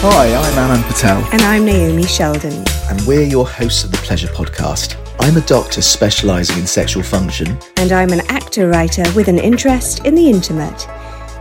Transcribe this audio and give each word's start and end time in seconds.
Hi, 0.00 0.32
I'm 0.32 0.54
Anand 0.54 0.86
Patel, 0.86 1.24
And 1.32 1.42
I'm 1.42 1.64
Naomi 1.64 2.04
Sheldon. 2.04 2.64
and 2.88 3.00
we're 3.06 3.22
your 3.22 3.46
hosts 3.46 3.82
of 3.84 3.90
the 3.90 3.96
Pleasure 3.98 4.28
Podcast. 4.28 4.96
I'm 5.18 5.36
a 5.36 5.40
doctor 5.42 5.82
specialising 5.82 6.58
in 6.58 6.66
sexual 6.66 7.02
function. 7.02 7.58
And 7.76 7.90
I'm 7.92 8.10
an 8.10 8.20
actor 8.28 8.68
writer 8.68 9.02
with 9.16 9.28
an 9.28 9.38
interest 9.38 10.04
in 10.04 10.14
the 10.14 10.28
intimate. 10.30 10.86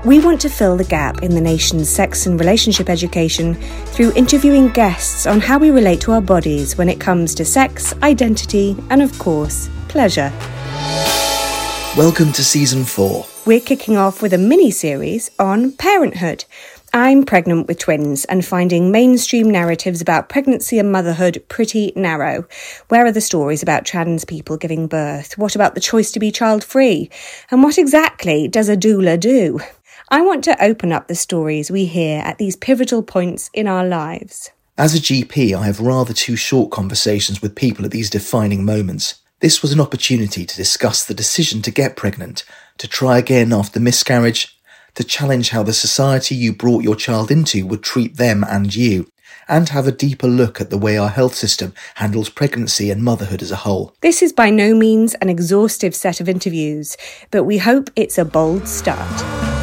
We 0.05 0.19
want 0.19 0.41
to 0.41 0.49
fill 0.49 0.75
the 0.77 0.83
gap 0.85 1.21
in 1.23 1.31
the 1.35 1.41
nation's 1.41 1.89
sex 1.89 2.25
and 2.25 2.39
relationship 2.39 2.89
education 2.89 3.55
through 3.93 4.13
interviewing 4.13 4.69
guests 4.69 5.27
on 5.27 5.39
how 5.39 5.57
we 5.59 5.69
relate 5.69 6.01
to 6.01 6.13
our 6.13 6.21
bodies 6.21 6.77
when 6.77 6.89
it 6.89 6.99
comes 6.99 7.35
to 7.35 7.45
sex, 7.45 7.93
identity, 8.01 8.75
and 8.89 9.01
of 9.01 9.17
course, 9.19 9.69
pleasure. 9.87 10.31
Welcome 11.95 12.31
to 12.33 12.43
season 12.43 12.83
four. 12.85 13.25
We're 13.45 13.59
kicking 13.59 13.97
off 13.97 14.21
with 14.21 14.33
a 14.33 14.37
mini 14.37 14.71
series 14.71 15.31
on 15.39 15.71
parenthood. 15.73 16.45
I'm 16.97 17.25
pregnant 17.25 17.67
with 17.67 17.77
twins 17.77 18.25
and 18.25 18.43
finding 18.43 18.89
mainstream 18.89 19.51
narratives 19.51 20.01
about 20.01 20.29
pregnancy 20.29 20.79
and 20.79 20.91
motherhood 20.91 21.43
pretty 21.47 21.93
narrow. 21.95 22.47
Where 22.87 23.05
are 23.05 23.11
the 23.11 23.21
stories 23.21 23.61
about 23.61 23.85
trans 23.85 24.25
people 24.25 24.57
giving 24.57 24.87
birth? 24.87 25.37
What 25.37 25.53
about 25.53 25.75
the 25.75 25.79
choice 25.79 26.11
to 26.13 26.19
be 26.19 26.31
child 26.31 26.63
free? 26.63 27.11
And 27.51 27.61
what 27.61 27.77
exactly 27.77 28.47
does 28.47 28.67
a 28.67 28.75
doula 28.75 29.19
do? 29.19 29.59
I 30.09 30.21
want 30.21 30.43
to 30.45 30.63
open 30.63 30.91
up 30.91 31.07
the 31.07 31.13
stories 31.13 31.69
we 31.69 31.85
hear 31.85 32.19
at 32.21 32.39
these 32.39 32.55
pivotal 32.55 33.03
points 33.03 33.51
in 33.53 33.67
our 33.67 33.85
lives. 33.85 34.49
As 34.75 34.95
a 34.95 34.99
GP, 34.99 35.55
I 35.55 35.67
have 35.67 35.79
rather 35.79 36.13
too 36.13 36.35
short 36.35 36.71
conversations 36.71 37.43
with 37.43 37.53
people 37.53 37.85
at 37.85 37.91
these 37.91 38.09
defining 38.09 38.65
moments. 38.65 39.21
This 39.39 39.61
was 39.61 39.71
an 39.71 39.79
opportunity 39.79 40.47
to 40.47 40.55
discuss 40.55 41.05
the 41.05 41.13
decision 41.13 41.61
to 41.61 41.69
get 41.69 41.95
pregnant, 41.95 42.43
to 42.79 42.87
try 42.87 43.19
again 43.19 43.53
after 43.53 43.79
miscarriage, 43.79 44.56
to 44.97 45.03
challenge 45.03 45.51
how 45.51 45.61
the 45.61 45.73
society 45.73 46.33
you 46.33 46.51
brought 46.51 46.83
your 46.83 46.95
child 46.95 47.29
into 47.29 47.67
would 47.67 47.83
treat 47.83 48.17
them 48.17 48.43
and 48.49 48.75
you, 48.75 49.07
and 49.47 49.69
have 49.69 49.85
a 49.85 49.91
deeper 49.91 50.27
look 50.27 50.59
at 50.59 50.71
the 50.71 50.77
way 50.77 50.97
our 50.97 51.09
health 51.09 51.35
system 51.35 51.71
handles 51.95 52.29
pregnancy 52.29 52.89
and 52.89 53.03
motherhood 53.03 53.43
as 53.43 53.51
a 53.51 53.57
whole. 53.57 53.93
This 54.01 54.23
is 54.23 54.33
by 54.33 54.49
no 54.49 54.73
means 54.73 55.13
an 55.15 55.29
exhaustive 55.29 55.93
set 55.93 56.19
of 56.19 56.27
interviews, 56.27 56.97
but 57.29 57.43
we 57.43 57.59
hope 57.59 57.91
it's 57.95 58.17
a 58.17 58.25
bold 58.25 58.67
start. 58.67 59.56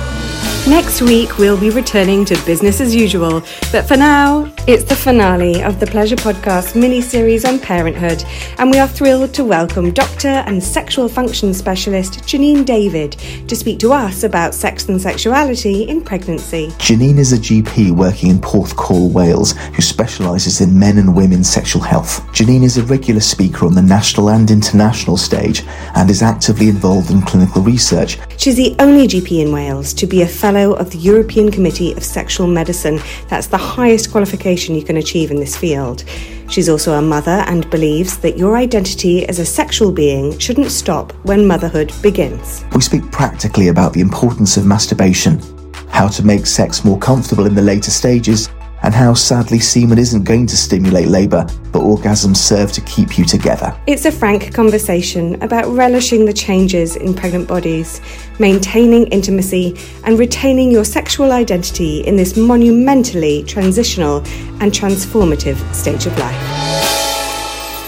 Next 0.66 1.02
week, 1.02 1.36
we'll 1.36 1.60
be 1.60 1.68
returning 1.68 2.24
to 2.24 2.34
business 2.46 2.80
as 2.80 2.94
usual, 2.94 3.42
but 3.70 3.86
for 3.86 3.98
now, 3.98 4.50
it's 4.66 4.82
the 4.82 4.96
finale 4.96 5.62
of 5.62 5.78
the 5.78 5.86
Pleasure 5.86 6.16
Podcast 6.16 6.74
mini 6.74 7.02
series 7.02 7.44
on 7.44 7.58
parenthood, 7.58 8.24
and 8.56 8.70
we 8.70 8.78
are 8.78 8.88
thrilled 8.88 9.34
to 9.34 9.44
welcome 9.44 9.90
doctor 9.90 10.26
and 10.26 10.64
sexual 10.64 11.06
function 11.06 11.52
specialist 11.52 12.20
Janine 12.20 12.64
David 12.64 13.12
to 13.46 13.54
speak 13.54 13.78
to 13.80 13.92
us 13.92 14.22
about 14.22 14.54
sex 14.54 14.88
and 14.88 14.98
sexuality 14.98 15.82
in 15.82 16.02
pregnancy. 16.02 16.68
Janine 16.78 17.18
is 17.18 17.34
a 17.34 17.36
GP 17.36 17.90
working 17.90 18.30
in 18.30 18.39
Porthcawl, 18.39 19.12
Wales, 19.12 19.52
who 19.74 19.83
specialises 19.83 20.62
in 20.62 20.78
men 20.78 20.96
and 20.96 21.14
women's 21.14 21.50
sexual 21.50 21.83
health. 21.83 22.22
Janine 22.33 22.62
is 22.62 22.78
a 22.78 22.84
regular 22.84 23.20
speaker 23.20 23.66
on 23.66 23.74
the 23.74 23.83
national 23.83 24.30
and 24.30 24.50
international 24.50 25.18
stage 25.18 25.62
and 25.94 26.08
is 26.08 26.22
actively 26.22 26.70
involved 26.70 27.10
in 27.10 27.20
clinical 27.20 27.60
research. 27.60 28.18
She's 28.39 28.56
the 28.56 28.74
only 28.78 29.06
GP 29.06 29.44
in 29.44 29.52
Wales 29.52 29.92
to 29.92 30.06
be 30.06 30.22
a 30.22 30.27
fellow 30.27 30.53
of 30.54 30.90
the 30.90 30.98
European 30.98 31.50
Committee 31.50 31.92
of 31.92 32.04
Sexual 32.04 32.46
Medicine. 32.46 33.00
That's 33.28 33.48
the 33.48 33.58
highest 33.58 34.10
qualification 34.10 34.74
you 34.74 34.84
can 34.84 34.96
achieve 34.96 35.30
in 35.30 35.40
this 35.40 35.56
field. 35.56 36.04
She's 36.48 36.68
also 36.68 36.94
a 36.94 37.02
mother 37.02 37.42
and 37.46 37.68
believes 37.70 38.18
that 38.18 38.38
your 38.38 38.56
identity 38.56 39.26
as 39.26 39.38
a 39.38 39.44
sexual 39.44 39.90
being 39.90 40.38
shouldn't 40.38 40.70
stop 40.70 41.12
when 41.24 41.46
motherhood 41.46 41.92
begins. 42.02 42.64
We 42.74 42.80
speak 42.80 43.10
practically 43.10 43.68
about 43.68 43.92
the 43.92 44.00
importance 44.00 44.56
of 44.56 44.64
masturbation, 44.66 45.40
how 45.88 46.08
to 46.08 46.24
make 46.24 46.46
sex 46.46 46.84
more 46.84 46.98
comfortable 46.98 47.46
in 47.46 47.54
the 47.54 47.62
later 47.62 47.90
stages, 47.90 48.48
and 48.84 48.92
how 48.92 49.14
sadly 49.14 49.58
semen 49.58 49.98
isn't 49.98 50.24
going 50.24 50.46
to 50.46 50.56
stimulate 50.56 51.08
labour, 51.08 51.46
but 51.72 51.80
orgasms 51.80 52.36
serve 52.36 52.70
to 52.70 52.83
keep 52.83 53.17
you 53.17 53.24
together. 53.24 53.74
It's 53.86 54.05
a 54.05 54.12
frank 54.12 54.52
conversation 54.52 55.42
about 55.42 55.67
relishing 55.68 56.27
the 56.27 56.34
changes 56.34 56.95
in 56.96 57.14
pregnant 57.14 57.48
bodies, 57.48 58.02
maintaining 58.39 59.06
intimacy, 59.06 59.74
and 60.05 60.18
retaining 60.18 60.70
your 60.70 60.84
sexual 60.84 61.33
identity 61.33 62.00
in 62.00 62.17
this 62.17 62.36
monumentally 62.36 63.42
transitional 63.45 64.18
and 64.61 64.70
transformative 64.70 65.56
stage 65.74 66.05
of 66.05 66.16
life. 66.18 66.64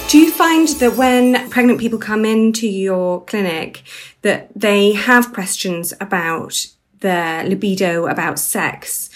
Do 0.08 0.18
you 0.18 0.30
find 0.30 0.68
that 0.68 0.96
when 0.96 1.50
pregnant 1.50 1.78
people 1.78 1.98
come 1.98 2.24
into 2.24 2.66
your 2.66 3.22
clinic 3.24 3.82
that 4.22 4.48
they 4.56 4.92
have 4.92 5.34
questions 5.34 5.92
about 6.00 6.68
their 7.00 7.44
libido, 7.44 8.06
about 8.06 8.38
sex, 8.38 9.10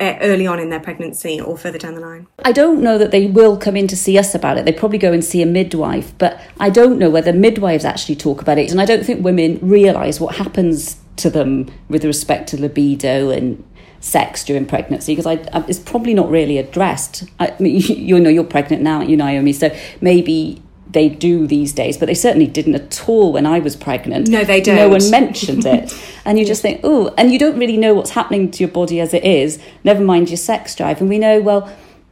Eh, 0.00 0.18
early 0.20 0.46
on 0.46 0.58
in 0.58 0.70
their 0.70 0.80
pregnancy 0.80 1.40
or 1.40 1.56
further 1.56 1.78
down 1.78 1.94
the 1.94 2.00
line? 2.00 2.26
I 2.44 2.52
don't 2.52 2.82
know 2.82 2.98
that 2.98 3.10
they 3.10 3.26
will 3.26 3.56
come 3.56 3.76
in 3.76 3.86
to 3.88 3.96
see 3.96 4.18
us 4.18 4.34
about 4.34 4.58
it. 4.58 4.64
They 4.64 4.72
probably 4.72 4.98
go 4.98 5.12
and 5.12 5.24
see 5.24 5.42
a 5.42 5.46
midwife, 5.46 6.12
but 6.18 6.40
I 6.58 6.70
don't 6.70 6.98
know 6.98 7.10
whether 7.10 7.32
midwives 7.32 7.84
actually 7.84 8.16
talk 8.16 8.40
about 8.40 8.58
it. 8.58 8.70
And 8.70 8.80
I 8.80 8.84
don't 8.84 9.04
think 9.04 9.24
women 9.24 9.58
realise 9.62 10.20
what 10.20 10.36
happens 10.36 10.96
to 11.16 11.30
them 11.30 11.70
with 11.88 12.04
respect 12.04 12.48
to 12.50 12.60
libido 12.60 13.30
and 13.30 13.62
sex 14.00 14.44
during 14.44 14.66
pregnancy 14.66 15.12
because 15.12 15.26
I, 15.26 15.34
I, 15.52 15.64
it's 15.68 15.78
probably 15.78 16.14
not 16.14 16.30
really 16.30 16.58
addressed. 16.58 17.24
I 17.38 17.54
mean, 17.58 17.76
you, 17.80 17.94
you 17.94 18.20
know, 18.20 18.30
you're 18.30 18.44
pregnant 18.44 18.82
now, 18.82 19.02
you 19.02 19.16
Naomi, 19.16 19.52
so 19.52 19.74
maybe 20.00 20.62
they 20.88 21.08
do 21.08 21.46
these 21.46 21.72
days, 21.72 21.98
but 21.98 22.06
they 22.06 22.14
certainly 22.14 22.46
didn't 22.46 22.74
at 22.74 23.08
all 23.08 23.32
when 23.32 23.46
I 23.46 23.58
was 23.58 23.76
pregnant. 23.76 24.28
No, 24.28 24.44
they 24.44 24.60
don't. 24.60 24.76
No 24.76 24.88
one 24.88 25.10
mentioned 25.10 25.66
it. 25.66 25.92
and 26.24 26.38
you 26.38 26.44
just 26.44 26.62
think, 26.62 26.80
oh, 26.84 27.12
and 27.18 27.32
you 27.32 27.38
don't 27.38 27.58
really 27.58 27.76
know 27.76 27.94
what's 27.94 28.10
happening 28.10 28.50
to 28.52 28.58
your 28.60 28.70
body 28.70 29.00
as 29.00 29.12
it 29.12 29.24
is, 29.24 29.58
never 29.84 30.02
mind 30.02 30.30
your 30.30 30.36
sex 30.36 30.74
drive. 30.74 31.00
And 31.00 31.08
we 31.08 31.18
know, 31.18 31.40
well, 31.40 31.70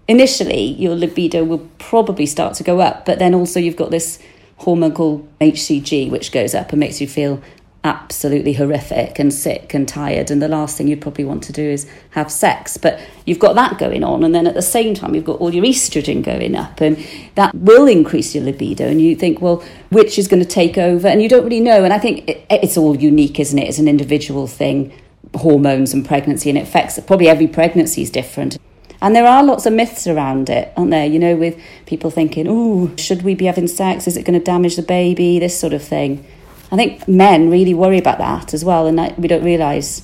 initially 0.08 0.62
your 0.62 0.94
libido 0.94 1.44
will 1.44 1.68
probably 1.78 2.26
start 2.26 2.54
to 2.54 2.64
go 2.64 2.80
up, 2.80 3.06
but 3.06 3.18
then 3.18 3.34
also 3.34 3.60
you've 3.60 3.76
got 3.76 3.90
this 3.90 4.18
hormone 4.58 4.92
called 4.92 5.28
HCG, 5.40 6.10
which 6.10 6.32
goes 6.32 6.54
up 6.54 6.70
and 6.70 6.80
makes 6.80 7.00
you 7.00 7.06
feel 7.06 7.42
absolutely 7.84 8.54
horrific 8.54 9.18
and 9.18 9.32
sick 9.32 9.74
and 9.74 9.86
tired. 9.86 10.30
And 10.30 10.40
the 10.40 10.48
last 10.48 10.76
thing 10.76 10.88
you'd 10.88 11.02
probably 11.02 11.24
want 11.24 11.44
to 11.44 11.52
do 11.52 11.62
is 11.62 11.88
have 12.10 12.32
sex. 12.32 12.78
But 12.78 12.98
you've 13.26 13.38
got 13.38 13.54
that 13.54 13.78
going 13.78 14.02
on. 14.02 14.24
And 14.24 14.34
then 14.34 14.46
at 14.46 14.54
the 14.54 14.62
same 14.62 14.94
time, 14.94 15.14
you've 15.14 15.24
got 15.24 15.38
all 15.38 15.54
your 15.54 15.64
estrogen 15.64 16.24
going 16.24 16.56
up, 16.56 16.80
and 16.80 16.96
that 17.34 17.54
will 17.54 17.86
increase 17.86 18.34
your 18.34 18.42
libido. 18.42 18.86
And 18.86 19.00
you 19.00 19.14
think, 19.14 19.40
well, 19.40 19.62
which 19.90 20.18
is 20.18 20.26
going 20.26 20.42
to 20.42 20.48
take 20.48 20.78
over? 20.78 21.06
And 21.06 21.22
you 21.22 21.28
don't 21.28 21.44
really 21.44 21.60
know. 21.60 21.84
And 21.84 21.92
I 21.92 21.98
think 21.98 22.28
it, 22.28 22.46
it's 22.50 22.76
all 22.76 22.96
unique, 22.96 23.38
isn't 23.38 23.58
it? 23.58 23.68
It's 23.68 23.78
an 23.78 23.88
individual 23.88 24.46
thing, 24.46 24.92
hormones 25.34 25.92
and 25.92 26.06
pregnancy, 26.06 26.48
and 26.48 26.58
it 26.58 26.62
affects 26.62 26.98
probably 27.00 27.28
every 27.28 27.46
pregnancy 27.46 28.02
is 28.02 28.10
different. 28.10 28.58
And 29.02 29.14
there 29.14 29.26
are 29.26 29.44
lots 29.44 29.66
of 29.66 29.74
myths 29.74 30.06
around 30.06 30.48
it, 30.48 30.72
aren't 30.78 30.90
there? 30.90 31.04
You 31.04 31.18
know, 31.18 31.36
with 31.36 31.60
people 31.84 32.10
thinking, 32.10 32.46
oh, 32.48 32.90
should 32.96 33.20
we 33.20 33.34
be 33.34 33.44
having 33.44 33.66
sex? 33.66 34.06
Is 34.06 34.16
it 34.16 34.24
going 34.24 34.38
to 34.38 34.44
damage 34.44 34.76
the 34.76 34.82
baby? 34.82 35.38
This 35.38 35.60
sort 35.60 35.74
of 35.74 35.82
thing. 35.82 36.24
I 36.74 36.76
think 36.76 37.06
men 37.06 37.50
really 37.50 37.72
worry 37.72 37.98
about 37.98 38.18
that 38.18 38.52
as 38.52 38.64
well, 38.64 38.88
and 38.88 38.98
that 38.98 39.16
we 39.16 39.28
don't 39.28 39.44
realise. 39.44 40.02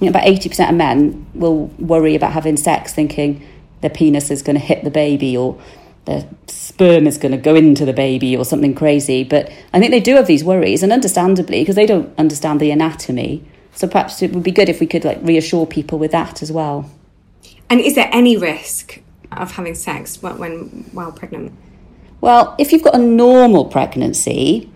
You 0.00 0.06
know, 0.06 0.10
about 0.10 0.22
80% 0.22 0.68
of 0.68 0.76
men 0.76 1.26
will 1.34 1.66
worry 1.78 2.14
about 2.14 2.32
having 2.32 2.56
sex 2.56 2.94
thinking 2.94 3.44
their 3.80 3.90
penis 3.90 4.30
is 4.30 4.40
going 4.42 4.54
to 4.54 4.64
hit 4.64 4.84
the 4.84 4.90
baby 4.90 5.36
or 5.36 5.60
their 6.04 6.28
sperm 6.46 7.08
is 7.08 7.18
going 7.18 7.32
to 7.32 7.38
go 7.38 7.56
into 7.56 7.84
the 7.84 7.92
baby 7.92 8.36
or 8.36 8.44
something 8.44 8.72
crazy. 8.72 9.24
But 9.24 9.52
I 9.72 9.80
think 9.80 9.90
they 9.90 9.98
do 9.98 10.14
have 10.14 10.28
these 10.28 10.44
worries, 10.44 10.84
and 10.84 10.92
understandably, 10.92 11.62
because 11.62 11.74
they 11.74 11.86
don't 11.86 12.16
understand 12.16 12.60
the 12.60 12.70
anatomy. 12.70 13.44
So 13.72 13.88
perhaps 13.88 14.22
it 14.22 14.32
would 14.32 14.44
be 14.44 14.52
good 14.52 14.68
if 14.68 14.78
we 14.78 14.86
could 14.86 15.04
like 15.04 15.18
reassure 15.22 15.66
people 15.66 15.98
with 15.98 16.12
that 16.12 16.40
as 16.40 16.52
well. 16.52 16.88
And 17.68 17.80
is 17.80 17.96
there 17.96 18.10
any 18.12 18.36
risk 18.36 19.00
of 19.32 19.50
having 19.50 19.74
sex 19.74 20.22
when, 20.22 20.38
when 20.38 20.58
while 20.92 21.10
pregnant? 21.10 21.52
Well, 22.20 22.54
if 22.60 22.72
you've 22.72 22.84
got 22.84 22.94
a 22.94 22.98
normal 22.98 23.64
pregnancy, 23.64 24.70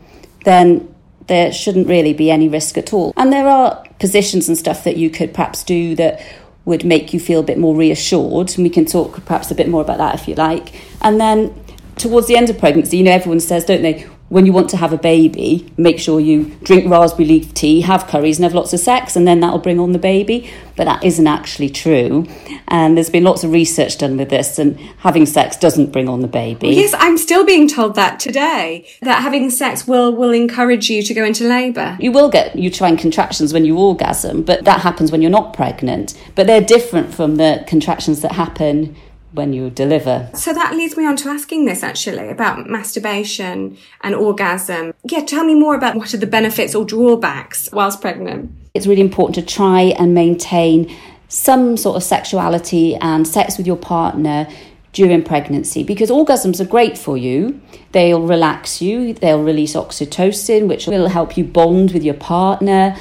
then 0.45 0.93
there 1.27 1.53
shouldn't 1.53 1.89
really 1.89 2.13
be 2.13 2.31
any 2.31 2.49
risk 2.49 2.79
at 2.79 2.93
all. 2.93 3.13
And 3.17 3.33
there 3.33 3.49
are 3.49 3.85
positions 3.99 4.49
and 4.49 4.57
stuff 4.57 4.85
that 4.85 4.97
you 4.97 5.11
could 5.11 5.35
perhaps 5.35 5.65
do 5.65 5.95
that 5.97 6.21
would 6.65 6.85
make 6.85 7.15
you 7.15 7.21
feel 7.21 7.41
a 7.41 7.45
bit 7.45 7.59
more 7.59 7.75
reassured. 7.75 8.55
And 8.55 8.65
we 8.65 8.71
can 8.71 8.85
talk 8.85 9.25
perhaps 9.25 9.51
a 9.51 9.55
bit 9.55 9.69
more 9.69 9.81
about 9.81 9.99
that 9.99 10.15
if 10.15 10.29
you 10.29 10.35
like. 10.35 10.81
And 11.01 11.21
then 11.21 11.55
towards 11.97 12.27
the 12.27 12.37
end 12.37 12.51
of 12.51 12.59
pregnancy, 12.59 12.99
you 12.99 13.05
know, 13.05 13.13
everyone 13.13 13.41
says, 13.41 13.65
don't 13.65 13.83
they, 13.83 14.07
when 14.29 14.45
you 14.45 14.53
want 14.53 14.69
to 14.71 14.77
have 14.77 14.93
a 14.93 14.99
baby, 14.99 15.73
make 15.77 16.01
sure 16.01 16.19
you 16.19 16.47
drink 16.63 16.91
raspberry 16.91 17.29
leaf 17.29 17.55
tea, 17.55 17.83
have 17.83 18.09
curries, 18.09 18.39
and 18.39 18.45
have 18.45 18.55
lots 18.55 18.73
of 18.73 18.81
sex, 18.81 19.15
and 19.15 19.27
then 19.27 19.41
that'll 19.41 19.61
bring 19.61 19.79
on 19.79 19.93
the 19.93 19.99
baby. 19.99 20.51
But 20.77 20.85
that 20.85 21.05
isn't 21.05 21.27
actually 21.27 21.71
true. 21.71 22.27
And 22.69 22.97
there's 22.97 23.09
been 23.09 23.23
lots 23.23 23.45
of 23.45 23.53
research 23.53 23.99
done 23.99 24.17
with 24.17 24.29
this, 24.29 24.59
and 24.59 24.79
having 24.99 25.27
sex 25.27 25.57
doesn't 25.57 25.93
bring 25.93 26.09
on 26.09 26.21
the 26.21 26.29
baby. 26.29 26.71
Yes, 26.71 26.95
I'm 26.99 27.17
still 27.17 27.47
being 27.47 27.69
told 27.69 27.95
that 27.95 28.19
today, 28.19 28.89
that 29.03 29.23
having 29.23 29.49
sex 29.49 29.87
will, 29.87 30.13
will 30.13 30.33
encourage 30.33 30.91
you 30.91 31.03
to 31.03 31.15
go 31.15 31.25
into 31.25 31.45
labour. 31.45 31.97
You 32.01 32.11
will 32.11 32.29
get 32.29 32.57
uterine 32.57 32.97
contractions 32.97 33.53
when 33.53 33.65
you 33.65 33.79
orgasm, 33.79 34.43
but 34.43 34.65
that 34.65 34.81
happens 34.81 35.13
when 35.13 35.23
you're 35.23 35.31
not 35.31 35.55
pregnant. 35.55 36.21
But 36.35 36.49
they're 36.49 36.61
different 36.61 37.15
from 37.15 37.37
the 37.37 37.65
contractions 37.69 38.23
that 38.23 38.33
happen 38.33 38.97
when 39.37 39.53
you 39.53 39.71
deliver. 39.71 40.29
So 40.35 40.53
that 40.53 40.75
leads 40.75 40.97
me 40.97 41.07
on 41.07 41.17
to 41.17 41.29
asking 41.29 41.67
this 41.67 41.83
actually 41.83 42.29
about 42.29 42.69
masturbation 42.69 43.77
and 44.01 44.15
orgasm. 44.15 44.95
Yeah, 45.05 45.25
tell 45.25 45.45
me 45.45 45.55
more 45.55 45.75
about 45.75 45.95
what 45.95 46.13
are 46.15 46.19
the 46.19 46.27
benefits 46.27 46.75
or 46.75 46.85
drawbacks 46.85 47.71
whilst 47.73 48.01
pregnant. 48.01 48.51
It's 48.75 48.87
really 48.87 49.03
important 49.03 49.35
to 49.37 49.55
try 49.55 49.95
and 49.99 50.15
maintain 50.15 50.95
some 51.29 51.77
sort 51.77 51.97
of 51.97 52.03
sexuality 52.03 52.95
and 52.97 53.27
sex 53.27 53.59
with 53.59 53.67
your 53.67 53.77
partner 53.77 54.49
during 54.93 55.23
pregnancy 55.23 55.83
because 55.83 56.11
orgasms 56.11 56.59
are 56.61 56.65
great 56.65 56.97
for 56.97 57.17
you. 57.17 57.61
They'll 57.93 58.27
relax 58.27 58.81
you, 58.81 59.13
they'll 59.13 59.43
release 59.43 59.75
oxytocin, 59.75 60.69
which 60.69 60.87
will 60.87 61.09
help 61.09 61.37
you 61.37 61.45
bond 61.45 61.93
with 61.93 62.03
your 62.03 62.15
partner. 62.15 62.97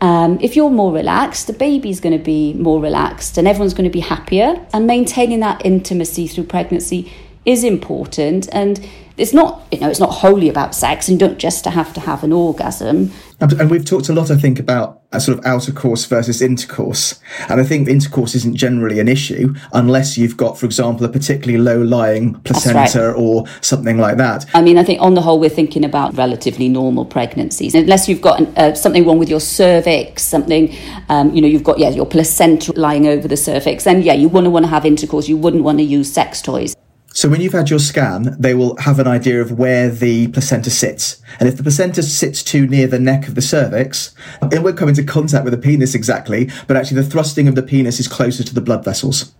Um, 0.00 0.38
if 0.40 0.56
you're 0.56 0.70
more 0.70 0.92
relaxed, 0.92 1.46
the 1.46 1.52
baby's 1.52 2.00
going 2.00 2.16
to 2.16 2.24
be 2.24 2.54
more 2.54 2.80
relaxed 2.80 3.36
and 3.36 3.46
everyone's 3.46 3.74
going 3.74 3.88
to 3.88 3.92
be 3.92 4.00
happier. 4.00 4.66
And 4.72 4.86
maintaining 4.86 5.40
that 5.40 5.64
intimacy 5.64 6.26
through 6.26 6.44
pregnancy 6.44 7.12
is 7.44 7.64
important. 7.64 8.48
And 8.52 8.86
it's 9.16 9.32
not, 9.34 9.66
you 9.70 9.80
know, 9.80 9.90
it's 9.90 10.00
not 10.00 10.10
wholly 10.10 10.48
about 10.48 10.74
sex 10.74 11.08
and 11.08 11.20
you 11.20 11.28
don't 11.28 11.38
just 11.38 11.64
have 11.66 11.92
to 11.92 12.00
have 12.00 12.24
an 12.24 12.32
orgasm. 12.32 13.12
And 13.40 13.70
we've 13.70 13.84
talked 13.84 14.08
a 14.08 14.12
lot, 14.12 14.30
I 14.30 14.36
think, 14.36 14.58
about 14.58 15.02
a 15.12 15.20
sort 15.20 15.38
of 15.38 15.44
outer 15.44 15.72
course 15.72 16.04
versus 16.06 16.40
intercourse. 16.40 17.20
And 17.48 17.60
I 17.60 17.64
think 17.64 17.88
intercourse 17.88 18.34
isn't 18.34 18.56
generally 18.56 19.00
an 19.00 19.08
issue 19.08 19.54
unless 19.72 20.16
you've 20.16 20.36
got, 20.36 20.58
for 20.58 20.66
example, 20.66 21.04
a 21.04 21.08
particularly 21.08 21.58
low 21.58 21.82
lying 21.82 22.34
placenta 22.40 23.08
right. 23.08 23.16
or 23.16 23.46
something 23.60 23.98
like 23.98 24.16
that. 24.18 24.46
I 24.54 24.62
mean, 24.62 24.78
I 24.78 24.84
think 24.84 25.00
on 25.02 25.14
the 25.14 25.22
whole, 25.22 25.40
we're 25.40 25.50
thinking 25.50 25.84
about 25.84 26.16
relatively 26.16 26.68
normal 26.68 27.04
pregnancies. 27.04 27.74
Unless 27.74 28.08
you've 28.08 28.22
got 28.22 28.40
uh, 28.58 28.74
something 28.74 29.06
wrong 29.06 29.18
with 29.18 29.28
your 29.28 29.40
cervix, 29.40 30.22
something, 30.22 30.74
um, 31.08 31.34
you 31.34 31.40
know, 31.42 31.48
you've 31.48 31.64
got, 31.64 31.78
yeah, 31.78 31.90
your 31.90 32.06
placenta 32.06 32.72
lying 32.72 33.06
over 33.06 33.26
the 33.26 33.36
cervix, 33.36 33.84
then 33.84 34.02
yeah, 34.02 34.14
you 34.14 34.28
wouldn't 34.28 34.52
want 34.52 34.64
to 34.64 34.70
have 34.70 34.86
intercourse. 34.86 35.28
You 35.28 35.36
wouldn't 35.36 35.62
want 35.62 35.78
to 35.78 35.84
use 35.84 36.12
sex 36.12 36.40
toys. 36.40 36.76
So 37.12 37.28
when 37.28 37.40
you've 37.40 37.52
had 37.52 37.70
your 37.70 37.80
scan, 37.80 38.36
they 38.38 38.54
will 38.54 38.76
have 38.76 39.00
an 39.00 39.08
idea 39.08 39.40
of 39.40 39.58
where 39.58 39.90
the 39.90 40.28
placenta 40.28 40.70
sits. 40.70 41.20
And 41.40 41.48
if 41.48 41.56
the 41.56 41.62
placenta 41.64 42.04
sits 42.04 42.44
too 42.44 42.68
near 42.68 42.86
the 42.86 43.00
neck 43.00 43.26
of 43.26 43.34
the 43.34 43.42
cervix, 43.42 44.14
it 44.52 44.62
won't 44.62 44.78
come 44.78 44.88
into 44.88 45.02
contact 45.02 45.44
with 45.44 45.52
the 45.52 45.58
penis 45.58 45.94
exactly, 45.94 46.48
but 46.68 46.76
actually 46.76 47.02
the 47.02 47.10
thrusting 47.10 47.48
of 47.48 47.56
the 47.56 47.64
penis 47.64 47.98
is 47.98 48.06
closer 48.06 48.44
to 48.44 48.54
the 48.54 48.60
blood 48.60 48.84
vessels. 48.84 49.34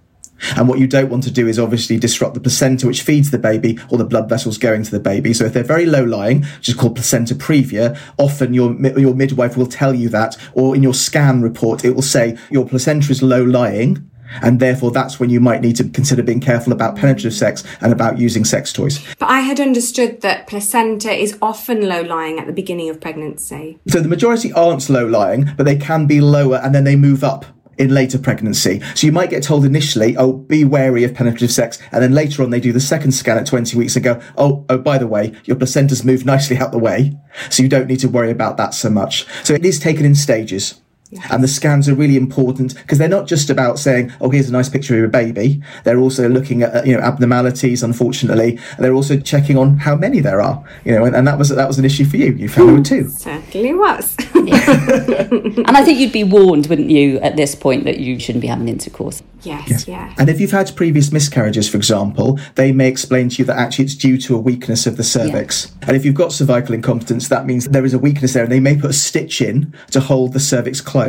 And 0.56 0.68
what 0.68 0.78
you 0.78 0.86
don't 0.86 1.10
want 1.10 1.22
to 1.24 1.30
do 1.30 1.46
is 1.46 1.58
obviously 1.58 1.98
disrupt 1.98 2.34
the 2.34 2.40
placenta, 2.40 2.86
which 2.86 3.02
feeds 3.02 3.30
the 3.30 3.38
baby, 3.38 3.78
or 3.88 3.98
the 3.98 4.04
blood 4.04 4.28
vessels 4.28 4.58
going 4.58 4.82
to 4.82 4.90
the 4.90 4.98
baby. 5.00 5.32
So 5.34 5.44
if 5.44 5.52
they're 5.52 5.62
very 5.62 5.86
low 5.86 6.02
lying, 6.02 6.42
which 6.42 6.70
is 6.70 6.74
called 6.74 6.96
placenta 6.96 7.34
previa, 7.34 7.98
often 8.18 8.54
your 8.54 8.74
your 8.98 9.14
midwife 9.14 9.56
will 9.56 9.66
tell 9.66 9.94
you 9.94 10.08
that, 10.08 10.36
or 10.54 10.74
in 10.74 10.82
your 10.82 10.94
scan 10.94 11.42
report, 11.42 11.84
it 11.84 11.94
will 11.94 12.02
say 12.02 12.36
your 12.50 12.66
placenta 12.66 13.12
is 13.12 13.22
low 13.22 13.44
lying, 13.44 14.09
and 14.42 14.60
therefore, 14.60 14.90
that's 14.90 15.18
when 15.18 15.30
you 15.30 15.40
might 15.40 15.60
need 15.60 15.76
to 15.76 15.84
consider 15.84 16.22
being 16.22 16.40
careful 16.40 16.72
about 16.72 16.96
penetrative 16.96 17.34
sex 17.34 17.64
and 17.80 17.92
about 17.92 18.18
using 18.18 18.44
sex 18.44 18.72
toys. 18.72 19.04
But 19.18 19.28
I 19.28 19.40
had 19.40 19.60
understood 19.60 20.20
that 20.22 20.46
placenta 20.46 21.12
is 21.12 21.38
often 21.42 21.88
low 21.88 22.02
lying 22.02 22.38
at 22.38 22.46
the 22.46 22.52
beginning 22.52 22.88
of 22.88 23.00
pregnancy. 23.00 23.78
So 23.88 24.00
the 24.00 24.08
majority 24.08 24.52
aren't 24.52 24.88
low 24.88 25.06
lying, 25.06 25.50
but 25.56 25.64
they 25.64 25.76
can 25.76 26.06
be 26.06 26.20
lower 26.20 26.56
and 26.56 26.74
then 26.74 26.84
they 26.84 26.96
move 26.96 27.24
up 27.24 27.44
in 27.80 27.88
later 27.94 28.18
pregnancy. 28.18 28.80
So 28.94 29.06
you 29.06 29.12
might 29.12 29.30
get 29.30 29.42
told 29.42 29.64
initially, 29.64 30.14
oh, 30.16 30.34
be 30.34 30.64
wary 30.64 31.02
of 31.02 31.14
penetrative 31.14 31.50
sex. 31.50 31.78
And 31.90 32.02
then 32.02 32.12
later 32.12 32.42
on, 32.42 32.50
they 32.50 32.60
do 32.60 32.72
the 32.72 32.80
second 32.80 33.12
scan 33.12 33.38
at 33.38 33.46
20 33.46 33.76
weeks 33.76 33.96
and 33.96 34.04
go, 34.04 34.20
oh, 34.36 34.66
oh, 34.68 34.76
by 34.76 34.98
the 34.98 35.06
way, 35.06 35.34
your 35.44 35.56
placenta's 35.56 36.04
moved 36.04 36.26
nicely 36.26 36.58
out 36.58 36.72
the 36.72 36.78
way. 36.78 37.16
So 37.48 37.62
you 37.62 37.70
don't 37.70 37.86
need 37.86 38.00
to 38.00 38.08
worry 38.08 38.30
about 38.30 38.58
that 38.58 38.74
so 38.74 38.90
much. 38.90 39.26
So 39.44 39.54
it 39.54 39.64
is 39.64 39.80
taken 39.80 40.04
in 40.04 40.14
stages. 40.14 40.80
Yes. 41.10 41.26
And 41.30 41.42
the 41.42 41.48
scans 41.48 41.88
are 41.88 41.94
really 41.94 42.16
important 42.16 42.76
because 42.76 42.98
they're 42.98 43.08
not 43.08 43.26
just 43.26 43.50
about 43.50 43.80
saying, 43.80 44.12
"Oh, 44.20 44.30
here's 44.30 44.48
a 44.48 44.52
nice 44.52 44.68
picture 44.68 44.96
of 44.98 45.04
a 45.04 45.08
baby." 45.08 45.60
They're 45.82 45.98
also 45.98 46.28
looking 46.28 46.62
at 46.62 46.74
uh, 46.74 46.82
you 46.84 46.96
know 46.96 47.02
abnormalities. 47.02 47.82
Unfortunately, 47.82 48.60
they're 48.78 48.94
also 48.94 49.18
checking 49.18 49.58
on 49.58 49.78
how 49.78 49.96
many 49.96 50.20
there 50.20 50.40
are. 50.40 50.64
You 50.84 50.92
know, 50.92 51.04
and, 51.04 51.16
and 51.16 51.26
that 51.26 51.36
was 51.36 51.48
that 51.48 51.66
was 51.66 51.80
an 51.80 51.84
issue 51.84 52.04
for 52.04 52.16
you. 52.16 52.32
You 52.34 52.48
found 52.48 52.68
there 52.68 52.76
were 52.76 52.82
two. 52.82 53.10
Certainly 53.10 53.74
was. 53.74 54.16
and 54.34 55.76
I 55.76 55.84
think 55.84 55.98
you'd 55.98 56.12
be 56.12 56.24
warned, 56.24 56.68
wouldn't 56.68 56.90
you, 56.90 57.18
at 57.18 57.36
this 57.36 57.56
point 57.56 57.84
that 57.84 57.98
you 57.98 58.20
shouldn't 58.20 58.42
be 58.42 58.48
having 58.48 58.68
intercourse. 58.68 59.20
Yes, 59.42 59.68
yes, 59.70 59.88
yeah. 59.88 60.14
And 60.18 60.28
if 60.28 60.40
you've 60.40 60.50
had 60.50 60.74
previous 60.76 61.12
miscarriages, 61.12 61.68
for 61.68 61.76
example, 61.76 62.38
they 62.56 62.72
may 62.72 62.88
explain 62.88 63.30
to 63.30 63.36
you 63.36 63.44
that 63.46 63.56
actually 63.56 63.86
it's 63.86 63.94
due 63.94 64.18
to 64.18 64.36
a 64.36 64.38
weakness 64.38 64.86
of 64.86 64.96
the 64.96 65.04
cervix. 65.04 65.66
Yeah. 65.66 65.88
And 65.88 65.96
if 65.96 66.04
you've 66.04 66.14
got 66.14 66.32
cervical 66.32 66.74
incompetence, 66.74 67.28
that 67.28 67.46
means 67.46 67.64
there 67.66 67.84
is 67.84 67.94
a 67.94 67.98
weakness 67.98 68.34
there, 68.34 68.42
and 68.42 68.52
they 68.52 68.60
may 68.60 68.76
put 68.76 68.90
a 68.90 68.94
stitch 68.94 69.40
in 69.40 69.74
to 69.92 70.00
hold 70.00 70.34
the 70.34 70.40
cervix 70.40 70.80
closed. 70.80 70.99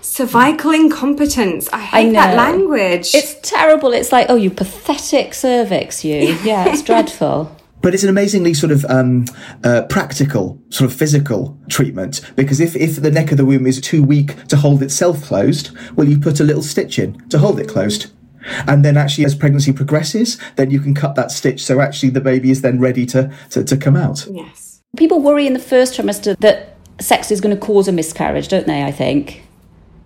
Cervical 0.00 0.72
incompetence. 0.72 1.68
I 1.72 1.80
hate 1.80 2.08
I 2.08 2.12
that 2.12 2.36
language. 2.36 3.14
It's 3.14 3.34
terrible. 3.42 3.92
It's 3.92 4.12
like, 4.12 4.26
oh, 4.28 4.36
you 4.36 4.50
pathetic 4.50 5.34
cervix, 5.34 6.04
you. 6.04 6.36
Yeah, 6.44 6.68
it's 6.68 6.82
dreadful. 6.82 7.54
But 7.82 7.94
it's 7.94 8.02
an 8.02 8.08
amazingly 8.08 8.54
sort 8.54 8.72
of 8.72 8.84
um, 8.86 9.24
uh, 9.64 9.82
practical, 9.88 10.60
sort 10.68 10.90
of 10.90 10.96
physical 10.96 11.58
treatment 11.68 12.20
because 12.36 12.60
if, 12.60 12.76
if 12.76 12.96
the 12.96 13.10
neck 13.10 13.30
of 13.30 13.38
the 13.38 13.44
womb 13.44 13.66
is 13.66 13.80
too 13.80 14.02
weak 14.02 14.46
to 14.48 14.56
hold 14.56 14.82
itself 14.82 15.22
closed, 15.22 15.70
well, 15.96 16.06
you 16.06 16.18
put 16.18 16.40
a 16.40 16.44
little 16.44 16.62
stitch 16.62 16.98
in 16.98 17.18
to 17.28 17.38
hold 17.38 17.58
it 17.58 17.68
closed. 17.68 18.10
And 18.66 18.84
then 18.84 18.96
actually, 18.96 19.24
as 19.24 19.34
pregnancy 19.34 19.72
progresses, 19.72 20.38
then 20.56 20.70
you 20.70 20.80
can 20.80 20.94
cut 20.94 21.14
that 21.14 21.30
stitch. 21.30 21.62
So 21.62 21.80
actually, 21.80 22.10
the 22.10 22.20
baby 22.20 22.50
is 22.50 22.62
then 22.62 22.80
ready 22.80 23.06
to, 23.06 23.30
to, 23.50 23.64
to 23.64 23.76
come 23.76 23.96
out. 23.96 24.26
Yes. 24.30 24.82
People 24.96 25.20
worry 25.20 25.46
in 25.46 25.52
the 25.52 25.60
first 25.60 25.98
trimester 25.98 26.38
that 26.40 26.76
sex 27.00 27.30
is 27.30 27.40
going 27.40 27.54
to 27.54 27.60
cause 27.60 27.88
a 27.88 27.92
miscarriage, 27.92 28.48
don't 28.48 28.66
they? 28.66 28.82
I 28.82 28.92
think. 28.92 29.42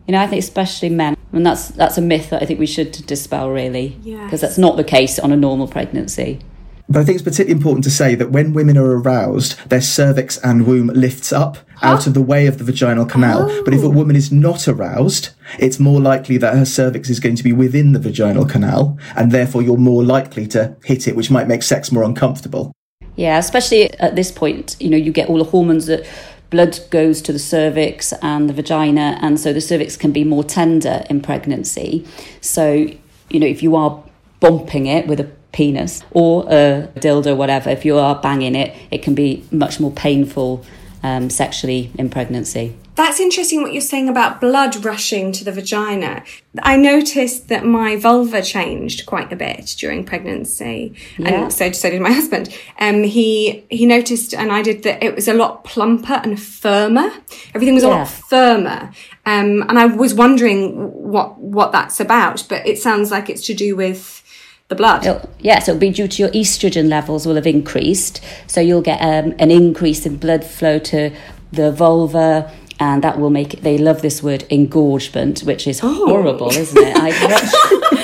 You 0.07 0.13
know, 0.13 0.21
I 0.21 0.27
think 0.27 0.43
especially 0.43 0.91
men, 0.91 1.17
and 1.33 1.47
that's 1.47 1.69
that's 1.69 1.97
a 1.97 2.03
myth 2.03 2.31
that 2.31 2.43
I 2.43 2.47
think 2.47 2.61
we 2.61 2.67
should 2.67 2.93
dispel 3.07 3.49
really, 3.51 3.89
because 3.89 4.33
yes. 4.33 4.41
that's 4.41 4.59
not 4.59 4.77
the 4.77 4.85
case 4.85 5.19
on 5.19 5.33
a 5.33 5.37
normal 5.37 5.67
pregnancy. 5.67 6.41
But 6.89 7.01
I 7.01 7.05
think 7.05 7.17
it's 7.17 7.25
particularly 7.25 7.57
important 7.57 7.85
to 7.85 7.91
say 7.91 8.15
that 8.15 8.31
when 8.31 8.53
women 8.53 8.77
are 8.77 8.99
aroused, 8.99 9.59
their 9.71 9.81
cervix 9.81 10.37
and 10.39 10.67
womb 10.67 10.89
lifts 10.89 11.33
up 11.33 11.57
ah. 11.77 11.95
out 11.95 12.07
of 12.07 12.13
the 12.13 12.21
way 12.21 12.47
of 12.47 12.59
the 12.59 12.65
vaginal 12.65 13.07
canal. 13.07 13.51
Oh. 13.51 13.65
But 13.65 13.73
if 13.73 13.83
a 13.83 13.87
oh. 13.87 13.91
woman 13.91 14.17
is 14.17 14.31
not 14.31 14.69
aroused, 14.69 15.31
it's 15.59 15.81
more 15.81 16.01
likely 16.01 16.37
that 16.39 16.55
her 16.55 16.67
cervix 16.67 17.09
is 17.09 17.21
going 17.21 17.37
to 17.37 17.43
be 17.43 17.53
within 17.53 17.93
the 17.93 17.99
vaginal 17.99 18.45
canal, 18.45 18.99
and 19.17 19.33
therefore 19.33 19.63
you're 19.63 19.79
more 19.79 20.05
likely 20.05 20.47
to 20.49 20.77
hit 20.85 21.09
it, 21.09 21.17
which 21.17 21.31
might 21.31 21.49
make 21.49 21.63
sex 21.63 21.91
more 21.91 22.05
uncomfortable. 22.05 22.73
Yeah, 23.17 23.39
especially 23.39 23.93
at 24.01 24.17
this 24.17 24.31
point, 24.31 24.77
you 24.81 24.91
know, 24.91 24.97
you 24.97 25.13
get 25.13 25.29
all 25.29 25.39
the 25.39 25.45
hormones 25.45 25.87
that 25.87 26.07
blood 26.55 26.79
goes 26.91 27.21
to 27.21 27.33
the 27.33 27.39
cervix 27.41 28.13
and 28.23 28.49
the 28.49 28.53
vagina, 28.53 29.19
and 29.21 29.41
so 29.41 29.53
the 29.53 29.61
cervix 29.61 29.97
can 29.97 30.13
be 30.13 30.23
more 30.23 30.45
tender 30.45 31.05
in 31.11 31.21
pregnancy. 31.21 32.07
So, 32.41 32.87
you 33.29 33.41
know, 33.41 33.47
if 33.47 33.61
you 33.61 33.75
are 33.75 34.01
bumping 34.39 34.87
it 34.87 35.09
with 35.09 35.19
a 35.19 35.29
penis 35.51 36.05
or 36.13 36.45
a 36.45 36.89
dildo, 37.01 37.37
whatever, 37.37 37.71
if 37.71 37.85
you 37.85 37.99
are 37.99 38.15
banging 38.21 38.55
it, 38.55 38.73
it 38.93 39.03
can 39.03 39.17
be 39.17 39.45
much 39.51 39.81
more 39.81 39.91
painful 39.91 40.65
um, 41.03 41.29
sexually 41.29 41.91
in 41.99 42.09
pregnancy. 42.09 42.77
That's 42.95 43.19
interesting 43.19 43.63
what 43.63 43.73
you're 43.73 43.81
saying 43.81 44.09
about 44.09 44.41
blood 44.41 44.85
rushing 44.85 45.33
to 45.33 45.45
the 45.45 45.51
vagina. 45.51 46.23
I 46.63 46.77
noticed 46.77 47.49
that 47.49 47.65
my 47.65 47.97
vulva 47.97 48.41
changed 48.41 49.07
quite 49.07 49.33
a 49.33 49.37
bit 49.37 49.75
during 49.79 50.05
pregnancy, 50.05 50.95
yeah. 51.19 51.45
and 51.45 51.53
so 51.53 51.73
so 51.73 51.91
did 51.91 52.01
my 52.01 52.13
husband. 52.13 52.57
Um, 52.79 53.03
he 53.03 53.65
he 53.69 53.85
noticed, 53.87 54.33
and 54.33 54.53
I 54.53 54.63
did 54.63 54.85
that. 54.85 55.03
It 55.03 55.17
was 55.17 55.27
a 55.27 55.35
lot 55.35 55.65
plumper 55.65 56.21
and 56.23 56.41
firmer. 56.41 57.11
Everything 57.53 57.75
was 57.75 57.83
yeah. 57.83 57.89
a 57.89 57.95
lot 57.99 58.09
firmer, 58.09 58.93
um, 59.27 59.63
and 59.69 59.77
I 59.77 59.87
was 59.87 60.15
wondering 60.15 60.73
what 60.93 61.39
what 61.39 61.73
that's 61.73 61.99
about. 61.99 62.45
But 62.49 62.65
it 62.65 62.79
sounds 62.79 63.11
like 63.11 63.29
it's 63.29 63.45
to 63.47 63.55
do 63.55 63.75
with 63.75 64.23
the 64.69 64.77
blood. 64.77 65.05
It'll, 65.05 65.29
yes, 65.41 65.69
it'll 65.69 65.81
be 65.81 65.91
due 65.91 66.07
to 66.07 66.23
your 66.23 66.31
estrogen 66.31 66.89
levels 66.89 67.27
will 67.27 67.35
have 67.35 67.47
increased, 67.47 68.21
so 68.47 68.61
you'll 68.61 68.83
get 68.83 69.01
um, 69.01 69.35
an 69.41 69.51
increase 69.51 70.07
in 70.07 70.17
blood 70.17 70.45
flow 70.45 70.79
to 70.79 71.11
the 71.51 71.73
vulva 71.73 72.53
and 72.81 73.05
that 73.05 73.19
will 73.19 73.31
make 73.31 73.55
it, 73.55 73.63
they 73.63 73.79
love 73.79 74.03
this 74.03 74.23
word 74.23 74.45
engorgement, 74.51 75.41
which 75.41 75.67
is 75.67 75.81
oh. 75.83 76.07
horrible, 76.07 76.51
isn't 76.51 76.77
it? 76.77 76.97
I, 76.97 77.11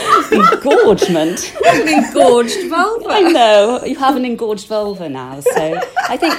engorgement. 0.33 1.53
An 1.67 1.89
engorged 1.89 2.69
vulva. 2.69 3.09
I 3.09 3.21
know 3.21 3.85
you 3.85 3.97
have 3.97 4.17
an 4.17 4.25
engorged 4.25 4.69
vulva 4.69 5.09
now, 5.09 5.41
so 5.41 5.81
I 6.09 6.17
think 6.17 6.35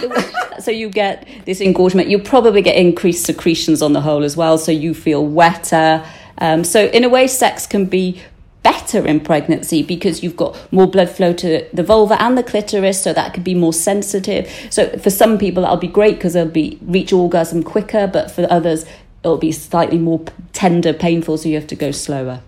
so. 0.60 0.72
You 0.72 0.90
get 0.90 1.28
this 1.46 1.62
engorgement. 1.62 2.10
You 2.10 2.20
probably 2.20 2.62
get 2.62 2.76
increased 2.76 3.26
secretions 3.26 3.82
on 3.82 3.94
the 3.94 4.02
whole 4.02 4.24
as 4.24 4.38
well, 4.38 4.58
so 4.58 4.72
you 4.72 4.94
feel 4.94 5.26
wetter. 5.26 6.06
Um, 6.38 6.64
so 6.64 6.86
in 6.88 7.04
a 7.04 7.10
way, 7.10 7.28
sex 7.28 7.68
can 7.68 7.86
be 7.86 8.22
better 8.64 9.06
in 9.06 9.20
pregnancy 9.20 9.82
because 9.82 10.22
you've 10.22 10.36
got 10.36 10.58
more 10.72 10.88
blood 10.88 11.10
flow 11.10 11.34
to 11.34 11.68
the 11.74 11.84
vulva 11.84 12.22
and 12.22 12.38
the 12.38 12.44
clitoris 12.44 13.02
so 13.02 13.12
that 13.14 13.34
could 13.34 13.44
be 13.44 13.56
more 13.56 13.74
sensitive 13.74 14.50
so 14.70 14.90
for 15.00 15.10
some 15.10 15.38
people 15.38 15.64
that'll 15.64 15.78
be 15.78 15.88
great 15.88 16.16
because 16.16 16.34
they'll 16.34 16.46
be 16.46 16.78
reach 16.84 17.12
orgasm 17.12 17.64
quicker 17.64 18.06
but 18.08 18.30
for 18.30 18.46
others 18.52 18.86
it'll 19.24 19.38
be 19.38 19.52
slightly 19.52 19.98
more 19.98 20.24
tender 20.54 20.94
painful 20.94 21.38
so 21.38 21.50
you 21.50 21.56
have 21.56 21.68
to 21.68 21.76
go 21.76 21.92
slower 21.92 22.42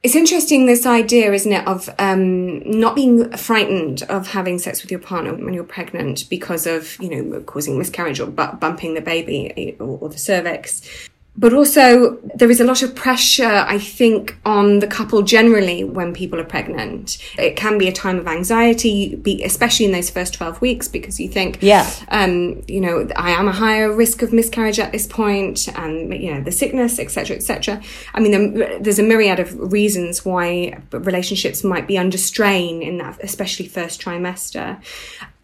it's 0.00 0.14
interesting 0.14 0.66
this 0.66 0.86
idea, 0.86 1.32
isn't 1.32 1.52
it, 1.52 1.66
of 1.66 1.90
um, 1.98 2.60
not 2.70 2.94
being 2.94 3.32
frightened 3.36 4.04
of 4.04 4.28
having 4.28 4.60
sex 4.60 4.80
with 4.80 4.92
your 4.92 5.00
partner 5.00 5.34
when 5.34 5.52
you're 5.52 5.64
pregnant 5.64 6.28
because 6.30 6.68
of, 6.68 6.96
you 7.00 7.10
know, 7.10 7.40
causing 7.40 7.76
miscarriage 7.76 8.20
or 8.20 8.28
bumping 8.28 8.94
the 8.94 9.00
baby 9.00 9.76
or, 9.80 9.98
or 9.98 10.08
the 10.08 10.18
cervix. 10.18 11.07
But 11.38 11.52
also, 11.52 12.18
there 12.34 12.50
is 12.50 12.60
a 12.60 12.64
lot 12.64 12.82
of 12.82 12.96
pressure, 12.96 13.44
I 13.44 13.78
think, 13.78 14.36
on 14.44 14.80
the 14.80 14.88
couple 14.88 15.22
generally 15.22 15.84
when 15.84 16.12
people 16.12 16.40
are 16.40 16.44
pregnant. 16.44 17.16
It 17.38 17.54
can 17.54 17.78
be 17.78 17.86
a 17.86 17.92
time 17.92 18.18
of 18.18 18.26
anxiety, 18.26 19.22
especially 19.44 19.86
in 19.86 19.92
those 19.92 20.10
first 20.10 20.34
12 20.34 20.60
weeks, 20.60 20.88
because 20.88 21.20
you 21.20 21.28
think, 21.28 21.58
yeah, 21.60 21.88
um, 22.08 22.64
you 22.66 22.80
know, 22.80 23.08
I 23.14 23.30
am 23.30 23.46
a 23.46 23.52
higher 23.52 23.92
risk 23.92 24.22
of 24.22 24.32
miscarriage 24.32 24.80
at 24.80 24.90
this 24.90 25.06
point, 25.06 25.68
and, 25.76 26.12
you 26.12 26.34
know, 26.34 26.42
the 26.42 26.50
sickness, 26.50 26.98
etc., 26.98 27.36
etc. 27.36 27.80
I 28.14 28.18
mean, 28.20 28.82
there's 28.82 28.98
a 28.98 29.04
myriad 29.04 29.38
of 29.38 29.56
reasons 29.72 30.24
why 30.24 30.82
relationships 30.90 31.62
might 31.62 31.86
be 31.86 31.96
under 31.96 32.18
strain 32.18 32.82
in 32.82 32.98
that, 32.98 33.16
especially 33.22 33.68
first 33.68 34.00
trimester. 34.00 34.82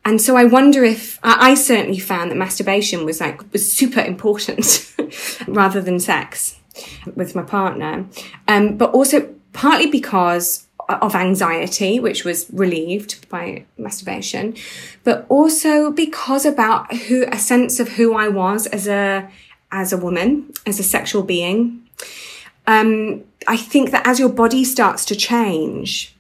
And 0.06 0.20
so 0.20 0.36
I 0.36 0.44
wonder 0.44 0.84
if 0.84 1.18
I 1.22 1.54
certainly 1.54 1.98
found 1.98 2.30
that 2.30 2.36
masturbation 2.36 3.06
was 3.06 3.20
like 3.20 3.40
was 3.52 3.72
super 3.72 4.00
important 4.00 4.92
rather 5.46 5.80
than 5.80 6.00
sex 6.00 6.58
with 7.14 7.34
my 7.34 7.42
partner. 7.42 8.06
Um, 8.48 8.76
but 8.76 8.90
also 8.92 9.34
partly 9.52 9.86
because 9.86 10.66
of 10.88 11.14
anxiety, 11.14 11.98
which 11.98 12.24
was 12.24 12.46
relieved 12.52 13.28
by 13.28 13.64
masturbation, 13.78 14.54
but 15.02 15.24
also 15.28 15.90
because 15.90 16.44
about 16.44 16.92
who 16.94 17.24
a 17.30 17.38
sense 17.38 17.80
of 17.80 17.88
who 17.90 18.14
I 18.14 18.28
was 18.28 18.66
as 18.66 18.86
a 18.86 19.30
as 19.72 19.92
a 19.92 19.96
woman, 19.96 20.52
as 20.66 20.78
a 20.78 20.84
sexual 20.84 21.22
being. 21.22 21.82
Um, 22.66 23.24
I 23.46 23.56
think 23.56 23.90
that 23.90 24.06
as 24.06 24.20
your 24.20 24.28
body 24.28 24.64
starts 24.64 25.04
to 25.06 25.16
change, 25.16 26.14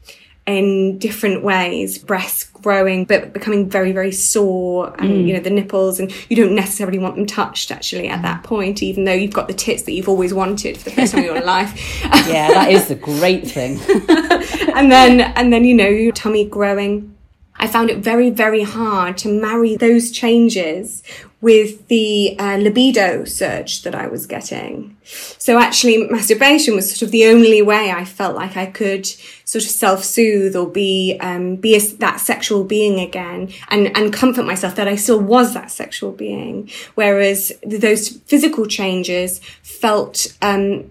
in 0.46 0.98
different 0.98 1.42
ways, 1.42 1.98
breasts 1.98 2.44
growing 2.64 3.04
but 3.04 3.32
becoming 3.34 3.68
very, 3.68 3.92
very 3.92 4.10
sore 4.10 4.88
and, 4.98 5.10
mm. 5.10 5.26
you 5.26 5.34
know, 5.34 5.40
the 5.40 5.50
nipples 5.50 6.00
and 6.00 6.10
you 6.30 6.36
don't 6.36 6.54
necessarily 6.54 6.98
want 6.98 7.14
them 7.14 7.26
touched 7.26 7.70
actually 7.70 8.08
at 8.08 8.22
that 8.22 8.42
point, 8.42 8.82
even 8.82 9.04
though 9.04 9.12
you've 9.12 9.34
got 9.34 9.48
the 9.48 9.54
tits 9.54 9.82
that 9.82 9.92
you've 9.92 10.08
always 10.08 10.32
wanted 10.32 10.78
for 10.78 10.84
the 10.84 10.90
first 10.90 11.12
time 11.12 11.24
in 11.24 11.26
your 11.26 11.44
life. 11.56 12.02
yeah, 12.26 12.48
that 12.48 12.70
is 12.70 12.88
the 12.88 12.94
great 13.12 13.46
thing. 13.46 13.78
and 14.74 14.90
then, 14.90 15.20
and 15.36 15.52
then, 15.52 15.64
you 15.64 15.74
know, 15.74 15.86
your 15.86 16.12
tummy 16.12 16.44
growing. 16.44 17.14
I 17.56 17.68
found 17.68 17.90
it 17.90 17.98
very, 17.98 18.30
very 18.30 18.64
hard 18.64 19.16
to 19.18 19.28
marry 19.28 19.76
those 19.76 20.10
changes 20.10 21.04
with 21.44 21.88
the 21.88 22.34
uh, 22.38 22.56
libido 22.56 23.26
surge 23.26 23.82
that 23.82 23.94
I 23.94 24.06
was 24.06 24.26
getting. 24.26 24.96
So 25.04 25.58
actually 25.58 26.08
masturbation 26.08 26.74
was 26.74 26.90
sort 26.90 27.02
of 27.02 27.10
the 27.10 27.26
only 27.26 27.60
way 27.60 27.90
I 27.90 28.06
felt 28.06 28.34
like 28.34 28.56
I 28.56 28.64
could 28.64 29.06
sort 29.54 29.62
of 29.62 29.70
self-soothe 29.70 30.56
or 30.56 30.68
be, 30.68 31.16
um, 31.20 31.54
be 31.54 31.76
a, 31.76 31.80
that 31.98 32.18
sexual 32.18 32.64
being 32.64 32.98
again 32.98 33.52
and, 33.68 33.96
and 33.96 34.12
comfort 34.12 34.44
myself 34.44 34.74
that 34.74 34.88
I 34.88 34.96
still 34.96 35.20
was 35.20 35.54
that 35.54 35.70
sexual 35.70 36.10
being. 36.10 36.68
Whereas 36.96 37.52
those 37.64 38.08
physical 38.08 38.66
changes 38.66 39.38
felt, 39.62 40.36
um, 40.42 40.90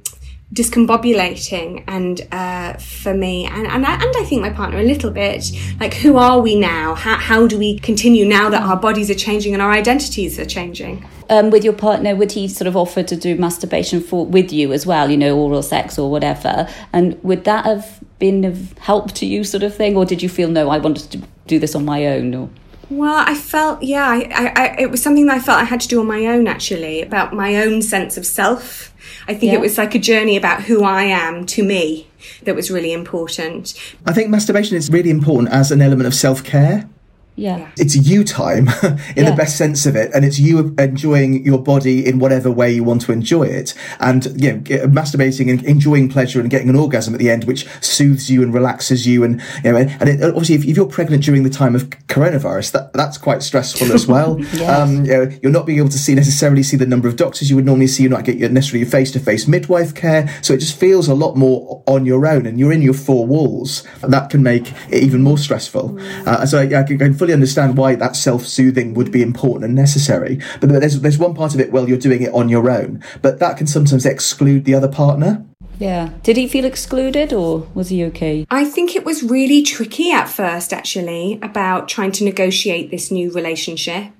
discombobulating 0.53 1.84
and 1.88 2.27
uh, 2.32 2.74
for 2.74 3.13
me. 3.13 3.46
And 3.46 3.65
and 3.65 3.86
I, 3.86 3.93
and 3.96 4.15
I 4.15 4.24
think 4.24 4.41
my 4.41 4.51
partner 4.51 4.77
a 4.77 4.84
little 4.84 5.10
bit. 5.10 5.51
Like 5.79 5.96
who 5.96 6.17
are 6.17 6.39
we 6.39 6.55
now? 6.55 6.93
How, 6.93 7.17
how 7.17 7.48
do 7.48 7.58
we 7.58 7.79
continue 7.79 8.24
now 8.24 8.50
that 8.50 8.62
our 8.62 8.77
bodies 8.77 9.10
are 9.10 9.15
changing 9.15 9.53
and 9.53 9.62
our 9.62 9.72
identities 9.72 10.38
are 10.38 10.46
changing? 10.46 11.03
Um, 11.29 11.50
with 11.50 11.63
your 11.63 11.74
partner 11.74 12.15
would 12.15 12.34
he 12.34 12.48
sort 12.48 12.67
of 12.67 12.77
offer 12.77 13.01
to 13.01 13.15
do 13.15 13.36
masturbation 13.36 14.01
for 14.01 14.25
with 14.25 14.51
you 14.51 14.74
as 14.74 14.86
well 14.86 15.10
you 15.10 15.17
know 15.17 15.36
oral 15.36 15.63
sex 15.63 15.98
or 15.98 16.12
whatever? 16.12 16.70
And 16.91 17.22
would 17.24 17.46
that 17.46 17.65
have 17.65 18.00
been 18.24 18.46
of 18.46 18.56
help 18.89 19.12
to 19.20 19.25
you 19.25 19.44
sort 19.44 19.63
of 19.63 19.75
thing 19.75 19.98
or 19.98 20.06
did 20.06 20.22
you 20.24 20.30
feel 20.30 20.50
no 20.50 20.70
I 20.70 20.77
wanted 20.77 21.12
to 21.12 21.18
do 21.48 21.60
this 21.60 21.75
on 21.75 21.84
my 21.94 22.00
own 22.08 22.34
or 22.34 22.50
well, 22.89 23.24
I 23.25 23.34
felt, 23.34 23.82
yeah, 23.82 24.06
I, 24.06 24.30
I, 24.42 24.53
I, 24.56 24.75
it 24.77 24.92
was 24.92 25.01
something 25.01 25.25
that 25.27 25.38
I 25.38 25.39
felt 25.39 25.58
I 25.58 25.63
had 25.63 25.82
to 25.82 25.88
do 25.88 26.01
on 26.01 26.06
my 26.06 26.25
own, 26.27 26.48
actually, 26.48 27.01
about 27.01 27.34
my 27.34 27.56
own 27.56 27.82
sense 27.82 28.18
of 28.18 28.25
self 28.25 28.94
I 29.27 29.34
think 29.34 29.51
yeah. 29.51 29.58
it 29.58 29.62
was 29.62 29.77
like 29.77 29.96
a 29.96 30.00
journey 30.00 30.38
about 30.38 30.63
who 30.63 30.84
I 30.84 31.03
am 31.03 31.46
to 31.48 31.63
me 31.63 32.08
that 32.44 32.56
was 32.56 32.70
really 32.72 32.94
important. 32.94 33.74
I 34.06 34.13
think 34.13 34.30
masturbation 34.30 34.77
is 34.77 34.89
really 34.89 35.10
important 35.10 35.53
as 35.53 35.72
an 35.72 35.82
element 35.82 36.08
of 36.08 36.13
self 36.13 36.44
care. 36.44 36.89
Yeah. 37.35 37.71
It's 37.77 37.95
you 37.95 38.23
time 38.23 38.67
in 38.83 39.23
yeah. 39.23 39.29
the 39.29 39.35
best 39.35 39.57
sense 39.57 39.85
of 39.85 39.95
it. 39.95 40.11
And 40.13 40.23
it's 40.23 40.39
you 40.39 40.75
enjoying 40.77 41.45
your 41.45 41.59
body 41.59 42.05
in 42.05 42.19
whatever 42.19 42.51
way 42.51 42.71
you 42.71 42.83
want 42.83 43.01
to 43.03 43.11
enjoy 43.11 43.43
it. 43.43 43.73
And, 43.99 44.25
you 44.41 44.53
know, 44.53 44.59
masturbating 44.87 45.49
and 45.49 45.63
enjoying 45.63 46.09
pleasure 46.09 46.39
and 46.39 46.49
getting 46.49 46.69
an 46.69 46.75
orgasm 46.75 47.13
at 47.13 47.19
the 47.19 47.29
end, 47.29 47.45
which 47.45 47.67
soothes 47.81 48.29
you 48.29 48.43
and 48.43 48.53
relaxes 48.53 49.07
you. 49.07 49.23
And, 49.23 49.41
you 49.63 49.71
know, 49.71 49.77
and 49.77 50.09
it, 50.09 50.23
obviously 50.23 50.55
if, 50.55 50.65
if, 50.65 50.77
you're 50.77 50.85
pregnant 50.85 51.23
during 51.23 51.43
the 51.43 51.49
time 51.49 51.75
of 51.75 51.89
coronavirus, 52.07 52.71
that, 52.73 52.93
that's 52.93 53.17
quite 53.17 53.41
stressful 53.41 53.91
as 53.91 54.07
well. 54.07 54.39
yes. 54.53 54.69
um, 54.69 55.05
you 55.05 55.11
know, 55.11 55.31
you're 55.41 55.51
not 55.51 55.65
being 55.65 55.79
able 55.79 55.89
to 55.89 55.99
see 55.99 56.15
necessarily 56.15 56.63
see 56.63 56.77
the 56.77 56.85
number 56.85 57.07
of 57.07 57.15
doctors 57.15 57.49
you 57.49 57.55
would 57.55 57.65
normally 57.65 57.87
see. 57.87 58.03
You're 58.03 58.11
not 58.11 58.25
get 58.25 58.37
your, 58.37 58.49
necessarily 58.49 58.89
face 58.89 59.11
to 59.11 59.19
face 59.19 59.47
midwife 59.47 59.95
care. 59.95 60.27
So 60.43 60.53
it 60.53 60.59
just 60.59 60.77
feels 60.77 61.07
a 61.07 61.15
lot 61.15 61.35
more 61.35 61.83
on 61.87 62.05
your 62.05 62.27
own 62.27 62.45
and 62.45 62.59
you're 62.59 62.73
in 62.73 62.81
your 62.81 62.93
four 62.93 63.25
walls. 63.25 63.83
And 64.01 64.13
that 64.13 64.29
can 64.29 64.43
make 64.43 64.71
it 64.89 65.03
even 65.03 65.21
more 65.21 65.37
stressful. 65.37 65.89
Mm. 65.89 66.27
Uh, 66.27 66.45
so 66.45 66.59
I, 66.59 66.79
I 66.79 66.83
can 66.83 67.13
fully 67.24 67.32
understand 67.32 67.77
why 67.77 67.96
that 67.96 68.18
self-soothing 68.18 68.94
would 68.96 69.10
be 69.10 69.22
important 69.22 69.63
and 69.63 69.74
necessary. 69.74 70.42
But 70.60 70.68
there's 70.68 71.00
there's 71.00 71.18
one 71.18 71.34
part 71.34 71.53
of 71.53 71.62
it 71.62 71.72
well 71.72 71.88
you're 71.88 71.98
doing 71.98 72.22
it 72.22 72.34
on 72.34 72.50
your 72.50 72.70
own, 72.70 73.01
but 73.22 73.39
that 73.39 73.56
can 73.56 73.65
sometimes 73.65 74.06
exclude 74.06 74.65
the 74.65 74.75
other 74.75 74.89
partner. 74.89 75.46
Yeah. 75.80 76.10
Did 76.22 76.36
he 76.36 76.50
feel 76.50 76.65
excluded 76.65 77.32
or 77.32 77.65
was 77.74 77.88
he 77.88 78.03
okay? 78.06 78.46
I 78.51 78.65
think 78.65 78.94
it 78.94 79.06
was 79.06 79.24
really 79.24 79.63
tricky 79.63 80.12
at 80.12 80.25
first 80.25 80.74
actually 80.74 81.39
about 81.42 81.88
trying 81.88 82.12
to 82.13 82.25
negotiate 82.25 82.92
this 82.92 83.10
new 83.10 83.32
relationship. 83.32 84.12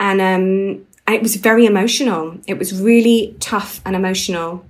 And 0.00 0.20
um 0.20 0.86
it 1.06 1.22
was 1.22 1.36
very 1.36 1.64
emotional. 1.64 2.38
It 2.48 2.58
was 2.58 2.80
really 2.80 3.36
tough 3.38 3.80
and 3.84 3.94
emotional. 3.94 4.64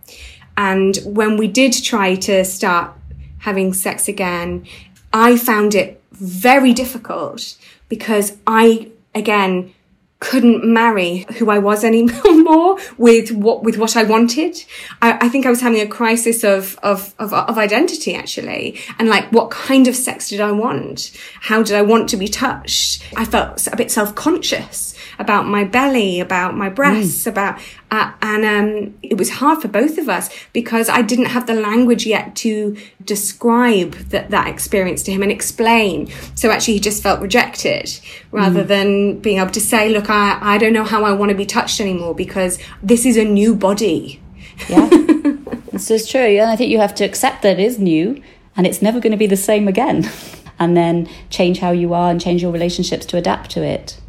And 0.59 0.95
when 1.07 1.38
we 1.38 1.49
did 1.49 1.73
try 1.73 2.17
to 2.17 2.45
start 2.45 2.93
having 3.38 3.73
sex 3.73 4.09
again, 4.09 4.67
I 5.14 5.38
found 5.38 5.75
it 5.75 6.01
very 6.23 6.73
difficult 6.73 7.57
because 7.88 8.37
I, 8.47 8.88
again, 9.14 9.75
couldn't 10.21 10.64
marry 10.64 11.26
who 11.38 11.50
I 11.50 11.59
was 11.59 11.83
anymore 11.93 12.79
with 12.97 13.33
what 13.33 13.64
with 13.64 13.76
what 13.76 13.97
I 13.97 14.05
wanted. 14.05 14.57
I, 15.02 15.26
I, 15.26 15.29
think 15.29 15.47
I 15.47 15.50
was 15.50 15.61
having 15.61 15.81
a 15.81 15.87
crisis 15.87 16.45
of, 16.45 16.79
of 16.83 17.12
of 17.19 17.33
of 17.33 17.59
identity 17.59 18.14
actually, 18.14 18.79
and 19.00 19.09
like 19.09 19.31
what 19.33 19.50
kind 19.50 19.88
of 19.88 19.97
sex 19.97 20.29
did 20.29 20.41
I 20.41 20.52
want? 20.52 21.11
How 21.41 21.62
did 21.64 21.75
I 21.75 21.83
want 21.83 22.09
to 22.11 22.17
be 22.17 22.29
touched? 22.29 23.02
I 23.17 23.25
felt 23.25 23.67
a 23.67 23.76
bit 23.76 23.91
self 23.91 24.14
conscious 24.14 24.91
about 25.19 25.47
my 25.47 25.64
belly, 25.64 26.21
about 26.21 26.57
my 26.57 26.69
breasts, 26.69 27.25
mm. 27.25 27.28
about 27.28 27.61
uh, 27.90 28.12
and 28.23 28.45
um, 28.45 28.95
it 29.02 29.19
was 29.19 29.31
hard 29.31 29.61
for 29.61 29.69
both 29.69 29.99
of 29.99 30.09
us 30.09 30.31
because 30.52 30.88
I 30.88 31.02
didn't 31.02 31.26
have 31.26 31.47
the 31.47 31.54
language 31.54 32.07
yet 32.07 32.35
to 32.37 32.76
describe 33.04 33.95
that, 34.11 34.31
that 34.31 34.49
experience 34.49 35.02
to 35.04 35.12
him 35.12 35.23
and 35.23 35.31
explain. 35.31 36.11
So 36.35 36.50
actually, 36.50 36.75
he 36.75 36.81
just 36.81 37.02
felt 37.02 37.21
rejected 37.21 37.99
rather 38.31 38.64
mm. 38.64 38.69
than 38.69 39.21
being 39.21 39.38
able 39.38 39.50
to 39.50 39.61
say, 39.61 39.88
"Look, 39.88 40.11
I 40.11 40.38
I 40.40 40.59
don't 40.59 40.73
know 40.73 40.85
how 40.85 41.04
I 41.04 41.12
want 41.12 41.31
to 41.31 41.37
be 41.37 41.47
touched 41.47 41.81
anymore 41.81 42.14
because 42.14 42.59
this 42.83 43.04
is 43.04 43.16
a 43.16 43.25
new 43.25 43.54
body." 43.54 44.21
Yeah, 44.69 44.88
this 45.73 45.90
is 45.90 46.09
true. 46.09 46.21
And 46.21 46.50
I 46.50 46.57
think 46.57 46.71
you 46.71 46.78
have 46.78 46.95
to 46.97 47.04
accept 47.04 47.42
that 47.42 47.59
it 47.59 47.62
is 47.62 47.78
new 47.78 48.23
and 48.57 48.66
it's 48.66 48.83
never 48.83 49.00
going 49.00 49.12
to 49.12 49.19
be 49.19 49.26
the 49.26 49.37
same 49.37 49.69
again. 49.69 50.11
and 50.62 50.76
then 50.76 51.09
change 51.28 51.59
how 51.59 51.73
you 51.73 51.92
are 51.92 52.11
and 52.11 52.21
change 52.21 52.40
your 52.40 52.52
relationships 52.52 53.04
to 53.07 53.16
adapt 53.16 53.50
to 53.50 53.62
it. 53.62 54.00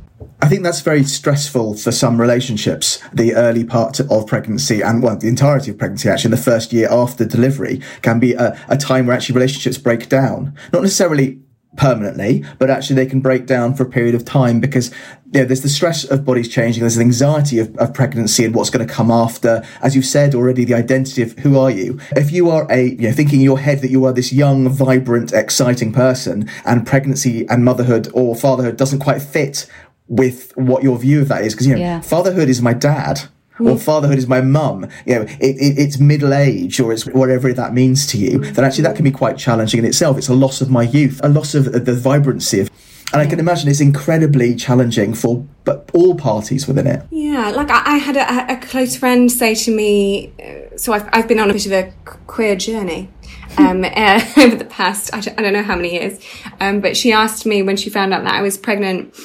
I 0.42 0.50
think 0.50 0.64
that's 0.64 0.82
very 0.82 1.04
stressful 1.04 1.76
for 1.76 1.92
some 1.92 2.20
relationships. 2.20 3.00
The 3.14 3.34
early 3.34 3.64
part 3.64 4.00
of 4.00 4.28
pregnancy 4.28 4.82
and 4.82 5.02
well, 5.02 5.18
the 5.18 5.28
entirety 5.28 5.72
of 5.72 5.78
pregnancy, 5.78 6.10
actually, 6.10 6.32
the 6.32 6.38
first 6.38 6.74
year 6.74 6.88
after 6.92 7.26
delivery 7.26 7.82
can 8.02 8.20
be 8.20 8.34
a, 8.34 8.60
a 8.68 8.78
time 8.78 9.08
where 9.08 9.16
actually 9.16 9.36
relationships 9.36 9.78
break 9.78 10.10
down. 10.10 10.54
Not 10.72 10.82
necessarily 10.82 11.40
permanently, 11.78 12.46
but 12.60 12.70
actually 12.70 12.96
they 12.96 13.06
can 13.06 13.20
break 13.20 13.46
down 13.46 13.74
for 13.74 13.84
a 13.84 13.90
period 13.90 14.14
of 14.16 14.24
time 14.26 14.60
because 14.60 14.92
you 15.32 15.40
know, 15.40 15.46
there's 15.46 15.62
the 15.62 15.70
stress 15.70 16.04
of 16.04 16.24
bodies 16.24 16.48
changing, 16.48 16.82
there's 16.82 16.96
the 16.96 17.02
anxiety 17.02 17.58
of, 17.58 17.76
of 17.78 17.94
pregnancy 17.94 18.46
and 18.46 18.54
what's 18.54 18.70
going 18.70 18.86
to 18.86 18.94
come 18.94 19.10
after. 19.10 19.64
As 19.82 19.96
you've 19.96 20.06
said 20.06 20.36
already, 20.36 20.66
the 20.66 20.76
identity 20.76 21.24
of 21.24 21.32
who 21.40 21.58
are 21.58 21.72
you? 21.72 22.00
If 22.12 22.32
you 22.32 22.52
are 22.52 22.68
a, 22.72 22.90
you 22.90 23.10
know, 23.10 23.12
thinking 23.12 23.40
in 23.40 23.46
your 23.46 23.60
head 23.60 23.82
that 23.82 23.90
you 23.90 24.06
are 24.06 24.14
this 24.14 24.32
young, 24.32 24.70
vibrant, 24.70 25.34
exciting 25.34 25.92
person 25.92 26.50
and 26.66 26.86
pregnancy 26.86 27.48
and 27.50 27.66
motherhood 27.66 28.08
or 28.14 28.36
fatherhood 28.36 28.78
doesn't 28.78 29.00
quite 29.00 29.22
fit 29.22 29.68
with 30.08 30.52
what 30.56 30.84
your 30.84 30.98
view 30.98 31.22
of 31.22 31.28
that 31.30 31.44
is. 31.44 31.54
Because, 31.54 31.68
you 31.68 31.74
know, 31.74 31.80
yeah. 31.80 32.02
fatherhood 32.02 32.50
is 32.50 32.62
my 32.62 32.74
dad. 32.74 33.22
or 33.60 33.78
fatherhood 33.78 34.18
is 34.18 34.28
my 34.28 34.42
mum, 34.42 34.90
you 35.06 35.14
know, 35.14 35.22
it, 35.22 35.56
it, 35.58 35.78
it's 35.78 36.00
middle 36.00 36.34
age 36.34 36.80
or 36.80 36.92
it's 36.92 37.06
whatever 37.06 37.54
that 37.54 37.72
means 37.72 38.08
to 38.08 38.18
you, 38.18 38.40
then 38.40 38.66
actually 38.66 38.84
that 38.84 38.96
can 38.96 39.04
be 39.04 39.12
quite 39.12 39.38
challenging 39.38 39.80
in 39.80 39.86
itself. 39.86 40.18
It's 40.18 40.28
a 40.28 40.34
loss 40.34 40.60
of 40.60 40.72
my 40.72 40.84
youth, 40.84 41.22
a 41.24 41.30
loss 41.30 41.54
of 41.54 41.86
the 41.86 41.94
vibrancy 41.94 42.62
of. 42.62 42.72
And 43.14 43.22
I 43.22 43.28
can 43.28 43.40
imagine 43.40 43.70
it's 43.70 43.80
incredibly 43.80 44.56
challenging 44.56 45.14
for 45.14 45.46
but 45.66 45.88
all 45.94 46.16
parties 46.16 46.68
within 46.68 46.88
it. 46.88 47.06
Yeah, 47.12 47.52
like 47.52 47.70
I, 47.70 47.94
I 47.94 47.98
had 47.98 48.18
a, 48.18 48.54
a, 48.54 48.58
close 48.58 48.96
friend 48.96 49.32
say 49.32 49.54
to 49.54 49.76
me, 49.76 50.34
uh, 50.44 50.76
so 50.78 50.94
I've, 50.94 51.08
I've 51.14 51.28
been 51.28 51.40
on 51.40 51.52
a 51.52 51.54
bit 51.54 51.68
of 51.68 51.72
a 51.72 51.94
queer 52.26 52.56
journey 52.56 53.10
um, 53.60 53.84
uh, 53.86 54.26
over 54.38 54.56
the 54.56 54.66
past, 54.66 55.14
I 55.14 55.20
don't, 55.20 55.40
I 55.40 55.44
don't, 55.44 55.54
know 55.54 55.64
how 55.64 55.76
many 55.76 55.94
years, 55.94 56.20
um, 56.60 56.82
but 56.82 56.98
she 56.98 57.14
asked 57.14 57.46
me 57.46 57.62
when 57.62 57.78
she 57.78 57.92
found 57.92 58.14
out 58.16 58.24
that 58.24 58.34
I 58.34 58.42
was 58.42 58.58
pregnant, 58.58 59.16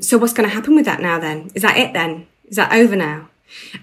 so 0.00 0.18
what's 0.18 0.32
going 0.32 0.48
to 0.48 0.54
happen 0.54 0.74
with 0.74 0.84
that 0.84 1.00
now 1.00 1.18
then? 1.18 1.50
Is 1.54 1.62
that 1.62 1.76
it 1.76 1.92
then? 1.92 2.26
Is 2.48 2.56
that 2.56 2.72
over 2.72 2.96
now? 2.96 3.28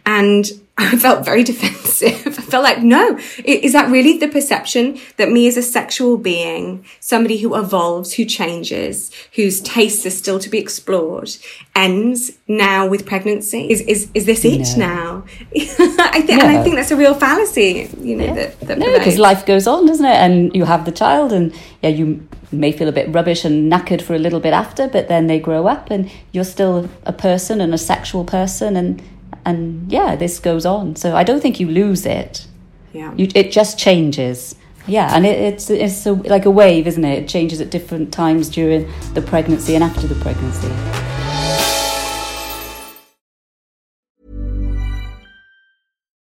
And 0.06 0.46
I 0.78 0.98
felt 0.98 1.24
very 1.24 1.44
defensive. 1.44 2.38
I 2.38 2.42
felt 2.42 2.64
like, 2.64 2.84
no, 2.84 3.18
is 3.46 3.72
that 3.72 3.90
really 3.90 4.18
the 4.18 4.28
perception 4.28 5.00
that 5.16 5.32
me 5.32 5.48
as 5.48 5.56
a 5.56 5.62
sexual 5.62 6.18
being, 6.18 6.84
somebody 7.00 7.38
who 7.38 7.56
evolves, 7.56 8.14
who 8.16 8.26
changes, 8.26 9.10
whose 9.36 9.62
tastes 9.62 10.06
are 10.06 10.10
still 10.10 10.38
to 10.38 10.50
be 10.50 10.58
explored, 10.58 11.32
ends 11.78 12.34
now 12.50 12.86
with 12.88 13.06
pregnancy? 13.06 13.72
Is 13.72 13.82
is, 13.82 14.10
is 14.14 14.26
this 14.26 14.44
it 14.44 14.78
no. 14.78 14.86
now? 14.86 15.24
I 15.56 16.22
think, 16.26 16.42
no. 16.42 16.48
and 16.48 16.58
I 16.58 16.62
think 16.62 16.76
that's 16.76 16.92
a 16.92 16.98
real 16.98 17.14
fallacy. 17.14 17.90
You 18.02 18.18
know, 18.18 18.26
yeah. 18.26 18.34
that, 18.34 18.60
that 18.62 18.78
no, 18.78 18.98
because 18.98 19.18
life 19.18 19.46
goes 19.46 19.68
on, 19.68 19.86
doesn't 19.86 20.06
it? 20.06 20.18
And 20.18 20.54
you 20.54 20.66
have 20.66 20.84
the 20.84 20.92
child, 20.92 21.32
and 21.32 21.54
yeah, 21.82 21.92
you 21.92 22.28
may 22.52 22.74
feel 22.74 22.90
a 22.90 22.92
bit 22.92 23.14
rubbish 23.14 23.46
and 23.46 23.72
knackered 23.72 24.02
for 24.02 24.14
a 24.14 24.20
little 24.20 24.42
bit 24.42 24.52
after, 24.52 24.90
but 24.90 25.08
then 25.08 25.28
they 25.28 25.40
grow 25.40 25.68
up, 25.68 25.90
and 25.90 26.12
you're 26.34 26.44
still 26.44 26.90
a 27.06 27.14
person 27.14 27.62
and 27.62 27.74
a 27.74 27.78
sexual 27.78 28.26
person, 28.26 28.76
and 28.76 29.02
and 29.46 29.92
yeah, 29.92 30.16
this 30.16 30.40
goes 30.40 30.66
on. 30.66 30.96
So 30.96 31.16
I 31.16 31.24
don't 31.24 31.42
think 31.42 31.60
you 31.60 31.70
lose 31.70 32.06
it. 32.06 32.48
Yeah, 32.94 33.14
you, 33.16 33.30
it 33.36 33.52
just 33.52 33.78
changes. 33.78 34.56
Yeah, 34.88 35.16
and 35.16 35.26
it, 35.26 35.40
it's 35.40 35.70
it's 35.70 36.06
a, 36.06 36.14
like 36.14 36.46
a 36.46 36.52
wave, 36.52 36.88
isn't 36.88 37.04
it? 37.04 37.24
It 37.24 37.30
changes 37.30 37.62
at 37.62 37.70
different 37.70 38.12
times 38.12 38.50
during 38.50 38.92
the 39.14 39.22
pregnancy 39.22 39.76
and 39.76 39.84
after 39.84 40.08
the 40.08 40.16
pregnancy. 40.16 40.72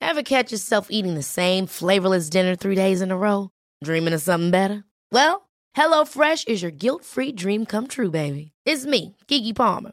Ever 0.00 0.22
catch 0.22 0.52
yourself 0.52 0.88
eating 0.90 1.14
the 1.14 1.22
same 1.22 1.66
flavorless 1.66 2.30
dinner 2.30 2.56
three 2.56 2.74
days 2.74 3.02
in 3.02 3.10
a 3.10 3.16
row? 3.16 3.50
Dreaming 3.84 4.14
of 4.14 4.22
something 4.22 4.50
better? 4.50 4.84
Well, 5.12 5.48
HelloFresh 5.76 6.48
is 6.48 6.62
your 6.62 6.70
guilt-free 6.70 7.32
dream 7.32 7.66
come 7.66 7.86
true, 7.86 8.10
baby. 8.10 8.52
It's 8.64 8.86
me, 8.86 9.16
Keke 9.28 9.54
Palmer. 9.54 9.92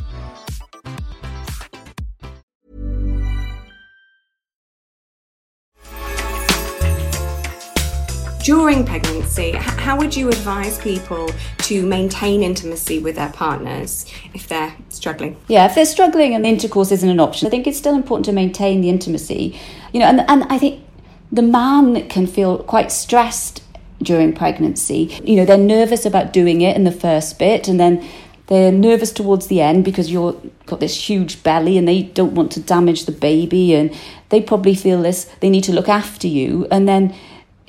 During 8.51 8.85
pregnancy, 8.85 9.53
how 9.53 9.97
would 9.97 10.13
you 10.13 10.27
advise 10.27 10.77
people 10.77 11.29
to 11.59 11.85
maintain 11.85 12.43
intimacy 12.43 12.99
with 12.99 13.15
their 13.15 13.29
partners 13.29 14.05
if 14.33 14.49
they're 14.49 14.75
struggling? 14.89 15.37
Yeah, 15.47 15.67
if 15.67 15.75
they're 15.75 15.85
struggling 15.85 16.35
and 16.35 16.45
intercourse 16.45 16.91
isn't 16.91 17.07
an 17.07 17.21
option, 17.21 17.47
I 17.47 17.49
think 17.49 17.65
it's 17.65 17.77
still 17.77 17.95
important 17.95 18.25
to 18.25 18.33
maintain 18.33 18.81
the 18.81 18.89
intimacy. 18.89 19.57
You 19.93 20.01
know, 20.01 20.07
and, 20.07 20.29
and 20.29 20.43
I 20.49 20.57
think 20.57 20.83
the 21.31 21.41
man 21.41 22.09
can 22.09 22.27
feel 22.27 22.57
quite 22.57 22.91
stressed 22.91 23.63
during 24.03 24.33
pregnancy. 24.33 25.17
You 25.23 25.37
know, 25.37 25.45
they're 25.45 25.57
nervous 25.57 26.05
about 26.05 26.33
doing 26.33 26.59
it 26.59 26.75
in 26.75 26.83
the 26.83 26.91
first 26.91 27.39
bit 27.39 27.69
and 27.69 27.79
then 27.79 28.05
they're 28.47 28.69
nervous 28.69 29.13
towards 29.13 29.47
the 29.47 29.61
end 29.61 29.85
because 29.85 30.11
you've 30.11 30.35
got 30.65 30.81
this 30.81 31.09
huge 31.09 31.41
belly 31.41 31.77
and 31.77 31.87
they 31.87 32.01
don't 32.01 32.35
want 32.35 32.51
to 32.51 32.59
damage 32.59 33.05
the 33.05 33.13
baby 33.13 33.73
and 33.73 33.95
they 34.27 34.41
probably 34.41 34.75
feel 34.75 35.01
this 35.01 35.23
they 35.39 35.49
need 35.49 35.63
to 35.63 35.71
look 35.71 35.87
after 35.87 36.27
you 36.27 36.67
and 36.69 36.85
then 36.85 37.15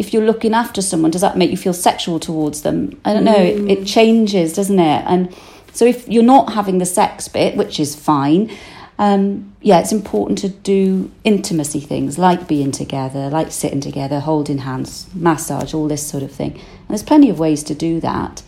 if 0.02 0.12
you're 0.12 0.24
looking 0.26 0.52
after 0.52 0.82
someone, 0.82 1.12
does 1.12 1.20
that 1.20 1.38
make 1.38 1.52
you 1.52 1.56
feel 1.56 1.72
sexual 1.72 2.18
towards 2.18 2.62
them? 2.62 3.00
I 3.04 3.12
don't 3.12 3.22
know. 3.22 3.34
Mm. 3.34 3.70
It, 3.70 3.78
it, 3.78 3.86
changes, 3.86 4.52
doesn't 4.52 4.80
it? 4.80 5.04
And 5.06 5.32
so 5.72 5.84
if 5.84 6.08
you're 6.08 6.24
not 6.24 6.54
having 6.54 6.78
the 6.78 6.86
sex 6.86 7.28
bit, 7.28 7.56
which 7.56 7.78
is 7.78 7.94
fine, 7.94 8.50
um, 8.98 9.54
yeah, 9.60 9.78
it's 9.78 9.92
important 9.92 10.38
to 10.38 10.48
do 10.48 11.12
intimacy 11.22 11.78
things 11.78 12.18
like 12.18 12.48
being 12.48 12.72
together, 12.72 13.30
like 13.30 13.52
sitting 13.52 13.80
together, 13.80 14.18
holding 14.18 14.58
hands, 14.58 15.06
massage, 15.14 15.72
all 15.72 15.86
this 15.86 16.04
sort 16.04 16.24
of 16.24 16.32
thing. 16.32 16.52
And 16.52 16.88
there's 16.88 17.04
plenty 17.04 17.30
of 17.30 17.38
ways 17.38 17.62
to 17.64 17.74
do 17.74 18.00
that. 18.00 18.42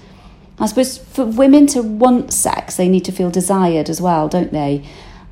I 0.59 0.67
suppose 0.67 0.99
for 0.99 1.25
women 1.25 1.69
to 1.69 1.83
want 1.83 2.33
sex, 2.33 2.77
they 2.77 2.89
need 2.89 3.05
to 3.05 3.13
feel 3.13 3.31
desired 3.31 3.89
as 3.89 4.01
well, 4.01 4.29
don't 4.29 4.53
they? 4.53 4.85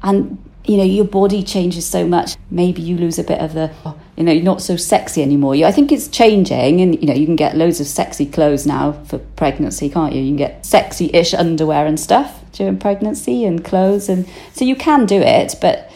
And 0.05 0.39
you 0.65 0.77
know, 0.77 0.85
your 0.85 1.05
body 1.05 1.43
changes 1.43 1.87
so 1.87 2.07
much. 2.07 2.37
Maybe 2.51 2.83
you 2.83 2.97
lose 2.97 3.19
a 3.19 3.25
bit 3.25 3.41
of 3.41 3.55
the, 3.55 3.73
you 4.17 4.25
know, 4.25 4.33
you're 4.33 4.45
not 4.45 4.63
so 4.63 4.77
sexy 4.77 5.23
anymore. 5.23 5.55
I 5.55 5.73
think 5.73 5.91
it's 5.91 6.09
changing, 6.09 6.81
and 6.81 7.01
you 7.01 7.07
know, 7.07 7.15
you 7.15 7.27
can 7.27 7.37
get 7.37 7.57
loads 7.57 7.81
of 7.81 7.87
sexy 7.87 8.27
clothes 8.27 8.67
now 8.67 8.93
for 8.93 9.19
pregnancy, 9.19 9.89
can't 9.89 10.15
you? 10.15 10.21
You 10.21 10.31
can 10.31 10.37
get 10.37 10.65
sexy-ish 10.65 11.35
underwear 11.35 11.87
and 11.87 11.99
stuff 11.99 12.41
during 12.53 12.79
pregnancy 12.79 13.45
and 13.45 13.65
clothes, 13.65 14.09
and 14.09 14.29
so 14.53 14.65
you 14.65 14.77
can 14.77 15.07
do 15.07 15.21
it, 15.21 15.57
but 15.61 15.91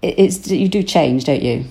it's 0.00 0.48
you 0.48 0.68
do 0.68 0.82
change, 0.82 1.24
don't 1.24 1.42
you? 1.42 1.64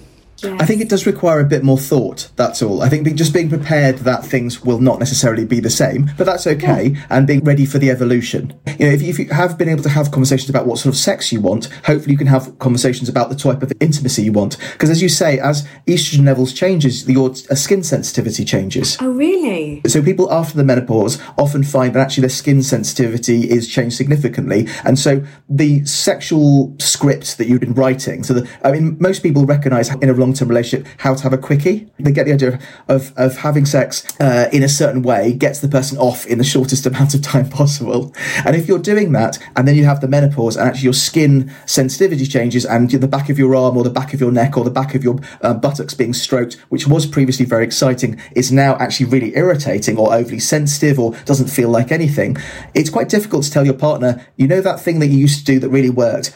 Yes. 0.44 0.62
I 0.62 0.66
think 0.66 0.82
it 0.82 0.90
does 0.90 1.06
require 1.06 1.40
a 1.40 1.46
bit 1.46 1.64
more 1.64 1.78
thought. 1.78 2.30
That's 2.36 2.62
all. 2.62 2.82
I 2.82 2.90
think 2.90 3.14
just 3.16 3.34
being 3.34 3.50
prepared 3.50 4.00
that 4.00 4.26
things 4.26 4.62
will 4.62 4.80
not 4.80 5.00
necessarily 5.00 5.46
be 5.46 5.60
the 5.60 5.70
same, 5.70 6.12
but 6.18 6.26
that's 6.26 6.46
okay, 6.48 6.90
yeah. 6.90 7.06
and 7.10 7.26
being 7.26 7.44
ready 7.44 7.66
for 7.66 7.80
the 7.80 7.90
evolution. 7.90 8.54
You 8.80 8.88
know, 8.88 8.94
if, 8.94 9.02
if, 9.02 9.20
you 9.20 9.30
have 9.30 9.58
been 9.58 9.70
able 9.70 9.84
to 9.84 9.90
have 9.90 10.12
conversations 10.12 10.50
about 10.50 10.68
what 10.68 10.80
sort 10.80 10.94
of 10.94 11.00
sex 11.00 11.32
you 11.32 11.42
want, 11.42 11.66
hopefully 11.86 12.12
you 12.12 12.18
can 12.18 12.28
have 12.28 12.58
conversations 12.60 13.10
about 13.10 13.30
the 13.30 13.36
type 13.36 13.64
of 13.64 13.72
intimacy 13.80 14.24
you 14.24 14.32
want. 14.32 14.58
Because 14.74 14.90
as 14.90 15.02
you 15.02 15.10
say, 15.10 15.40
as 15.40 15.68
estrogen 15.88 16.26
levels 16.26 16.54
changes, 16.54 17.08
your 17.08 17.32
uh, 17.32 17.56
skin 17.56 17.84
sensitivity 17.84 18.46
changes. 18.46 18.98
Oh, 19.00 19.12
really? 19.12 19.82
So 19.88 20.02
people 20.02 20.32
after 20.32 20.56
the 20.56 20.64
menopause 20.64 21.20
often 21.38 21.64
find 21.64 21.96
that 21.96 22.00
actually 22.00 22.22
their 22.22 22.30
skin 22.30 22.62
sensitivity 22.62 23.50
is 23.50 23.68
changed 23.68 23.96
significantly, 23.96 24.68
and 24.84 25.00
so 25.00 25.24
the 25.50 25.86
sexual 25.86 26.76
script 26.80 27.38
that 27.38 27.48
you've 27.48 27.60
been 27.60 27.74
writing. 27.74 28.24
So, 28.24 28.34
the, 28.34 28.50
I 28.64 28.72
mean, 28.72 28.98
most 29.00 29.24
people 29.24 29.46
recognise 29.46 29.94
in 29.96 30.10
a 30.10 30.14
long 30.28 30.34
term 30.34 30.50
relationship 30.50 30.88
how 30.98 31.16
to 31.16 31.24
have 31.24 31.34
a 31.34 31.38
quickie. 31.38 31.90
They 32.00 32.12
get 32.12 32.26
the 32.26 32.34
idea 32.34 32.60
of, 32.88 33.14
of, 33.18 33.38
having 33.38 33.66
sex 33.66 34.06
uh, 34.20 34.50
in 34.52 34.64
a 34.64 34.70
certain 34.70 35.02
way, 35.02 35.34
gets 35.34 35.60
the 35.60 35.68
person 35.68 35.98
off 35.98 36.26
in 36.26 36.38
the 36.38 36.44
shortest 36.44 36.86
amount 36.86 37.14
of 37.14 37.22
time 37.22 37.50
possible. 37.50 38.14
And 38.46 38.56
if 38.56 38.68
you're 38.68 38.80
doing 38.80 39.14
that, 39.14 39.40
and 39.56 39.68
then 39.68 39.76
you 39.76 39.86
have 39.86 40.02
the 40.02 40.08
menopause, 40.08 40.58
and 40.58 40.68
actually 40.68 40.84
your 40.84 40.94
skin 40.94 41.52
sensitivity 41.66 42.26
changes, 42.26 42.66
and 42.66 42.90
the 42.90 43.08
back 43.08 43.30
of 43.30 43.40
your 43.40 43.56
arm 43.56 43.78
or 43.78 43.84
the 43.84 43.90
back 43.90 44.14
of 44.14 44.20
your 44.20 44.32
neck 44.32 44.58
or 44.58 44.64
the 44.64 44.72
back 44.72 44.96
of 44.96 45.04
your 45.04 45.20
uh, 45.42 45.54
buttocks 45.54 45.94
being 45.94 46.14
stroked, 46.14 46.56
which 46.70 46.88
was 46.88 47.06
previously 47.06 47.46
very 47.46 47.64
exciting, 47.64 48.20
is 48.36 48.52
now 48.52 48.76
actually 48.78 49.06
really 49.06 49.36
irritating 49.36 49.98
or 49.98 50.14
overly 50.14 50.40
sensitive 50.40 51.00
or 51.00 51.12
doesn't 51.26 51.48
feel 51.48 51.70
like 51.70 51.92
anything. 51.92 52.36
It's 52.74 52.90
quite 52.90 53.10
difficult 53.10 53.44
to 53.44 53.52
tell 53.52 53.66
your 53.66 53.76
partner, 53.76 54.26
you 54.36 54.48
know, 54.48 54.62
that 54.62 54.80
thing 54.80 55.00
that 55.00 55.08
you 55.08 55.18
used 55.18 55.40
to 55.40 55.46
do 55.46 55.60
that 55.60 55.70
really 55.70 55.90
worked, 55.90 56.36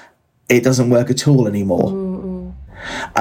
it 0.50 0.64
doesn't 0.64 0.90
work 0.90 1.10
at 1.10 1.28
all 1.28 1.48
anymore. 1.48 1.92
Mm 1.92 2.11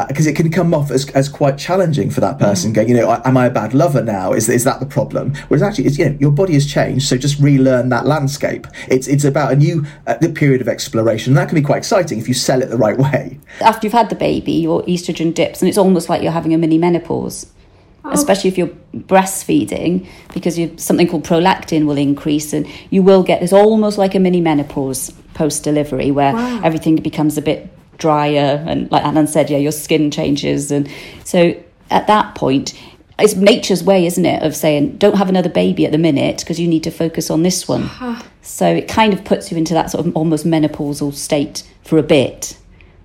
because 0.08 0.26
uh, 0.26 0.30
it 0.30 0.36
can 0.36 0.50
come 0.50 0.72
off 0.74 0.90
as, 0.90 1.08
as 1.10 1.28
quite 1.28 1.58
challenging 1.58 2.10
for 2.10 2.20
that 2.20 2.38
person. 2.38 2.70
Mm. 2.70 2.74
Going, 2.74 2.88
you 2.88 2.96
know, 2.96 3.20
am 3.24 3.36
I 3.36 3.46
a 3.46 3.50
bad 3.50 3.74
lover 3.74 4.02
now? 4.02 4.32
Is 4.32 4.48
is 4.48 4.64
that 4.64 4.80
the 4.80 4.86
problem? 4.86 5.34
Whereas 5.48 5.62
actually, 5.62 5.86
it's, 5.86 5.98
you 5.98 6.10
know, 6.10 6.16
your 6.20 6.30
body 6.30 6.54
has 6.54 6.66
changed, 6.66 7.06
so 7.06 7.16
just 7.16 7.38
relearn 7.40 7.88
that 7.90 8.06
landscape. 8.06 8.66
It's 8.88 9.06
it's 9.08 9.24
about 9.24 9.52
a 9.52 9.56
new 9.56 9.86
uh, 10.06 10.16
period 10.34 10.60
of 10.60 10.68
exploration, 10.68 11.32
and 11.32 11.38
that 11.38 11.48
can 11.48 11.56
be 11.56 11.62
quite 11.62 11.78
exciting 11.78 12.18
if 12.18 12.28
you 12.28 12.34
sell 12.34 12.62
it 12.62 12.70
the 12.70 12.76
right 12.76 12.98
way. 12.98 13.38
After 13.60 13.86
you've 13.86 13.92
had 13.92 14.08
the 14.08 14.16
baby, 14.16 14.52
your 14.52 14.82
estrogen 14.84 15.34
dips, 15.34 15.60
and 15.60 15.68
it's 15.68 15.78
almost 15.78 16.08
like 16.08 16.22
you're 16.22 16.32
having 16.32 16.54
a 16.54 16.58
mini 16.58 16.78
menopause. 16.78 17.52
Oh. 18.02 18.10
Especially 18.12 18.48
if 18.48 18.56
you're 18.56 18.74
breastfeeding, 18.94 20.08
because 20.32 20.58
you 20.58 20.74
something 20.78 21.06
called 21.06 21.24
prolactin 21.24 21.84
will 21.84 21.98
increase, 21.98 22.54
and 22.54 22.66
you 22.88 23.02
will 23.02 23.22
get 23.22 23.42
it's 23.42 23.52
almost 23.52 23.98
like 23.98 24.14
a 24.14 24.18
mini 24.18 24.40
menopause 24.40 25.12
post 25.34 25.64
delivery, 25.64 26.10
where 26.10 26.32
wow. 26.32 26.60
everything 26.64 26.96
becomes 26.96 27.36
a 27.36 27.42
bit 27.42 27.68
drier 28.00 28.64
and 28.66 28.90
like 28.90 29.04
Anand 29.04 29.28
said 29.28 29.48
yeah 29.50 29.58
your 29.58 29.72
skin 29.72 30.10
changes 30.10 30.72
and 30.72 30.90
so 31.24 31.54
at 31.90 32.06
that 32.08 32.34
point 32.34 32.74
it's 33.20 33.34
nature's 33.34 33.84
way 33.84 34.06
isn't 34.06 34.24
it 34.24 34.42
of 34.42 34.56
saying 34.56 34.96
don't 34.96 35.16
have 35.16 35.28
another 35.28 35.48
baby 35.48 35.84
at 35.86 35.92
the 35.92 35.98
minute 35.98 36.38
because 36.38 36.58
you 36.58 36.66
need 36.66 36.82
to 36.84 36.90
focus 36.90 37.30
on 37.30 37.42
this 37.42 37.68
one. 37.68 37.90
So 38.42 38.66
it 38.66 38.88
kind 38.88 39.12
of 39.12 39.22
puts 39.22 39.52
you 39.52 39.58
into 39.58 39.74
that 39.74 39.90
sort 39.90 40.06
of 40.06 40.16
almost 40.16 40.46
menopausal 40.46 41.12
state 41.12 41.62
for 41.84 41.98
a 41.98 42.02
bit. 42.02 42.56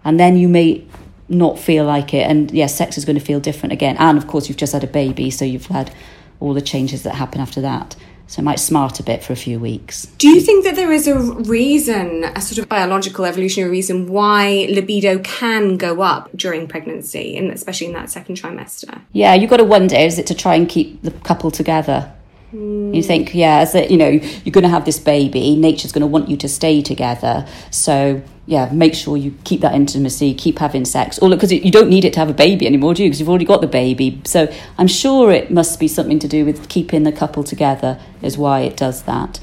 And 0.06 0.18
then 0.18 0.38
you 0.38 0.48
may 0.48 0.88
not 1.28 1.60
feel 1.60 1.84
like 1.84 2.14
it 2.14 2.26
and 2.26 2.50
yes 2.52 2.72
yeah, 2.72 2.78
sex 2.78 2.98
is 2.98 3.04
going 3.04 3.20
to 3.20 3.24
feel 3.24 3.42
different 3.42 3.74
again. 3.74 3.98
And 4.00 4.18
of 4.18 4.28
course 4.28 4.48
you've 4.48 4.58
just 4.58 4.72
had 4.72 4.84
a 4.84 4.88
baby 4.88 5.30
so 5.30 5.44
you've 5.44 5.66
had 5.66 5.94
all 6.40 6.54
the 6.54 6.62
changes 6.62 7.04
that 7.04 7.16
happen 7.16 7.42
after 7.42 7.60
that 7.62 7.98
So 8.28 8.42
it 8.42 8.44
might 8.44 8.60
smart 8.60 9.00
a 9.00 9.04
bit 9.04 9.24
for 9.24 9.34
a 9.34 9.36
few 9.36 9.60
weeks. 9.60 10.08
Do 10.18 10.28
you 10.28 10.42
think 10.42 10.64
that 10.66 10.76
there 10.76 10.92
is 10.92 11.08
a 11.08 11.20
reason, 11.20 12.24
a 12.24 12.42
sort 12.42 12.58
of 12.58 12.68
biological 12.68 13.24
evolutionary 13.26 13.72
reason, 13.72 14.08
why 14.08 14.68
libido 14.70 15.20
can 15.20 15.78
go 15.78 16.02
up 16.02 16.30
during 16.36 16.68
pregnancy, 16.68 17.38
and 17.38 17.52
especially 17.52 17.88
in 17.88 17.94
that 17.94 18.10
second 18.10 18.38
trimester? 18.38 19.02
Yeah, 19.14 19.36
you've 19.36 19.50
got 19.50 19.58
to 19.58 19.64
wonder 19.64 19.96
is 19.96 20.18
it 20.18 20.28
to 20.28 20.36
try 20.36 20.56
and 20.56 20.68
keep 20.68 21.02
the 21.04 21.12
couple 21.12 21.52
together? 21.52 22.12
You 22.52 22.60
hmm. 22.60 23.02
think, 23.02 23.36
yeah, 23.36 23.58
as 23.58 23.76
a, 23.76 23.88
you 23.88 23.98
know, 23.98 24.08
you're 24.08 24.52
going 24.52 24.64
to 24.64 24.70
have 24.70 24.86
this 24.86 25.00
baby, 25.00 25.56
nature's 25.56 25.92
going 25.92 26.02
to 26.02 26.08
want 26.08 26.30
you 26.30 26.38
to 26.38 26.48
stay 26.48 26.82
together. 26.82 27.46
So, 27.70 28.22
yeah, 28.48 28.70
make 28.72 28.94
sure 28.94 29.18
you 29.18 29.36
keep 29.44 29.62
that 29.62 29.74
intimacy, 29.74 30.34
keep 30.34 30.60
having 30.60 30.86
sex. 30.86 31.18
Or 31.18 31.30
because 31.30 31.52
you 31.52 31.72
don't 31.72 31.90
need 31.90 32.06
it 32.06 32.14
to 32.14 32.20
have 32.20 32.30
a 32.30 32.34
baby 32.34 32.68
anymore, 32.68 32.94
do 32.94 33.04
you? 33.04 33.10
Because 33.10 33.20
you've 33.20 33.30
already 33.30 33.46
got 33.46 33.62
the 33.62 33.68
baby. 33.68 34.22
So, 34.24 34.54
I'm 34.78 34.88
sure 34.88 35.32
it 35.32 35.50
must 35.50 35.80
be 35.80 35.88
something 35.88 36.20
to 36.20 36.28
do 36.28 36.46
with 36.46 36.70
keeping 36.70 37.04
the 37.04 37.12
couple 37.12 37.44
together, 37.44 38.00
is 38.22 38.38
why 38.38 38.62
it 38.62 38.78
does 38.78 39.04
that. 39.04 39.40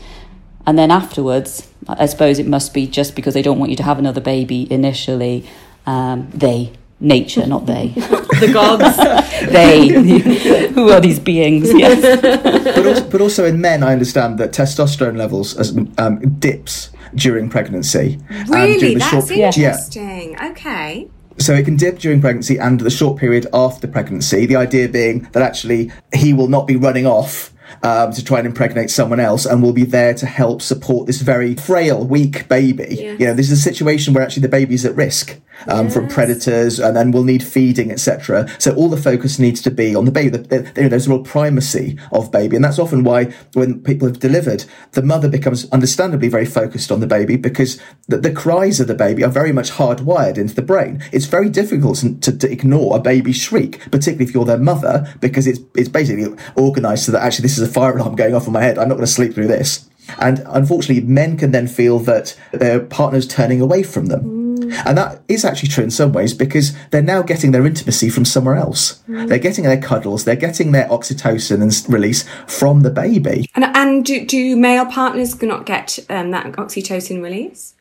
And 0.65 0.79
then 0.79 0.93
afterwards, 0.93 1.69
I 1.89 2.07
suppose 2.07 2.39
it 2.39 2.47
must 2.47 2.73
be 2.73 2.87
just 2.87 3.17
because 3.17 3.35
they 3.35 3.43
don't 3.43 3.59
want 3.59 3.71
you 3.71 3.77
to 3.77 3.83
have 3.83 3.99
another 3.99 4.21
baby 4.21 4.73
initially. 4.73 5.49
Um, 5.85 6.31
they, 6.33 6.73
nature, 7.01 7.47
not 7.47 7.67
they. 7.67 7.95
The 8.43 8.53
gods. 8.53 8.97
they. 9.53 9.89
Who 10.75 10.91
are 10.91 11.01
these 11.01 11.21
beings? 11.21 11.73
Yes. 11.73 12.01
but, 12.23 12.87
also, 12.87 13.11
but 13.11 13.21
also 13.21 13.45
in 13.45 13.61
men, 13.61 13.85
I 13.85 13.93
understand 13.93 14.39
that 14.39 14.53
testosterone 14.53 15.17
levels 15.17 15.57
as, 15.57 15.77
um, 15.99 16.19
dips 16.41 16.91
during 17.15 17.49
pregnancy. 17.49 18.19
and 18.29 18.49
really? 18.49 18.79
during 18.79 18.95
the 18.95 18.99
That's 19.01 19.11
short- 19.29 19.31
Yeah. 19.37 19.47
interesting. 19.47 20.37
Okay. 20.51 21.09
So 21.39 21.55
it 21.55 21.65
can 21.65 21.77
dip 21.77 21.99
during 21.99 22.21
pregnancy 22.21 22.59
and 22.59 22.79
the 22.81 22.91
short 22.91 23.19
period 23.19 23.47
after 23.55 23.87
pregnancy. 23.89 24.47
The 24.47 24.57
idea 24.57 24.89
being 24.89 25.29
that 25.33 25.43
actually 25.43 25.91
he 26.15 26.33
will 26.33 26.49
not 26.49 26.67
be 26.67 26.77
running 26.77 27.07
off 27.07 27.53
um, 27.83 28.13
to 28.13 28.23
try 28.23 28.39
and 28.39 28.47
impregnate 28.47 28.91
someone 28.91 29.19
else 29.19 29.47
and 29.47 29.63
will 29.63 29.73
be 29.73 29.85
there 29.85 30.13
to 30.15 30.27
help 30.27 30.61
support 30.61 31.07
this 31.07 31.23
very 31.23 31.55
frail, 31.55 32.05
weak 32.07 32.47
baby. 32.49 32.87
Yes. 32.91 33.19
You 33.21 33.27
know, 33.29 33.35
this 33.35 33.51
is 33.51 33.59
a 33.59 33.63
situation 33.63 34.13
where 34.13 34.23
actually 34.23 34.43
the 34.43 34.49
baby's 34.51 34.85
at 34.85 34.95
risk 34.95 35.39
um, 35.69 35.91
from 35.91 36.09
predators 36.09 36.81
and 36.81 36.97
then 36.97 37.11
we'll 37.11 37.25
need 37.25 37.43
feeding, 37.43 37.91
etc. 37.91 38.49
So 38.59 38.75
all 38.75 38.89
the 38.89 38.97
focus 38.97 39.39
needs 39.39 39.61
to 39.63 39.71
be 39.71 39.95
on 39.95 40.05
the 40.05 40.11
baby. 40.11 40.31
The- 40.31 40.39
the- 40.39 40.73
you 40.77 40.83
know, 40.83 40.89
there's 40.89 41.07
a 41.07 41.11
real 41.11 41.21
primacy 41.21 41.99
of 42.13 42.31
baby, 42.33 42.57
and 42.57 42.65
that's 42.65 42.79
often 42.79 43.05
why 43.05 43.33
when 43.55 43.81
people 43.81 44.09
have 44.09 44.19
delivered, 44.19 44.65
the 44.93 45.03
mother 45.03 45.29
becomes 45.29 45.69
understandably 45.71 46.29
very 46.29 46.47
focused 46.47 46.91
on 46.91 47.01
the 47.01 47.07
baby 47.07 47.37
because 47.37 47.79
the, 48.09 48.19
the 48.19 48.33
cries 48.33 48.81
of 48.81 48.87
the 48.89 48.95
baby 48.95 49.25
are 49.25 49.31
very 49.31 49.53
much 49.53 49.71
hardwired 49.73 50.39
into 50.39 50.55
the 50.55 50.63
brain. 50.63 51.03
It's 51.13 51.27
very 51.27 51.49
difficult 51.49 51.99
to, 52.21 52.39
to, 52.39 52.53
ignore 52.53 52.97
a 52.97 53.01
baby's 53.01 53.37
shriek, 53.37 53.81
particularly 53.91 54.25
if 54.25 54.35
you're 54.35 54.45
their 54.45 54.59
mother, 54.59 55.15
because 55.21 55.47
it's 55.47 55.61
it's 55.75 55.89
basically 55.89 56.27
organised 56.57 57.07
so 57.07 57.13
that 57.13 57.23
actually 57.23 57.45
this 57.45 57.57
is 57.59 57.67
a 57.67 57.73
fire 57.73 57.97
alarm 57.97 58.15
going 58.15 58.35
off 58.35 58.47
in 58.47 58.53
my 58.53 58.63
head. 58.63 58.79
I'm 58.79 58.89
not 58.89 58.97
going 58.97 59.07
to 59.07 59.13
sleep 59.13 59.35
through 59.35 59.49
this. 59.49 59.89
And 60.19 60.43
unfortunately, 60.47 61.03
men 61.03 61.37
can 61.39 61.53
then 61.53 61.69
feel 61.69 61.99
that 62.01 62.37
their 62.53 62.81
partner's 62.81 63.27
turning 63.27 63.61
away 63.61 63.83
from 63.83 64.07
them. 64.07 64.42
And 64.85 64.99
that 64.99 65.23
is 65.29 65.45
actually 65.45 65.69
true 65.69 65.85
in 65.85 65.91
some 65.91 66.13
ways 66.13 66.35
because 66.35 66.73
they're 66.91 67.03
now 67.03 67.23
getting 67.23 67.53
their 67.53 67.67
intimacy 67.67 68.09
from 68.09 68.25
somewhere 68.25 68.57
else. 68.57 69.03
They're 69.07 69.39
getting 69.39 69.65
their 69.65 69.81
cuddles, 69.81 70.25
they're 70.25 70.37
getting 70.37 70.73
their 70.73 70.89
oxytocin 70.89 71.63
and 71.63 71.93
release 71.93 72.25
from 72.47 72.81
the 72.81 72.91
baby. 72.91 73.49
And 73.55 73.65
and 73.65 74.05
do, 74.05 74.25
do 74.25 74.57
male 74.57 74.87
partners 74.87 75.41
not 75.43 75.67
get 75.67 75.99
um, 76.09 76.31
that 76.31 76.47
oxytocin 76.53 77.23
release? 77.23 77.75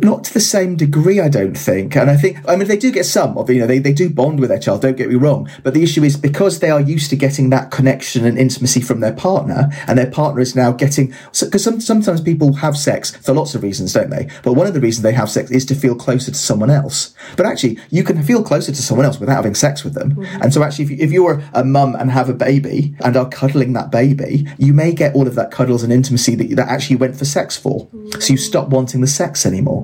Not 0.00 0.24
to 0.24 0.32
the 0.32 0.40
same 0.40 0.76
degree, 0.76 1.20
I 1.20 1.28
don't 1.28 1.56
think. 1.56 1.96
And 1.96 2.10
I 2.10 2.16
think, 2.16 2.38
I 2.48 2.56
mean, 2.56 2.66
they 2.66 2.78
do 2.78 2.90
get 2.90 3.04
some 3.04 3.36
of, 3.36 3.50
you 3.50 3.60
know, 3.60 3.66
they, 3.66 3.78
they 3.78 3.92
do 3.92 4.08
bond 4.08 4.40
with 4.40 4.48
their 4.48 4.58
child, 4.58 4.80
don't 4.80 4.96
get 4.96 5.10
me 5.10 5.16
wrong. 5.16 5.50
But 5.62 5.74
the 5.74 5.82
issue 5.82 6.02
is 6.02 6.16
because 6.16 6.60
they 6.60 6.70
are 6.70 6.80
used 6.80 7.10
to 7.10 7.16
getting 7.16 7.50
that 7.50 7.70
connection 7.70 8.24
and 8.24 8.38
intimacy 8.38 8.80
from 8.80 9.00
their 9.00 9.12
partner, 9.12 9.70
and 9.86 9.98
their 9.98 10.10
partner 10.10 10.40
is 10.40 10.56
now 10.56 10.72
getting, 10.72 11.14
because 11.38 11.62
some, 11.62 11.80
sometimes 11.80 12.22
people 12.22 12.54
have 12.54 12.76
sex 12.76 13.14
for 13.16 13.34
lots 13.34 13.54
of 13.54 13.62
reasons, 13.62 13.92
don't 13.92 14.08
they? 14.08 14.28
But 14.42 14.54
one 14.54 14.66
of 14.66 14.72
the 14.72 14.80
reasons 14.80 15.02
they 15.02 15.12
have 15.12 15.30
sex 15.30 15.50
is 15.50 15.66
to 15.66 15.74
feel 15.74 15.94
closer 15.94 16.30
to 16.30 16.38
someone 16.38 16.70
else. 16.70 17.14
But 17.36 17.44
actually, 17.44 17.78
you 17.90 18.02
can 18.02 18.22
feel 18.22 18.42
closer 18.42 18.72
to 18.72 18.82
someone 18.82 19.04
else 19.04 19.20
without 19.20 19.36
having 19.36 19.54
sex 19.54 19.84
with 19.84 19.92
them. 19.92 20.16
Mm-hmm. 20.16 20.42
And 20.42 20.54
so 20.54 20.62
actually, 20.62 20.86
if, 20.86 20.90
you, 20.90 20.96
if 21.00 21.12
you're 21.12 21.42
a 21.52 21.64
mum 21.64 21.94
and 21.96 22.10
have 22.10 22.30
a 22.30 22.34
baby 22.34 22.94
and 23.04 23.14
are 23.16 23.28
cuddling 23.28 23.74
that 23.74 23.90
baby, 23.90 24.46
you 24.56 24.72
may 24.72 24.92
get 24.92 25.14
all 25.14 25.28
of 25.28 25.34
that 25.34 25.50
cuddles 25.50 25.82
and 25.82 25.92
intimacy 25.92 26.34
that, 26.36 26.56
that 26.56 26.68
actually 26.68 26.96
went 26.96 27.16
for 27.16 27.26
sex 27.26 27.58
for. 27.58 27.88
So 28.18 28.32
you 28.32 28.38
mm. 28.38 28.38
stop 28.38 28.68
wanting 28.68 29.02
the 29.02 29.06
sex 29.06 29.44
anymore. 29.44 29.81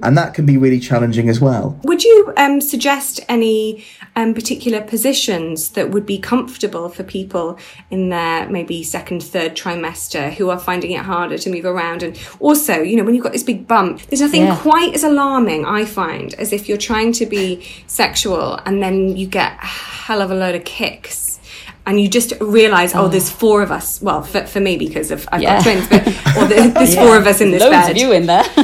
Yeah. 0.00 0.06
And 0.08 0.18
that 0.18 0.34
can 0.34 0.46
be 0.46 0.56
really 0.56 0.80
challenging 0.80 1.28
as 1.28 1.40
well. 1.40 1.78
Would 1.84 2.02
you 2.04 2.32
um, 2.36 2.60
suggest 2.60 3.20
any 3.28 3.84
um, 4.16 4.34
particular 4.34 4.80
positions 4.80 5.70
that 5.70 5.90
would 5.90 6.06
be 6.06 6.18
comfortable 6.18 6.88
for 6.88 7.02
people 7.04 7.58
in 7.90 8.08
their 8.08 8.48
maybe 8.48 8.82
second, 8.82 9.22
third 9.22 9.54
trimester 9.56 10.32
who 10.32 10.50
are 10.50 10.58
finding 10.58 10.90
it 10.92 11.00
harder 11.00 11.38
to 11.38 11.50
move 11.50 11.64
around? 11.64 12.02
And 12.02 12.18
also, 12.40 12.80
you 12.80 12.96
know, 12.96 13.04
when 13.04 13.14
you've 13.14 13.22
got 13.24 13.32
this 13.32 13.42
big 13.42 13.66
bump, 13.68 14.00
there's 14.06 14.20
nothing 14.20 14.42
Yeah. 14.42 14.56
quite 14.58 14.94
as 14.94 15.04
alarming, 15.04 15.64
I 15.66 15.84
find, 15.84 16.34
as 16.34 16.52
if 16.52 16.68
you're 16.68 16.78
trying 16.78 17.12
to 17.12 17.26
be 17.26 17.66
sexual 17.86 18.54
and 18.66 18.82
then 18.82 19.16
you 19.16 19.26
get 19.26 19.52
a 19.62 19.66
hell 19.66 20.22
of 20.22 20.30
a 20.30 20.34
load 20.34 20.54
of 20.54 20.64
kicks. 20.64 21.38
And 21.86 22.00
you 22.00 22.08
just 22.08 22.34
realise, 22.40 22.94
oh, 22.94 23.08
there's 23.08 23.30
four 23.30 23.62
of 23.62 23.72
us. 23.72 24.00
Well, 24.02 24.22
for, 24.22 24.46
for 24.46 24.60
me 24.60 24.76
because 24.76 25.10
of 25.10 25.26
I've 25.32 25.42
Yeah. 25.42 25.56
got 25.56 25.62
twins, 25.64 25.88
but 25.88 26.06
or 26.36 26.46
there- 26.46 26.68
there's 26.68 26.94
four 27.04 27.16
of 27.16 27.26
us 27.26 27.40
in 27.40 27.50
this 27.50 27.60
Loads 27.62 27.72
bed. 27.72 27.90
of 27.92 27.96
you 27.96 28.12
in 28.12 28.26
there. 28.26 28.44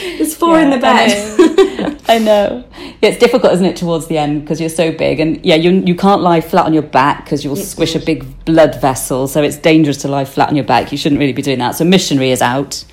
There's 0.00 0.34
four 0.34 0.58
in 0.58 0.70
the 0.70 0.78
bed. 0.78 2.00
I 2.08 2.18
know. 2.18 2.64
Yeah, 3.00 3.10
it's 3.10 3.18
difficult, 3.18 3.52
isn't 3.52 3.64
it, 3.64 3.76
towards 3.76 4.08
the 4.08 4.18
end 4.18 4.42
because 4.42 4.60
you're 4.60 4.68
so 4.68 4.92
big, 4.92 5.20
and 5.20 5.44
yeah, 5.44 5.54
you 5.54 5.70
you 5.70 5.94
can't 5.94 6.22
lie 6.22 6.40
flat 6.40 6.66
on 6.66 6.74
your 6.74 6.82
back 6.82 7.24
because 7.24 7.44
you'll 7.44 7.56
squish 7.56 7.94
a 7.94 8.00
big 8.00 8.44
blood 8.44 8.80
vessel. 8.80 9.28
So 9.28 9.42
it's 9.42 9.56
dangerous 9.56 9.98
to 9.98 10.08
lie 10.08 10.24
flat 10.24 10.48
on 10.48 10.56
your 10.56 10.64
back. 10.64 10.92
You 10.92 10.98
shouldn't 10.98 11.18
really 11.18 11.32
be 11.32 11.42
doing 11.42 11.58
that. 11.58 11.76
So 11.76 11.84
missionary 11.84 12.30
is 12.30 12.42
out. 12.42 12.84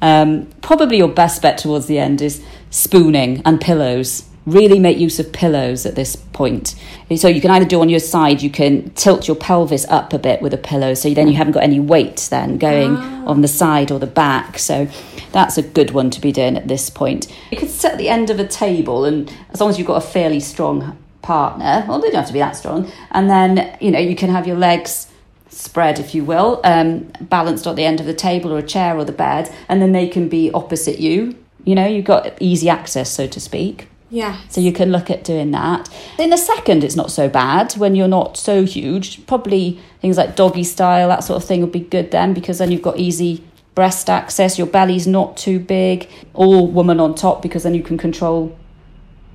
Um, 0.00 0.48
probably 0.62 0.98
your 0.98 1.08
best 1.08 1.42
bet 1.42 1.58
towards 1.58 1.86
the 1.86 1.98
end 1.98 2.20
is 2.22 2.42
spooning 2.70 3.42
and 3.44 3.60
pillows. 3.60 4.28
Really 4.44 4.80
make 4.80 4.98
use 4.98 5.20
of 5.20 5.32
pillows 5.32 5.86
at 5.86 5.94
this 5.94 6.16
point. 6.16 6.74
So 7.14 7.28
you 7.28 7.40
can 7.40 7.50
either 7.50 7.64
do 7.64 7.80
on 7.80 7.88
your 7.88 8.00
side, 8.00 8.42
you 8.42 8.50
can 8.50 8.90
tilt 8.90 9.28
your 9.28 9.36
pelvis 9.36 9.86
up 9.88 10.12
a 10.12 10.18
bit 10.18 10.42
with 10.42 10.52
a 10.52 10.58
pillow, 10.58 10.94
so 10.94 11.14
then 11.14 11.28
you 11.28 11.34
haven't 11.34 11.52
got 11.52 11.62
any 11.62 11.78
weight 11.78 12.26
then 12.30 12.58
going 12.58 12.96
on 12.96 13.42
the 13.42 13.48
side 13.48 13.92
or 13.92 14.00
the 14.00 14.06
back. 14.06 14.58
So 14.58 14.88
that's 15.30 15.58
a 15.58 15.62
good 15.62 15.92
one 15.92 16.10
to 16.10 16.20
be 16.20 16.32
doing 16.32 16.56
at 16.56 16.66
this 16.66 16.90
point. 16.90 17.32
You 17.50 17.58
could 17.58 17.70
sit 17.70 17.92
at 17.92 17.98
the 17.98 18.08
end 18.08 18.30
of 18.30 18.40
a 18.40 18.46
table, 18.46 19.04
and 19.04 19.32
as 19.50 19.60
long 19.60 19.70
as 19.70 19.78
you've 19.78 19.86
got 19.86 20.02
a 20.02 20.06
fairly 20.06 20.40
strong 20.40 20.98
partner, 21.22 21.84
well, 21.86 22.00
they 22.00 22.08
don't 22.08 22.16
have 22.16 22.26
to 22.26 22.32
be 22.32 22.40
that 22.40 22.56
strong, 22.56 22.90
and 23.12 23.30
then 23.30 23.76
you 23.80 23.92
know 23.92 24.00
you 24.00 24.16
can 24.16 24.30
have 24.30 24.46
your 24.46 24.56
legs 24.56 25.06
spread, 25.48 25.98
if 25.98 26.14
you 26.14 26.24
will, 26.24 26.60
um, 26.64 27.12
balanced 27.20 27.66
at 27.66 27.76
the 27.76 27.84
end 27.84 28.00
of 28.00 28.06
the 28.06 28.14
table 28.14 28.52
or 28.52 28.58
a 28.58 28.62
chair 28.62 28.96
or 28.96 29.04
the 29.04 29.12
bed, 29.12 29.54
and 29.68 29.80
then 29.80 29.92
they 29.92 30.08
can 30.08 30.28
be 30.28 30.50
opposite 30.52 30.98
you. 30.98 31.36
You 31.64 31.76
know, 31.76 31.86
you've 31.86 32.06
got 32.06 32.40
easy 32.40 32.68
access, 32.68 33.10
so 33.10 33.28
to 33.28 33.38
speak. 33.38 33.86
Yeah. 34.12 34.38
So 34.50 34.60
you 34.60 34.72
can 34.74 34.92
look 34.92 35.10
at 35.10 35.24
doing 35.24 35.52
that. 35.52 35.88
In 36.18 36.28
the 36.28 36.36
second, 36.36 36.84
it's 36.84 36.94
not 36.94 37.10
so 37.10 37.30
bad 37.30 37.72
when 37.72 37.94
you're 37.94 38.08
not 38.08 38.36
so 38.36 38.64
huge. 38.64 39.26
Probably 39.26 39.80
things 40.02 40.18
like 40.18 40.36
doggy 40.36 40.64
style, 40.64 41.08
that 41.08 41.24
sort 41.24 41.42
of 41.42 41.48
thing 41.48 41.62
would 41.62 41.72
be 41.72 41.80
good 41.80 42.10
then 42.10 42.34
because 42.34 42.58
then 42.58 42.70
you've 42.70 42.82
got 42.82 42.98
easy 42.98 43.42
breast 43.74 44.10
access. 44.10 44.58
Your 44.58 44.66
belly's 44.66 45.06
not 45.06 45.38
too 45.38 45.58
big, 45.58 46.10
or 46.34 46.66
woman 46.66 47.00
on 47.00 47.14
top 47.14 47.40
because 47.40 47.62
then 47.62 47.74
you 47.74 47.82
can 47.82 47.96
control 47.96 48.56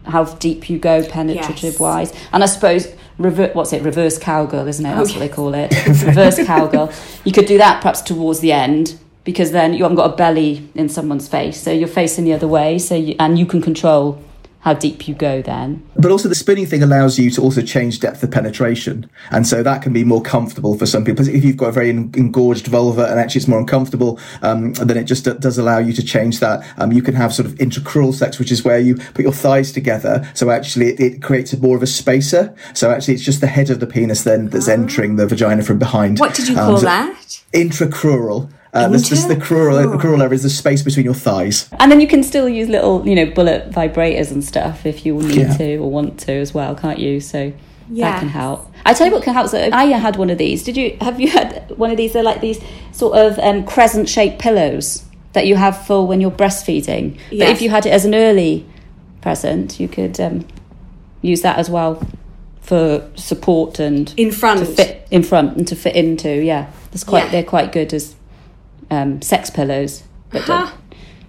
how 0.06 0.26
deep 0.26 0.70
you 0.70 0.78
go 0.78 1.04
penetrative 1.04 1.80
wise. 1.80 2.14
And 2.32 2.44
I 2.44 2.46
suppose 2.46 2.88
rever- 3.18 3.50
what's 3.54 3.74
it 3.74 3.82
reverse 3.82 4.20
cowgirl, 4.20 4.68
isn't 4.68 4.86
it? 4.86 4.94
Oh, 4.94 4.98
That's 4.98 5.12
what 5.12 5.20
they 5.20 5.30
call 5.30 5.56
it. 5.56 5.74
reverse 5.88 6.38
cowgirl. 6.46 6.94
You 7.26 7.32
could 7.32 7.48
do 7.48 7.58
that 7.58 7.82
perhaps 7.82 8.02
towards 8.02 8.42
the 8.42 8.52
end 8.52 9.00
because 9.24 9.52
then 9.52 9.74
you 9.74 9.82
haven't 9.84 9.98
got 9.98 10.14
a 10.14 10.16
belly 10.16 10.70
in 10.76 10.88
someone's 10.88 11.28
face, 11.28 11.60
so 11.60 11.72
you're 11.72 11.88
facing 11.88 12.26
the 12.26 12.34
other 12.34 12.48
way. 12.48 12.78
So 12.78 12.94
you, 12.94 13.16
and 13.20 13.40
you 13.40 13.48
can 13.48 13.60
control 13.62 14.24
how 14.62 14.74
deep 14.74 15.08
you 15.08 15.14
go 15.16 15.42
then. 15.42 15.88
But 15.96 16.12
also, 16.12 16.28
the 16.28 16.36
spinning 16.36 16.66
thing 16.66 16.84
allows 16.84 17.18
you 17.18 17.30
to 17.32 17.42
also 17.42 17.62
change 17.62 18.00
depth 18.00 18.22
of 18.24 18.32
penetration. 18.32 19.10
And 19.32 19.48
so 19.48 19.64
that 19.64 19.82
can 19.82 19.94
be 19.94 20.04
more 20.04 20.22
comfortable 20.22 20.78
for 20.78 20.86
some 20.86 21.06
people. 21.06 21.28
If 21.28 21.44
you've 21.46 21.58
got 21.58 21.70
a 21.70 21.72
very 21.72 21.90
engorged 21.90 22.68
vulva 22.68 23.06
and 23.10 23.20
actually 23.20 23.40
it's 23.40 23.48
more 23.48 23.60
uncomfortable, 23.60 24.20
um, 24.42 24.74
then 24.74 24.98
it 24.98 25.06
just 25.06 25.24
does 25.26 25.58
allow 25.58 25.78
you 25.78 25.94
to 25.94 26.04
change 26.04 26.40
that. 26.40 26.66
Um, 26.78 26.92
you 26.92 27.02
can 27.02 27.14
have 27.16 27.34
sort 27.34 27.46
of 27.46 27.54
intracrural 27.56 28.14
sex, 28.14 28.40
which 28.40 28.52
is 28.52 28.64
where 28.64 28.80
you 28.80 28.96
put 28.96 29.22
your 29.22 29.32
thighs 29.32 29.72
together. 29.72 30.30
So 30.34 30.50
actually, 30.50 30.88
it, 30.88 31.00
it 31.00 31.22
creates 31.22 31.54
a 31.54 31.58
more 31.60 31.78
of 31.78 31.84
a 31.84 31.88
spacer. 31.88 32.54
So 32.74 32.92
actually, 32.92 33.14
it's 33.14 33.24
just 33.24 33.42
the 33.42 33.48
head 33.48 33.70
of 33.70 33.80
the 33.80 33.88
penis 33.88 34.24
then 34.24 34.48
that's 34.48 34.68
entering 34.68 35.16
the 35.16 35.28
vagina 35.28 35.64
from 35.64 35.80
behind. 35.80 36.20
What 36.20 36.34
did 36.34 36.48
you 36.50 36.58
Um, 36.58 36.66
call 36.66 36.78
so- 36.78 36.86
that? 36.86 37.42
Intracrural. 37.54 38.50
Uh, 38.74 38.88
this, 38.90 39.10
this, 39.10 39.24
the 39.26 39.36
crural, 39.36 39.90
the 39.92 39.98
crural 39.98 40.22
area 40.22 40.34
is 40.34 40.44
the 40.44 40.50
space 40.50 40.84
between 40.84 41.06
your 41.06 41.14
thighs. 41.14 41.70
And 41.80 41.92
then 41.92 42.00
you 42.02 42.08
can 42.08 42.22
still 42.24 42.48
use 42.50 42.68
little, 42.70 43.08
you 43.08 43.16
know, 43.16 43.26
bullet 43.26 43.72
vibrators 43.72 44.32
and 44.32 44.44
stuff 44.44 44.86
if 44.86 45.06
you 45.06 45.16
need 45.16 45.36
Yeah. 45.38 45.58
to 45.58 45.78
or 45.78 45.90
want 45.90 46.20
to 46.22 46.34
as 46.34 46.54
well, 46.54 46.76
can't 46.76 47.00
you? 47.00 47.20
So 47.20 47.54
Yeah. 47.90 48.12
that 48.12 48.20
can 48.20 48.30
help. 48.30 48.72
I 48.86 48.94
tell 48.94 49.08
you 49.08 49.14
what 49.14 49.24
can 49.24 49.34
help. 49.34 49.48
So 49.50 49.70
I 49.72 49.86
had 49.86 50.18
one 50.18 50.30
of 50.30 50.38
these. 50.38 50.64
Did 50.64 50.76
you 50.78 50.98
have 51.02 51.20
you 51.20 51.30
had 51.30 51.72
one 51.78 51.90
of 51.92 51.98
these? 51.98 52.14
They're 52.14 52.24
like 52.24 52.42
these 52.42 52.60
sort 52.92 53.18
of 53.18 53.40
um, 53.40 53.64
crescent 53.66 54.10
shaped 54.10 54.40
pillows 54.40 55.04
that 55.34 55.48
you 55.48 55.56
have 55.56 55.86
for 55.86 56.06
when 56.06 56.20
you're 56.22 56.32
breastfeeding. 56.32 57.18
But 57.30 57.50
if 57.50 57.62
you 57.62 57.70
had 57.70 57.86
it 57.86 57.92
as 57.92 58.06
an 58.06 58.14
early 58.14 58.66
present, 59.22 59.80
you 59.80 59.88
could 59.88 60.20
um, 60.20 60.46
use 61.22 61.42
that 61.42 61.58
as 61.58 61.70
well 61.70 62.02
for 62.62 63.10
support 63.16 63.80
and 63.80 64.14
In 64.18 64.32
front. 64.32 64.60
to 64.60 64.66
fit 64.66 65.08
in 65.10 65.24
front 65.24 65.56
and 65.58 65.66
to 65.70 65.76
fit 65.76 65.96
into. 65.96 66.30
Yeah, 66.44 66.68
that's 66.92 67.06
quite. 67.06 67.26
Yeah. 67.26 67.32
They're 67.32 67.44
quite 67.44 67.72
good 67.72 67.94
as 67.94 68.16
um, 68.90 69.22
sex 69.22 69.50
pillows, 69.50 70.04
but 70.32 70.42
Huh. 70.44 70.66
don't, 70.68 70.74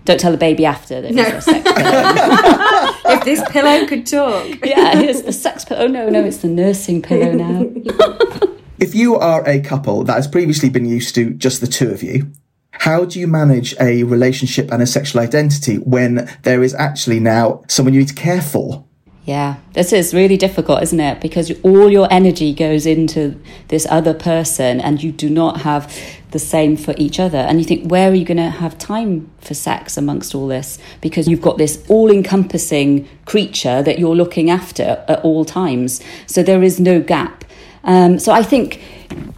don't 0.04 0.20
tell 0.20 0.32
the 0.32 0.38
baby 0.38 0.64
after 0.66 1.00
that 1.02 1.12
No. 1.12 1.22
it's 1.22 1.46
a 1.46 1.50
sex 1.52 1.72
pillow. 1.72 3.14
if 3.16 3.24
this 3.24 3.42
pillow 3.50 3.86
could 3.86 4.06
talk. 4.06 4.46
yeah, 4.64 4.98
it's 5.00 5.22
the 5.22 5.32
sex 5.32 5.64
pillow. 5.64 5.82
Oh 5.84 5.86
no, 5.86 6.08
no, 6.08 6.24
it's 6.24 6.38
the 6.38 6.48
nursing 6.48 7.02
pillow 7.02 7.32
now. 7.32 7.64
If 8.80 8.94
you 8.94 9.16
are 9.16 9.42
a 9.44 9.58
couple 9.60 10.04
that 10.04 10.12
has 10.14 10.28
previously 10.28 10.68
been 10.70 10.86
used 10.86 11.12
to 11.16 11.30
just 11.30 11.60
the 11.60 11.66
two 11.66 11.90
of 11.90 12.00
you, 12.00 12.30
how 12.70 13.04
do 13.04 13.18
you 13.18 13.26
manage 13.26 13.74
a 13.80 14.04
relationship 14.04 14.70
and 14.70 14.80
a 14.80 14.86
sexual 14.86 15.20
identity 15.20 15.78
when 15.78 16.30
there 16.44 16.62
is 16.62 16.74
actually 16.74 17.18
now 17.18 17.64
someone 17.66 17.92
you 17.92 17.98
need 18.00 18.08
to 18.08 18.14
care 18.14 18.40
for? 18.40 18.84
Yeah, 19.24 19.56
this 19.72 19.92
is 19.92 20.14
really 20.14 20.36
difficult, 20.36 20.80
isn't 20.84 21.00
it? 21.00 21.20
Because 21.20 21.50
all 21.62 21.90
your 21.90 22.06
energy 22.10 22.54
goes 22.54 22.86
into 22.86 23.38
this 23.66 23.84
other 23.90 24.14
person 24.14 24.80
and 24.80 25.02
you 25.02 25.10
do 25.10 25.28
not 25.28 25.62
have 25.62 25.92
the 26.30 26.38
same 26.38 26.76
for 26.76 26.94
each 26.96 27.18
other. 27.18 27.38
And 27.38 27.58
you 27.58 27.64
think, 27.64 27.90
where 27.90 28.10
are 28.10 28.14
you 28.14 28.24
going 28.24 28.38
to 28.38 28.50
have 28.50 28.76
time 28.78 29.30
for 29.40 29.54
sex 29.54 29.96
amongst 29.96 30.34
all 30.34 30.46
this? 30.46 30.78
Because 31.00 31.28
you've 31.28 31.40
got 31.40 31.58
this 31.58 31.84
all 31.88 32.10
encompassing 32.10 33.08
creature 33.24 33.82
that 33.82 33.98
you're 33.98 34.16
looking 34.16 34.50
after 34.50 35.04
at 35.08 35.20
all 35.24 35.44
times. 35.44 36.00
So 36.26 36.42
there 36.42 36.62
is 36.62 36.78
no 36.78 37.00
gap. 37.00 37.44
Um, 37.84 38.18
so 38.18 38.32
I 38.32 38.42
think 38.42 38.82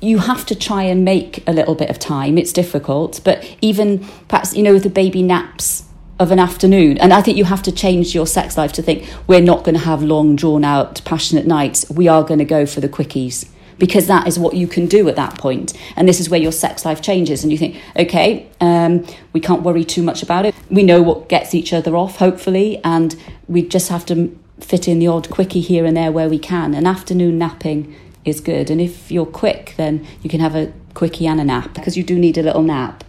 you 0.01 0.19
have 0.19 0.45
to 0.47 0.55
try 0.55 0.83
and 0.83 1.05
make 1.05 1.47
a 1.47 1.53
little 1.53 1.75
bit 1.75 1.91
of 1.91 1.99
time. 1.99 2.39
It's 2.39 2.53
difficult, 2.53 3.21
but 3.25 3.45
even 3.61 4.07
perhaps, 4.29 4.55
you 4.55 4.63
know, 4.63 4.73
with 4.73 4.83
the 4.83 4.91
baby 4.91 5.23
naps 5.23 5.85
of 6.19 6.31
an 6.31 6.39
afternoon. 6.39 6.99
And 6.99 7.13
I 7.13 7.23
think 7.23 7.39
you 7.39 7.45
have 7.45 7.63
to 7.63 7.73
change 7.73 8.15
your 8.15 8.27
sex 8.27 8.59
life 8.59 8.73
to 8.75 8.83
think 8.83 9.09
we're 9.27 9.41
not 9.41 9.65
going 9.65 9.75
to 9.75 9.85
have 9.85 10.03
long, 10.03 10.37
drawn 10.37 10.65
out, 10.65 11.01
passionate 11.05 11.47
nights. 11.47 11.89
We 11.89 12.09
are 12.09 12.25
going 12.25 12.39
to 12.39 12.45
go 12.45 12.67
for 12.67 12.81
the 12.81 12.89
quickies 12.89 13.49
because 13.81 14.07
that 14.07 14.29
is 14.29 14.39
what 14.39 14.55
you 14.55 14.69
can 14.69 14.87
do 14.87 15.09
at 15.09 15.17
that 15.17 15.37
point. 15.39 15.73
And 15.97 16.07
this 16.07 16.21
is 16.21 16.31
where 16.31 16.39
your 16.39 16.53
sex 16.53 16.85
life 16.85 17.03
changes. 17.03 17.43
And 17.43 17.51
you 17.51 17.59
think, 17.59 17.77
okay, 17.97 18.49
um, 18.61 19.05
we 19.33 19.41
can't 19.41 19.63
worry 19.63 19.83
too 19.83 20.03
much 20.03 20.23
about 20.23 20.47
it. 20.47 20.55
We 20.71 20.85
know 20.85 21.03
what 21.03 21.29
gets 21.29 21.55
each 21.55 21.73
other 21.73 21.97
off, 21.97 22.17
hopefully. 22.17 22.81
And 22.85 23.17
we 23.49 23.63
just 23.63 23.89
have 23.89 24.07
to 24.07 24.39
fit 24.61 24.87
in 24.87 24.99
the 24.99 25.09
odd 25.09 25.31
quickie 25.31 25.63
here 25.63 25.87
and 25.87 25.97
there 25.97 26.13
where 26.13 26.29
we 26.29 26.39
can. 26.39 26.75
And 26.75 26.87
afternoon 26.87 27.39
napping 27.39 27.97
is 28.25 28.41
good. 28.41 28.71
And 28.71 28.81
if 28.81 29.11
you're 29.11 29.27
quick, 29.27 29.75
then 29.79 30.07
you 30.23 30.29
can 30.29 30.41
have 30.41 30.55
a 30.55 30.73
quickie 30.93 31.27
and 31.27 31.41
a 31.41 31.45
nap 31.45 31.73
because 31.75 31.97
you 31.97 32.03
do 32.03 32.19
need 32.19 32.37
a 32.37 32.43
little 32.43 32.63
nap. 32.63 33.03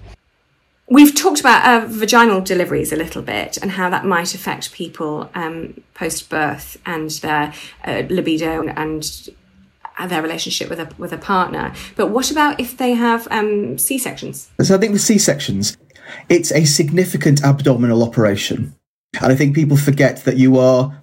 We've 0.87 1.15
talked 1.15 1.39
about 1.39 1.65
uh, 1.65 1.87
vaginal 1.87 2.41
deliveries 2.41 2.91
a 2.91 2.97
little 2.97 3.21
bit 3.21 3.57
and 3.61 3.71
how 3.71 3.89
that 3.89 4.05
might 4.05 4.35
affect 4.35 4.73
people 4.73 5.29
um, 5.35 5.81
post 5.93 6.29
birth 6.29 6.77
and 6.85 7.09
their 7.09 7.53
uh, 7.85 8.03
libido 8.09 8.67
and 8.67 9.29
their 10.07 10.21
relationship 10.21 10.69
with 10.69 10.79
a 10.79 10.89
with 10.97 11.13
a 11.13 11.17
partner. 11.17 11.73
But 11.95 12.07
what 12.07 12.31
about 12.31 12.59
if 12.59 12.77
they 12.77 12.93
have 12.93 13.27
um, 13.31 13.77
C 13.77 13.97
sections? 13.97 14.49
So 14.61 14.75
I 14.75 14.77
think 14.77 14.93
with 14.93 15.01
C-sections, 15.01 15.77
it's 16.29 16.51
a 16.51 16.65
significant 16.65 17.43
abdominal 17.43 18.03
operation. 18.03 18.75
And 19.21 19.31
I 19.31 19.35
think 19.35 19.55
people 19.55 19.77
forget 19.77 20.23
that 20.23 20.37
you 20.37 20.57
are 20.57 21.01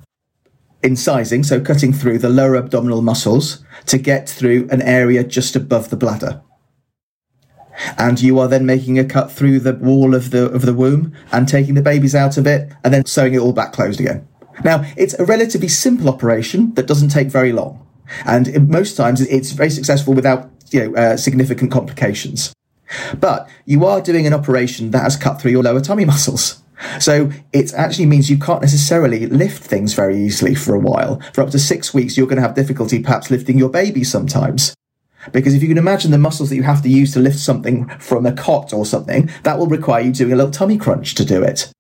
incising, 0.83 1.45
so 1.45 1.61
cutting 1.61 1.93
through 1.93 2.19
the 2.19 2.29
lower 2.29 2.57
abdominal 2.57 3.03
muscles 3.03 3.65
to 3.87 3.99
get 3.99 4.29
through 4.29 4.69
an 4.71 4.81
area 4.83 5.25
just 5.25 5.57
above 5.57 5.91
the 5.91 5.97
bladder. 5.97 6.43
And 7.97 8.21
you 8.21 8.39
are 8.41 8.49
then 8.49 8.67
making 8.67 8.99
a 8.99 9.05
cut 9.05 9.31
through 9.31 9.61
the 9.61 9.75
wall 9.75 10.15
of 10.15 10.31
the 10.31 10.51
of 10.51 10.63
the 10.63 10.75
womb 10.75 11.15
and 11.31 11.47
taking 11.47 11.75
the 11.75 11.83
babies 11.83 12.15
out 12.15 12.37
of 12.37 12.47
it 12.47 12.73
and 12.83 12.93
then 12.93 13.05
sewing 13.07 13.35
it 13.35 13.39
all 13.39 13.53
back 13.53 13.73
closed 13.73 14.01
again. 14.01 14.27
Now, 14.65 14.85
it's 14.97 15.15
a 15.15 15.25
relatively 15.25 15.69
simple 15.69 16.09
operation 16.09 16.75
that 16.75 16.87
doesn't 16.87 17.11
take 17.11 17.29
very 17.29 17.53
long. 17.53 17.88
And 18.25 18.69
most 18.69 18.97
times 18.97 19.21
it's 19.21 19.53
very 19.53 19.71
successful 19.71 20.15
without 20.15 20.51
you 20.71 20.91
know, 20.91 20.97
uh, 20.97 21.17
significant 21.17 21.71
complications. 21.71 22.53
But 23.19 23.49
you 23.67 23.85
are 23.85 24.01
doing 24.01 24.27
an 24.27 24.35
operation 24.35 24.91
that 24.93 25.03
has 25.03 25.17
cut 25.17 25.41
through 25.41 25.51
your 25.51 25.63
lower 25.63 25.81
tummy 25.81 26.05
muscles. 26.05 26.63
So 27.01 27.31
it 27.53 27.75
actually 27.75 28.07
means 28.07 28.31
you 28.31 28.39
can't 28.39 28.63
necessarily 28.63 29.27
lift 29.27 29.63
things 29.63 29.95
very 29.95 30.17
easily 30.17 30.55
for 30.55 30.75
a 30.75 30.79
while. 30.79 31.21
For 31.33 31.43
up 31.43 31.51
to 31.51 31.59
six 31.59 31.93
weeks, 31.93 32.17
you're 32.17 32.27
going 32.27 32.37
to 32.37 32.43
have 32.43 32.55
difficulty 32.55 33.01
perhaps 33.01 33.31
lifting 33.31 33.59
your 33.59 33.69
baby 33.69 34.05
sometimes. 34.05 34.75
Because 35.33 35.55
if 35.55 35.63
you 35.63 35.69
can 35.69 35.79
imagine 35.79 36.13
the 36.13 36.19
muscles 36.19 36.51
that 36.51 36.57
you 36.57 36.63
have 36.63 36.83
to 36.83 36.89
use 36.89 37.13
to 37.13 37.21
lift 37.21 37.39
something 37.39 37.89
from 37.99 38.25
a 38.25 38.33
cot 38.33 38.73
or 38.73 38.87
something, 38.87 39.29
that 39.43 39.59
will 39.59 39.67
require 39.67 40.03
you 40.03 40.13
doing 40.13 40.33
a 40.33 40.37
little 40.37 40.53
tummy 40.53 40.79
crunch 40.79 41.15
to 41.17 41.25
do 41.25 41.43
it. 41.43 41.71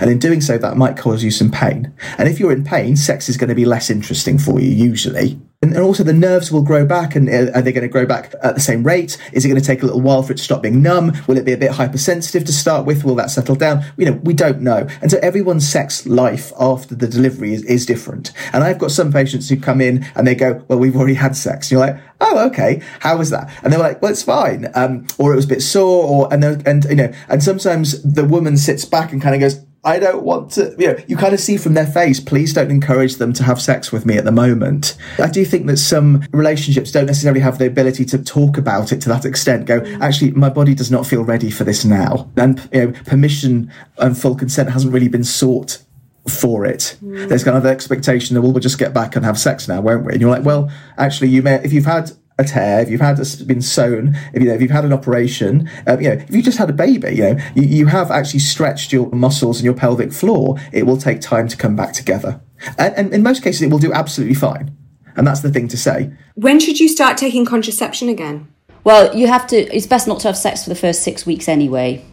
And 0.00 0.10
in 0.10 0.18
doing 0.18 0.40
so, 0.40 0.56
that 0.58 0.76
might 0.76 0.96
cause 0.96 1.22
you 1.22 1.30
some 1.30 1.50
pain. 1.50 1.92
And 2.16 2.28
if 2.28 2.40
you're 2.40 2.52
in 2.52 2.64
pain, 2.64 2.96
sex 2.96 3.28
is 3.28 3.36
going 3.36 3.48
to 3.48 3.54
be 3.54 3.64
less 3.64 3.90
interesting 3.90 4.38
for 4.38 4.60
you 4.60 4.70
usually. 4.70 5.38
And 5.64 5.72
and 5.72 5.82
also 5.82 6.04
the 6.04 6.12
nerves 6.12 6.52
will 6.52 6.60
grow 6.60 6.84
back 6.84 7.16
and 7.16 7.26
uh, 7.26 7.50
are 7.54 7.62
they 7.62 7.72
going 7.72 7.88
to 7.88 7.88
grow 7.88 8.04
back 8.04 8.34
at 8.42 8.54
the 8.54 8.60
same 8.60 8.84
rate? 8.84 9.16
Is 9.32 9.46
it 9.46 9.48
going 9.48 9.58
to 9.58 9.66
take 9.66 9.82
a 9.82 9.86
little 9.86 10.02
while 10.02 10.22
for 10.22 10.32
it 10.32 10.36
to 10.36 10.42
stop 10.42 10.60
being 10.60 10.82
numb? 10.82 11.12
Will 11.26 11.38
it 11.38 11.46
be 11.46 11.54
a 11.54 11.56
bit 11.56 11.70
hypersensitive 11.70 12.44
to 12.44 12.52
start 12.52 12.84
with? 12.84 13.02
Will 13.02 13.14
that 13.14 13.30
settle 13.30 13.56
down? 13.56 13.82
You 13.96 14.04
know, 14.04 14.20
we 14.24 14.34
don't 14.34 14.60
know. 14.60 14.86
And 15.00 15.10
so 15.10 15.18
everyone's 15.22 15.66
sex 15.66 16.04
life 16.06 16.52
after 16.60 16.94
the 16.94 17.08
delivery 17.08 17.54
is, 17.54 17.62
is 17.64 17.86
different. 17.86 18.32
And 18.52 18.62
I've 18.62 18.78
got 18.78 18.90
some 18.90 19.10
patients 19.10 19.48
who 19.48 19.58
come 19.58 19.80
in 19.80 20.04
and 20.14 20.26
they 20.26 20.34
go, 20.34 20.62
well, 20.68 20.78
we've 20.78 20.96
already 20.96 21.14
had 21.14 21.34
sex. 21.34 21.70
And 21.70 21.78
you're 21.78 21.86
like, 21.86 21.98
oh, 22.20 22.46
okay. 22.48 22.82
How 23.00 23.16
was 23.16 23.30
that? 23.30 23.50
And 23.62 23.72
they're 23.72 23.80
like, 23.80 24.02
well, 24.02 24.10
it's 24.10 24.22
fine. 24.22 24.70
Um, 24.74 25.06
or 25.16 25.32
it 25.32 25.36
was 25.36 25.46
a 25.46 25.48
bit 25.48 25.62
sore 25.62 26.04
or, 26.04 26.30
and, 26.30 26.44
and, 26.44 26.84
you 26.84 26.96
know, 26.96 27.10
and 27.30 27.42
sometimes 27.42 28.02
the 28.02 28.26
woman 28.26 28.58
sits 28.58 28.84
back 28.84 29.12
and 29.12 29.22
kind 29.22 29.34
of 29.34 29.40
goes, 29.40 29.64
I 29.84 29.98
don't 29.98 30.22
want 30.22 30.52
to, 30.52 30.74
you 30.78 30.88
know, 30.88 30.96
you 31.06 31.16
kind 31.16 31.34
of 31.34 31.40
see 31.40 31.58
from 31.58 31.74
their 31.74 31.86
face, 31.86 32.18
please 32.18 32.54
don't 32.54 32.70
encourage 32.70 33.16
them 33.16 33.32
to 33.34 33.42
have 33.42 33.60
sex 33.60 33.92
with 33.92 34.06
me 34.06 34.16
at 34.16 34.24
the 34.24 34.32
moment. 34.32 34.96
I 35.18 35.28
do 35.28 35.44
think 35.44 35.66
that 35.66 35.76
some 35.76 36.26
relationships 36.32 36.90
don't 36.90 37.06
necessarily 37.06 37.40
have 37.40 37.58
the 37.58 37.66
ability 37.66 38.06
to 38.06 38.22
talk 38.22 38.56
about 38.56 38.92
it 38.92 39.00
to 39.02 39.08
that 39.10 39.24
extent. 39.24 39.66
Go, 39.66 39.82
actually, 40.00 40.30
my 40.32 40.48
body 40.48 40.74
does 40.74 40.90
not 40.90 41.06
feel 41.06 41.22
ready 41.22 41.50
for 41.50 41.64
this 41.64 41.84
now. 41.84 42.30
And, 42.36 42.66
you 42.72 42.86
know, 42.86 42.92
permission 43.04 43.70
and 43.98 44.16
full 44.16 44.34
consent 44.34 44.70
hasn't 44.70 44.92
really 44.92 45.08
been 45.08 45.24
sought 45.24 45.82
for 46.26 46.64
it. 46.64 46.96
Mm. 47.02 47.28
There's 47.28 47.44
kind 47.44 47.56
of 47.56 47.62
the 47.62 47.68
expectation 47.68 48.34
that, 48.34 48.40
well, 48.40 48.52
we'll 48.52 48.60
just 48.60 48.78
get 48.78 48.94
back 48.94 49.16
and 49.16 49.24
have 49.24 49.38
sex 49.38 49.68
now, 49.68 49.82
won't 49.82 50.06
we? 50.06 50.12
And 50.12 50.20
you're 50.20 50.30
like, 50.30 50.44
well, 50.44 50.70
actually, 50.96 51.28
you 51.28 51.42
may, 51.42 51.56
if 51.56 51.72
you've 51.72 51.84
had 51.84 52.12
a 52.38 52.44
tear, 52.44 52.80
if 52.80 52.90
you've 52.90 53.00
had 53.00 53.18
a, 53.18 53.44
been 53.44 53.62
sewn, 53.62 54.16
if 54.32 54.42
you 54.42 54.48
know, 54.48 54.54
if 54.54 54.60
you've 54.60 54.70
had 54.70 54.84
an 54.84 54.92
operation, 54.92 55.70
um, 55.86 56.00
you 56.00 56.08
know, 56.08 56.14
if 56.14 56.34
you 56.34 56.42
just 56.42 56.58
had 56.58 56.68
a 56.68 56.72
baby, 56.72 57.14
you 57.14 57.22
know, 57.22 57.38
you, 57.54 57.62
you 57.62 57.86
have 57.86 58.10
actually 58.10 58.40
stretched 58.40 58.92
your 58.92 59.08
muscles 59.10 59.58
and 59.58 59.64
your 59.64 59.74
pelvic 59.74 60.12
floor. 60.12 60.56
It 60.72 60.84
will 60.84 60.96
take 60.96 61.20
time 61.20 61.46
to 61.48 61.56
come 61.56 61.76
back 61.76 61.92
together, 61.92 62.40
and, 62.78 62.94
and 62.94 63.14
in 63.14 63.22
most 63.22 63.42
cases, 63.42 63.62
it 63.62 63.70
will 63.70 63.78
do 63.78 63.92
absolutely 63.92 64.34
fine. 64.34 64.76
And 65.16 65.26
that's 65.26 65.40
the 65.40 65.50
thing 65.50 65.68
to 65.68 65.76
say. 65.76 66.10
When 66.34 66.58
should 66.58 66.80
you 66.80 66.88
start 66.88 67.16
taking 67.16 67.44
contraception 67.44 68.08
again? 68.08 68.48
Well, 68.82 69.16
you 69.16 69.28
have 69.28 69.46
to. 69.48 69.56
It's 69.56 69.86
best 69.86 70.08
not 70.08 70.18
to 70.20 70.28
have 70.28 70.36
sex 70.36 70.64
for 70.64 70.70
the 70.70 70.76
first 70.76 71.02
six 71.04 71.24
weeks 71.24 71.48
anyway, 71.48 72.04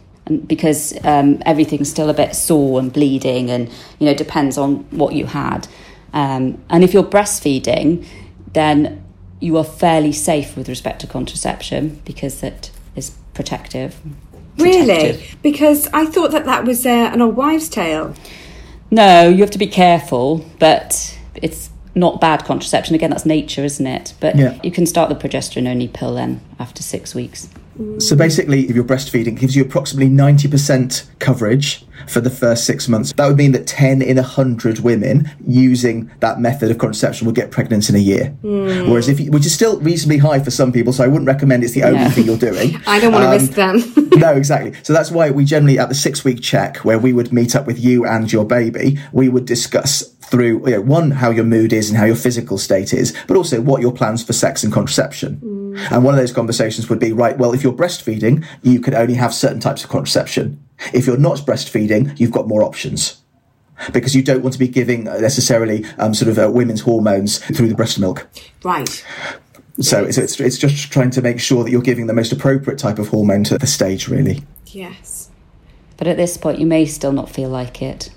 because 0.46 0.96
um, 1.04 1.42
everything's 1.44 1.90
still 1.90 2.08
a 2.08 2.14
bit 2.14 2.36
sore 2.36 2.78
and 2.78 2.92
bleeding, 2.92 3.50
and 3.50 3.68
you 3.98 4.06
know 4.06 4.14
depends 4.14 4.56
on 4.56 4.76
what 4.90 5.14
you 5.14 5.26
had. 5.26 5.66
Um, 6.12 6.62
and 6.70 6.84
if 6.84 6.94
you're 6.94 7.02
breastfeeding, 7.02 8.06
then 8.52 9.02
you 9.42 9.58
are 9.58 9.64
fairly 9.64 10.12
safe 10.12 10.56
with 10.56 10.68
respect 10.68 11.00
to 11.00 11.06
contraception 11.06 12.00
because 12.04 12.42
it 12.42 12.70
is 12.94 13.10
protective. 13.34 14.00
Really? 14.58 15.22
Because 15.42 15.88
I 15.92 16.06
thought 16.06 16.30
that 16.30 16.44
that 16.44 16.64
was 16.64 16.86
uh, 16.86 17.10
an 17.12 17.20
old 17.20 17.34
wives' 17.36 17.68
tale. 17.68 18.14
No, 18.90 19.28
you 19.28 19.38
have 19.40 19.50
to 19.52 19.58
be 19.58 19.66
careful, 19.66 20.44
but 20.58 21.18
it's 21.34 21.70
not 21.94 22.20
bad 22.20 22.44
contraception. 22.44 22.94
Again, 22.94 23.10
that's 23.10 23.26
nature, 23.26 23.64
isn't 23.64 23.86
it? 23.86 24.14
But 24.20 24.36
Yeah. 24.36 24.58
you 24.62 24.70
can 24.70 24.86
start 24.86 25.08
the 25.08 25.14
progesterone 25.16 25.68
only 25.68 25.88
pill 25.88 26.14
then 26.14 26.40
after 26.60 26.82
six 26.82 27.14
weeks. 27.14 27.48
So 27.98 28.14
basically, 28.16 28.68
if 28.68 28.76
you're 28.76 28.84
breastfeeding, 28.84 29.28
it 29.28 29.40
gives 29.40 29.56
you 29.56 29.62
approximately 29.62 30.10
90% 30.14 31.04
coverage 31.20 31.84
for 32.06 32.20
the 32.20 32.30
first 32.30 32.64
six 32.66 32.88
months. 32.88 33.12
That 33.14 33.26
would 33.28 33.36
mean 33.36 33.52
that 33.52 33.66
10 33.66 34.02
in 34.02 34.16
100 34.16 34.80
women 34.80 35.30
using 35.46 36.10
that 36.20 36.38
method 36.40 36.70
of 36.70 36.78
contraception 36.78 37.26
will 37.26 37.32
get 37.32 37.50
pregnant 37.50 37.88
in 37.88 37.94
a 37.94 37.98
year. 37.98 38.36
Whereas 38.42 39.08
if 39.08 39.20
you, 39.20 39.30
which 39.30 39.46
is 39.46 39.54
still 39.54 39.80
reasonably 39.80 40.18
high 40.18 40.40
for 40.40 40.50
some 40.50 40.72
people, 40.72 40.92
so 40.92 41.04
I 41.04 41.06
wouldn't 41.06 41.26
recommend 41.28 41.64
it's 41.64 41.72
the 41.74 41.84
only 41.84 42.00
No. 42.04 42.10
thing 42.10 42.26
you're 42.26 42.36
doing. 42.36 42.76
I 42.86 43.00
don't 43.00 43.12
want 43.12 43.22
to 43.24 43.28
Um, 43.30 43.38
risk 43.38 43.52
them. 43.52 44.10
no, 44.20 44.32
exactly. 44.32 44.72
So 44.82 44.92
that's 44.92 45.10
why 45.10 45.30
we 45.30 45.44
generally, 45.44 45.78
at 45.78 45.88
the 45.88 45.94
six 45.94 46.24
week 46.24 46.40
check, 46.42 46.78
where 46.78 46.98
we 46.98 47.12
would 47.12 47.32
meet 47.32 47.54
up 47.56 47.66
with 47.66 47.78
you 47.78 48.04
and 48.04 48.30
your 48.32 48.44
baby, 48.44 48.98
we 49.12 49.28
would 49.28 49.46
discuss 49.46 50.02
through, 50.22 50.66
you 50.66 50.74
know, 50.76 50.80
one, 50.80 51.10
how 51.10 51.30
your 51.30 51.44
mood 51.44 51.72
is 51.74 51.90
and 51.90 51.98
how 51.98 52.06
your 52.06 52.16
physical 52.16 52.56
state 52.56 52.94
is, 52.94 53.14
but 53.28 53.36
also 53.36 53.60
what 53.60 53.82
your 53.82 53.92
plans 53.92 54.24
for 54.24 54.32
sex 54.32 54.64
and 54.64 54.72
contraception. 54.72 55.38
And 55.76 56.04
one 56.04 56.14
of 56.14 56.20
those 56.20 56.32
conversations 56.32 56.88
would 56.88 56.98
be, 56.98 57.12
right, 57.12 57.36
well, 57.38 57.52
if 57.52 57.62
you're 57.62 57.72
breastfeeding, 57.72 58.44
you 58.62 58.80
can 58.80 58.94
only 58.94 59.14
have 59.14 59.34
certain 59.34 59.60
types 59.60 59.84
of 59.84 59.90
contraception. 59.90 60.62
If 60.92 61.06
you're 61.06 61.16
not 61.16 61.38
breastfeeding, 61.38 62.18
you've 62.18 62.32
got 62.32 62.48
more 62.48 62.62
options. 62.62 63.22
Because 63.92 64.14
you 64.14 64.22
don't 64.22 64.42
want 64.42 64.52
to 64.52 64.58
be 64.58 64.68
giving 64.68 65.08
uh, 65.08 65.18
necessarily 65.18 65.84
um, 65.98 66.14
sort 66.14 66.28
of 66.28 66.38
uh, 66.38 66.50
women's 66.50 66.82
hormones 66.82 67.38
through 67.38 67.68
the 67.68 67.74
breast 67.74 67.98
milk. 67.98 68.28
right. 68.62 69.04
So 69.80 70.04
it's, 70.04 70.18
it's, 70.18 70.38
it's 70.38 70.58
just 70.58 70.92
trying 70.92 71.10
to 71.10 71.22
make 71.22 71.40
sure 71.40 71.64
that 71.64 71.70
you're 71.70 71.80
giving 71.80 72.06
the 72.06 72.12
most 72.12 72.30
appropriate 72.30 72.78
type 72.78 72.98
of 72.98 73.08
hormone 73.08 73.42
to 73.44 73.56
the 73.56 73.66
stage, 73.66 74.06
really. 74.06 74.42
Yes. 74.66 75.30
But 75.96 76.06
at 76.06 76.18
this 76.18 76.36
point, 76.36 76.58
you 76.58 76.66
may 76.66 76.84
still 76.84 77.12
not 77.12 77.30
feel 77.30 77.48
like 77.48 77.80
it. 77.80 78.10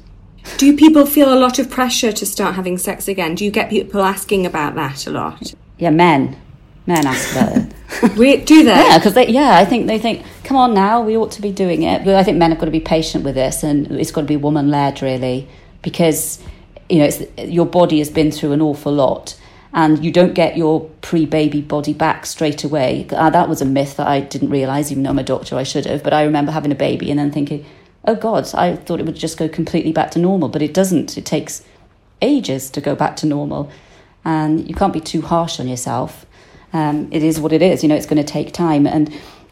Do 0.58 0.76
people 0.76 1.06
feel 1.06 1.34
a 1.34 1.40
lot 1.40 1.58
of 1.58 1.70
pressure 1.70 2.12
to 2.12 2.26
start 2.26 2.56
having 2.56 2.78
sex 2.78 3.08
again? 3.08 3.36
Do 3.36 3.46
you 3.46 3.52
get 3.52 3.70
people 3.70 4.02
asking 4.04 4.46
about 4.46 4.76
that 4.76 5.08
a 5.08 5.12
lot? 5.12 5.54
Yeah, 5.78 5.90
men. 5.90 6.40
Men 6.88 7.08
ask 7.08 7.36
it. 8.02 8.18
We, 8.18 8.38
do 8.38 8.64
that. 8.66 8.88
Yeah, 8.88 8.98
because 8.98 9.14
they, 9.14 9.28
yeah, 9.28 9.58
I 9.58 9.66
think 9.66 9.88
they 9.88 9.98
think, 9.98 10.26
come 10.44 10.58
on 10.58 10.74
now, 10.74 11.02
we 11.02 11.18
ought 11.18 11.32
to 11.32 11.42
be 11.42 11.52
doing 11.52 11.84
it. 11.84 12.06
But 12.06 12.16
I 12.16 12.24
think 12.24 12.38
men 12.38 12.52
have 12.52 12.60
got 12.60 12.66
to 12.66 12.72
be 12.72 12.80
patient 12.80 13.24
with 13.24 13.36
this, 13.36 13.64
and 13.64 13.92
it's 13.92 14.12
got 14.12 14.22
to 14.22 14.28
be 14.28 14.38
woman 14.38 14.70
led, 14.70 15.02
really, 15.02 15.48
because 15.82 16.42
you 16.90 17.00
know, 17.00 17.06
it's, 17.06 17.24
your 17.38 17.66
body 17.66 18.00
has 18.00 18.10
been 18.10 18.32
through 18.32 18.52
an 18.52 18.62
awful 18.62 18.94
lot, 18.94 19.40
and 19.74 20.04
you 20.04 20.12
don't 20.12 20.34
get 20.34 20.56
your 20.58 20.82
pre 21.02 21.26
baby 21.26 21.62
body 21.62 21.94
back 21.94 22.26
straight 22.26 22.64
away. 22.64 23.08
Uh, 23.12 23.30
that 23.30 23.50
was 23.50 23.62
a 23.62 23.66
myth 23.66 23.98
that 23.98 24.08
I 24.08 24.20
didn't 24.20 24.50
realise, 24.50 24.92
even 24.92 25.04
though 25.04 25.10
I'm 25.10 25.20
a 25.20 25.24
doctor, 25.24 25.56
I 25.56 25.64
should 25.64 25.86
have. 25.86 26.04
But 26.04 26.14
I 26.14 26.24
remember 26.24 26.52
having 26.52 26.72
a 26.72 26.76
baby 26.76 27.10
and 27.10 27.20
then 27.20 27.32
thinking, 27.32 27.66
oh 28.06 28.16
God, 28.16 28.48
I 28.54 28.76
thought 28.76 29.00
it 29.00 29.06
would 29.06 29.16
just 29.16 29.38
go 29.38 29.50
completely 29.50 29.92
back 29.92 30.12
to 30.12 30.20
normal, 30.20 30.50
but 30.50 30.62
it 30.62 30.74
doesn't. 30.74 31.18
It 31.18 31.26
takes 31.26 31.64
ages 32.22 32.70
to 32.72 32.82
go 32.82 32.96
back 32.96 33.16
to 33.18 33.26
normal, 33.26 33.70
and 34.24 34.68
you 34.68 34.76
can't 34.76 34.94
be 34.94 35.02
too 35.02 35.22
harsh 35.22 35.60
on 35.60 35.68
yourself. 35.68 36.25
Um, 36.76 37.08
it 37.12 37.24
is 37.24 37.40
what 37.40 37.54
it 37.54 37.62
is, 37.62 37.84
you 37.84 37.90
know, 37.90 37.96
it's 37.96 38.06
going 38.06 38.24
to 38.26 38.32
take 38.38 38.52
time, 38.52 38.86
and 38.86 39.06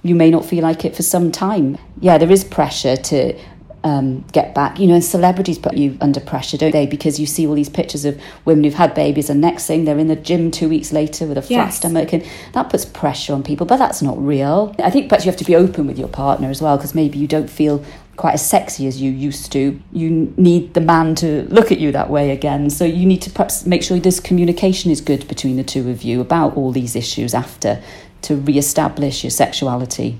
you 0.03 0.13
may 0.13 0.29
not 0.29 0.43
feel 0.45 0.61
like 0.61 0.83
it 0.83 0.93
for 0.93 1.03
some 1.03 1.31
time. 1.31 1.77
Yeah, 2.01 2.17
there 2.17 2.29
is 2.31 2.43
pressure 2.43 2.97
to 2.97 3.39
um, 3.85 4.25
get 4.33 4.53
back. 4.53 4.77
You 4.79 4.87
know, 4.87 4.95
and 4.95 5.03
celebrities 5.03 5.57
put 5.57 5.73
you 5.77 5.97
under 6.01 6.19
pressure, 6.19 6.57
don't 6.57 6.71
they? 6.73 6.85
Because 6.85 7.21
you 7.21 7.25
see 7.25 7.47
all 7.47 7.53
these 7.55 7.69
pictures 7.69 8.03
of 8.03 8.21
women 8.43 8.65
who've 8.65 8.73
had 8.73 8.93
babies, 8.93 9.29
and 9.29 9.39
next 9.39 9.67
thing 9.67 9.85
they're 9.85 9.99
in 9.99 10.07
the 10.07 10.17
gym 10.17 10.51
two 10.51 10.67
weeks 10.67 10.91
later 10.91 11.25
with 11.25 11.37
a 11.37 11.41
flat 11.41 11.67
Yes. 11.67 11.77
stomach, 11.77 12.11
and 12.13 12.25
that 12.53 12.69
puts 12.69 12.83
pressure 12.83 13.33
on 13.33 13.41
people. 13.41 13.65
But 13.65 13.77
that's 13.77 14.01
not 14.01 14.17
real. 14.21 14.75
I 14.83 14.89
think 14.89 15.07
perhaps 15.07 15.23
you 15.25 15.31
have 15.31 15.39
to 15.39 15.45
be 15.45 15.55
open 15.55 15.87
with 15.87 15.97
your 15.97 16.09
partner 16.09 16.49
as 16.49 16.61
well, 16.61 16.75
because 16.77 16.93
maybe 16.93 17.17
you 17.19 17.27
don't 17.27 17.49
feel 17.49 17.83
quite 18.15 18.33
as 18.35 18.47
sexy 18.47 18.87
as 18.87 19.01
you 19.01 19.11
used 19.11 19.51
to. 19.51 19.79
You 19.91 20.33
need 20.37 20.73
the 20.73 20.81
man 20.81 21.15
to 21.15 21.43
look 21.49 21.71
at 21.71 21.79
you 21.79 21.91
that 21.91 22.09
way 22.09 22.31
again. 22.31 22.69
So 22.69 22.85
you 22.85 23.05
need 23.05 23.21
to 23.23 23.29
perhaps 23.29 23.65
make 23.65 23.83
sure 23.83 23.99
this 23.99 24.19
communication 24.19 24.91
is 24.91 25.01
good 25.01 25.27
between 25.27 25.57
the 25.57 25.63
two 25.63 25.89
of 25.89 26.03
you 26.03 26.21
about 26.21 26.55
all 26.55 26.71
these 26.71 26.95
issues 26.95 27.33
after 27.33 27.81
to 28.23 28.35
re-establish 28.35 29.23
your 29.23 29.31
sexuality. 29.31 30.19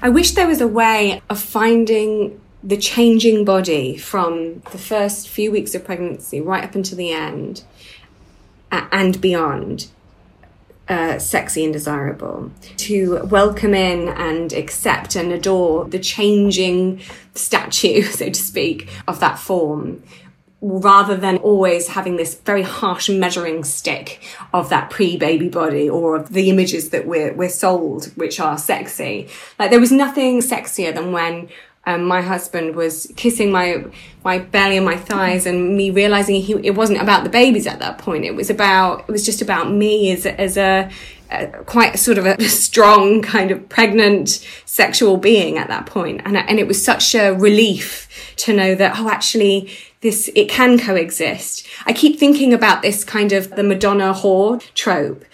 I 0.00 0.08
wish 0.08 0.32
there 0.32 0.48
was 0.48 0.60
a 0.60 0.68
way 0.68 1.20
of 1.28 1.40
finding 1.40 2.40
the 2.62 2.76
changing 2.76 3.44
body 3.44 3.96
from 3.96 4.60
the 4.72 4.78
first 4.78 5.28
few 5.28 5.52
weeks 5.52 5.74
of 5.74 5.84
pregnancy 5.84 6.40
right 6.40 6.64
up 6.64 6.74
until 6.74 6.96
the 6.96 7.12
end 7.12 7.62
and 8.72 9.20
beyond 9.20 9.88
uh, 10.88 11.18
sexy 11.18 11.64
and 11.64 11.72
desirable. 11.72 12.50
To 12.78 13.24
welcome 13.24 13.74
in 13.74 14.08
and 14.08 14.52
accept 14.52 15.16
and 15.16 15.32
adore 15.32 15.84
the 15.84 15.98
changing 15.98 17.00
statue 17.34 18.02
so 18.18 18.26
to 18.26 18.34
speak 18.34 18.88
of 19.06 19.20
that 19.20 19.38
form 19.38 20.02
rather 20.62 21.16
than 21.16 21.36
always 21.38 21.88
having 21.88 22.16
this 22.16 22.34
very 22.40 22.62
harsh 22.62 23.08
measuring 23.08 23.62
stick 23.62 24.22
of 24.54 24.70
that 24.70 24.90
pre-baby 24.90 25.48
body 25.48 25.88
or 25.88 26.16
of 26.16 26.32
the 26.32 26.48
images 26.48 26.90
that 26.90 27.06
we're 27.06 27.32
we're 27.34 27.48
sold 27.48 28.06
which 28.16 28.40
are 28.40 28.56
sexy. 28.56 29.28
Like 29.58 29.70
there 29.70 29.80
was 29.80 29.92
nothing 29.92 30.40
sexier 30.40 30.94
than 30.94 31.12
when 31.12 31.48
um, 31.86 32.04
my 32.04 32.20
husband 32.20 32.74
was 32.74 33.10
kissing 33.16 33.50
my 33.52 33.84
my 34.24 34.38
belly 34.40 34.76
and 34.76 34.84
my 34.84 34.96
thighs 34.96 35.46
and 35.46 35.76
me 35.76 35.90
realizing 35.90 36.42
he, 36.42 36.54
it 36.64 36.74
wasn't 36.74 37.00
about 37.00 37.22
the 37.22 37.30
babies 37.30 37.66
at 37.66 37.78
that 37.78 37.98
point. 37.98 38.24
It 38.24 38.34
was 38.34 38.50
about 38.50 39.04
it 39.08 39.12
was 39.12 39.24
just 39.24 39.40
about 39.40 39.70
me 39.70 40.10
as 40.10 40.26
a, 40.26 40.40
as 40.40 40.56
a 40.56 40.90
uh, 41.30 41.46
quite 41.64 41.98
sort 41.98 42.18
of 42.18 42.26
a 42.26 42.42
strong 42.48 43.22
kind 43.22 43.52
of 43.52 43.68
pregnant 43.68 44.44
sexual 44.64 45.16
being 45.16 45.58
at 45.58 45.68
that 45.68 45.86
point. 45.86 46.22
And 46.24 46.36
and 46.36 46.58
it 46.58 46.66
was 46.66 46.84
such 46.84 47.14
a 47.14 47.30
relief 47.30 48.34
to 48.38 48.52
know 48.52 48.74
that 48.74 48.98
oh 48.98 49.08
actually 49.08 49.70
this 50.06 50.30
it 50.34 50.48
can 50.48 50.78
coexist 50.78 51.66
i 51.86 51.92
keep 51.92 52.18
thinking 52.18 52.54
about 52.54 52.80
this 52.80 53.04
kind 53.04 53.32
of 53.32 53.50
the 53.56 53.62
madonna 53.62 54.12
whore 54.12 54.62
trope 54.74 55.24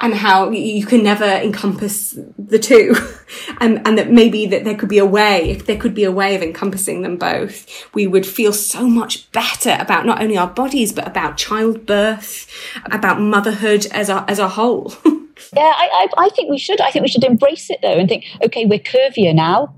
and 0.00 0.14
how 0.14 0.50
you 0.50 0.86
can 0.86 1.02
never 1.02 1.24
encompass 1.24 2.18
the 2.38 2.58
two 2.58 2.94
and 3.60 3.86
and 3.86 3.98
that 3.98 4.10
maybe 4.10 4.46
that 4.46 4.64
there 4.64 4.74
could 4.74 4.88
be 4.88 4.98
a 4.98 5.04
way 5.04 5.50
if 5.50 5.66
there 5.66 5.76
could 5.76 5.94
be 5.94 6.04
a 6.04 6.10
way 6.10 6.34
of 6.34 6.42
encompassing 6.42 7.02
them 7.02 7.16
both 7.16 7.66
we 7.94 8.06
would 8.06 8.26
feel 8.26 8.52
so 8.52 8.88
much 8.88 9.30
better 9.32 9.76
about 9.78 10.06
not 10.06 10.22
only 10.22 10.36
our 10.36 10.48
bodies 10.48 10.92
but 10.92 11.06
about 11.06 11.36
childbirth 11.36 12.50
about 12.86 13.20
motherhood 13.20 13.86
as 13.92 14.08
a 14.08 14.24
as 14.28 14.38
a 14.38 14.48
whole 14.48 14.94
Yeah, 15.54 15.72
I, 15.76 16.08
I, 16.16 16.24
I 16.24 16.28
think 16.30 16.50
we 16.50 16.58
should. 16.58 16.80
I 16.80 16.90
think 16.90 17.02
we 17.02 17.08
should 17.08 17.24
embrace 17.24 17.68
it 17.68 17.80
though 17.82 17.98
and 17.98 18.08
think, 18.08 18.24
okay, 18.42 18.64
we're 18.64 18.78
curvier 18.78 19.34
now. 19.34 19.74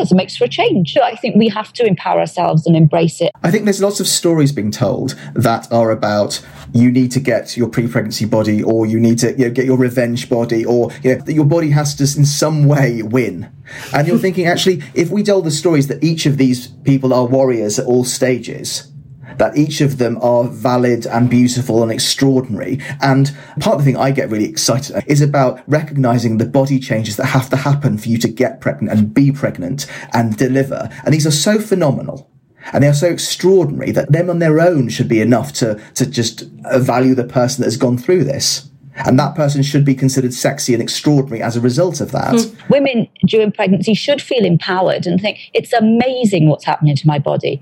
It 0.00 0.14
makes 0.14 0.36
for 0.36 0.44
a 0.44 0.48
change. 0.48 0.92
So 0.92 1.02
I 1.02 1.16
think 1.16 1.36
we 1.36 1.48
have 1.48 1.72
to 1.74 1.86
empower 1.86 2.20
ourselves 2.20 2.66
and 2.66 2.76
embrace 2.76 3.20
it. 3.20 3.32
I 3.42 3.50
think 3.50 3.64
there's 3.64 3.82
lots 3.82 4.00
of 4.00 4.06
stories 4.06 4.52
being 4.52 4.70
told 4.70 5.14
that 5.34 5.70
are 5.72 5.90
about 5.90 6.44
you 6.72 6.90
need 6.90 7.10
to 7.12 7.20
get 7.20 7.56
your 7.56 7.68
pre-pregnancy 7.68 8.24
body, 8.24 8.62
or 8.62 8.86
you 8.86 8.98
need 8.98 9.18
to 9.20 9.32
you 9.32 9.46
know, 9.46 9.50
get 9.50 9.64
your 9.64 9.78
revenge 9.78 10.28
body, 10.28 10.64
or 10.64 10.90
you 11.02 11.14
know, 11.14 11.20
that 11.20 11.32
your 11.32 11.44
body 11.44 11.70
has 11.70 11.94
to 11.96 12.04
in 12.18 12.26
some 12.26 12.66
way 12.66 13.02
win. 13.02 13.50
And 13.92 14.06
you're 14.06 14.18
thinking, 14.26 14.46
actually, 14.46 14.82
if 14.94 15.10
we 15.10 15.22
tell 15.22 15.40
the 15.40 15.50
stories 15.50 15.88
that 15.88 16.02
each 16.02 16.26
of 16.26 16.36
these 16.36 16.68
people 16.68 17.14
are 17.14 17.26
warriors 17.26 17.78
at 17.78 17.86
all 17.86 18.04
stages, 18.04 18.90
that 19.38 19.56
each 19.56 19.80
of 19.80 19.98
them 19.98 20.18
are 20.22 20.44
valid 20.44 21.06
and 21.06 21.30
beautiful 21.30 21.82
and 21.82 21.92
extraordinary. 21.92 22.80
And 23.00 23.36
part 23.60 23.76
of 23.76 23.84
the 23.84 23.92
thing 23.92 23.96
I 23.96 24.10
get 24.10 24.30
really 24.30 24.48
excited 24.48 25.04
is 25.06 25.20
about 25.20 25.62
recognizing 25.66 26.38
the 26.38 26.46
body 26.46 26.78
changes 26.78 27.16
that 27.16 27.26
have 27.26 27.50
to 27.50 27.56
happen 27.56 27.98
for 27.98 28.08
you 28.08 28.18
to 28.18 28.28
get 28.28 28.60
pregnant 28.60 28.96
and 28.96 29.14
be 29.14 29.32
pregnant 29.32 29.86
and 30.12 30.36
deliver. 30.36 30.88
And 31.04 31.12
these 31.12 31.26
are 31.26 31.30
so 31.30 31.58
phenomenal. 31.58 32.30
And 32.72 32.82
they 32.82 32.88
are 32.88 32.94
so 32.94 33.08
extraordinary 33.08 33.90
that 33.92 34.10
them 34.10 34.30
on 34.30 34.38
their 34.38 34.60
own 34.60 34.88
should 34.88 35.08
be 35.08 35.20
enough 35.20 35.52
to, 35.54 35.80
to 35.94 36.06
just 36.06 36.44
value 36.76 37.14
the 37.14 37.24
person 37.24 37.62
that 37.62 37.66
has 37.66 37.76
gone 37.76 37.98
through 37.98 38.24
this. 38.24 38.70
And 38.96 39.18
that 39.18 39.34
person 39.34 39.62
should 39.62 39.84
be 39.84 39.94
considered 39.94 40.32
sexy 40.32 40.72
and 40.72 40.82
extraordinary 40.82 41.42
as 41.42 41.56
a 41.56 41.60
result 41.60 42.00
of 42.00 42.12
that. 42.12 42.40
Hmm. 42.40 42.72
Women 42.72 43.08
during 43.26 43.50
pregnancy 43.50 43.92
should 43.92 44.22
feel 44.22 44.44
empowered 44.44 45.06
and 45.06 45.20
think, 45.20 45.50
it's 45.52 45.72
amazing 45.72 46.48
what's 46.48 46.64
happening 46.64 46.94
to 46.96 47.06
my 47.06 47.18
body. 47.18 47.60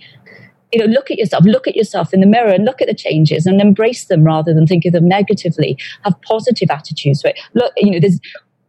You 0.72 0.80
know, 0.80 0.86
look 0.86 1.10
at 1.10 1.18
yourself, 1.18 1.44
look 1.44 1.66
at 1.66 1.76
yourself 1.76 2.14
in 2.14 2.20
the 2.20 2.26
mirror 2.26 2.48
and 2.48 2.64
look 2.64 2.80
at 2.80 2.88
the 2.88 2.94
changes 2.94 3.46
and 3.46 3.60
embrace 3.60 4.06
them 4.06 4.24
rather 4.24 4.54
than 4.54 4.66
think 4.66 4.84
of 4.86 4.92
them 4.92 5.06
negatively. 5.06 5.76
Have 6.04 6.20
positive 6.22 6.70
attitudes 6.70 7.22
to 7.22 7.30
it. 7.30 7.40
Look, 7.54 7.72
you 7.76 7.90
know, 7.90 8.00
there's 8.00 8.20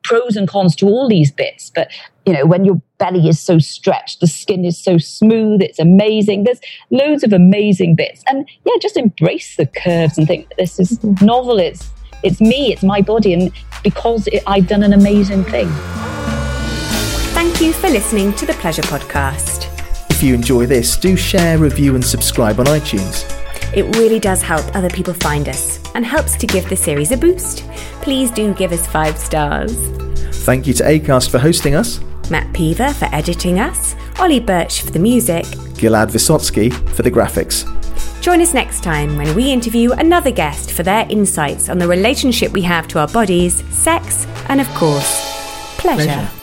pros 0.03 0.35
and 0.35 0.47
cons 0.47 0.75
to 0.75 0.85
all 0.85 1.07
these 1.07 1.31
bits, 1.31 1.71
but 1.73 1.89
you 2.25 2.33
know, 2.33 2.45
when 2.45 2.65
your 2.65 2.81
belly 2.97 3.27
is 3.27 3.39
so 3.39 3.57
stretched, 3.59 4.19
the 4.19 4.27
skin 4.27 4.65
is 4.65 4.77
so 4.77 4.97
smooth, 4.97 5.61
it's 5.61 5.79
amazing. 5.79 6.43
There's 6.43 6.59
loads 6.91 7.23
of 7.23 7.33
amazing 7.33 7.95
bits. 7.95 8.23
And 8.27 8.47
yeah, 8.65 8.73
just 8.81 8.97
embrace 8.97 9.55
the 9.55 9.65
curves 9.65 10.17
and 10.17 10.27
think 10.27 10.47
this 10.57 10.79
is 10.79 10.99
mm-hmm. 10.99 11.25
novel, 11.25 11.57
it's 11.57 11.89
it's 12.23 12.39
me, 12.39 12.71
it's 12.71 12.83
my 12.83 13.01
body, 13.01 13.33
and 13.33 13.51
because 13.83 14.27
it, 14.27 14.43
I've 14.47 14.67
done 14.67 14.83
an 14.83 14.93
amazing 14.93 15.43
thing. 15.43 15.69
Thank 17.33 17.59
you 17.59 17.73
for 17.73 17.89
listening 17.89 18.31
to 18.33 18.45
the 18.45 18.53
Pleasure 18.53 18.83
Podcast. 18.83 19.72
If 20.23 20.27
you 20.27 20.35
enjoy 20.35 20.67
this, 20.67 20.95
do 20.95 21.17
share, 21.17 21.57
review, 21.57 21.95
and 21.95 22.05
subscribe 22.05 22.57
on 22.57 22.67
iTunes. 22.67 23.25
It 23.75 23.83
really 23.97 24.21
does 24.21 24.41
help 24.41 24.63
other 24.73 24.89
people 24.89 25.13
find 25.13 25.49
us 25.49 25.81
and 25.95 26.05
helps 26.05 26.37
to 26.37 26.47
give 26.47 26.69
the 26.69 26.77
series 26.77 27.11
a 27.11 27.17
boost. 27.17 27.67
Please 28.01 28.31
do 28.31 28.53
give 28.53 28.71
us 28.71 28.87
five 28.87 29.17
stars. 29.17 29.75
Thank 30.45 30.65
you 30.65 30.73
to 30.75 30.83
ACAST 30.85 31.29
for 31.29 31.39
hosting 31.39 31.75
us, 31.75 31.99
Matt 32.29 32.53
Peaver 32.53 32.93
for 32.93 33.09
editing 33.11 33.59
us, 33.59 33.97
Ollie 34.17 34.39
Birch 34.39 34.83
for 34.83 34.91
the 34.91 34.99
music. 34.99 35.43
Gilad 35.75 36.09
Vysotsky 36.09 36.71
for 36.91 37.01
the 37.01 37.11
graphics. 37.11 37.65
Join 38.21 38.39
us 38.39 38.53
next 38.53 38.81
time 38.81 39.17
when 39.17 39.35
we 39.35 39.51
interview 39.51 39.91
another 39.91 40.31
guest 40.31 40.71
for 40.71 40.83
their 40.83 41.05
insights 41.09 41.67
on 41.67 41.79
the 41.79 41.87
relationship 41.89 42.53
we 42.53 42.61
have 42.61 42.87
to 42.87 42.99
our 42.99 43.09
bodies, 43.09 43.61
sex, 43.75 44.25
and 44.47 44.61
of 44.61 44.69
course, 44.69 45.75
pleasure. 45.77 46.05
Pleasure. 46.05 46.42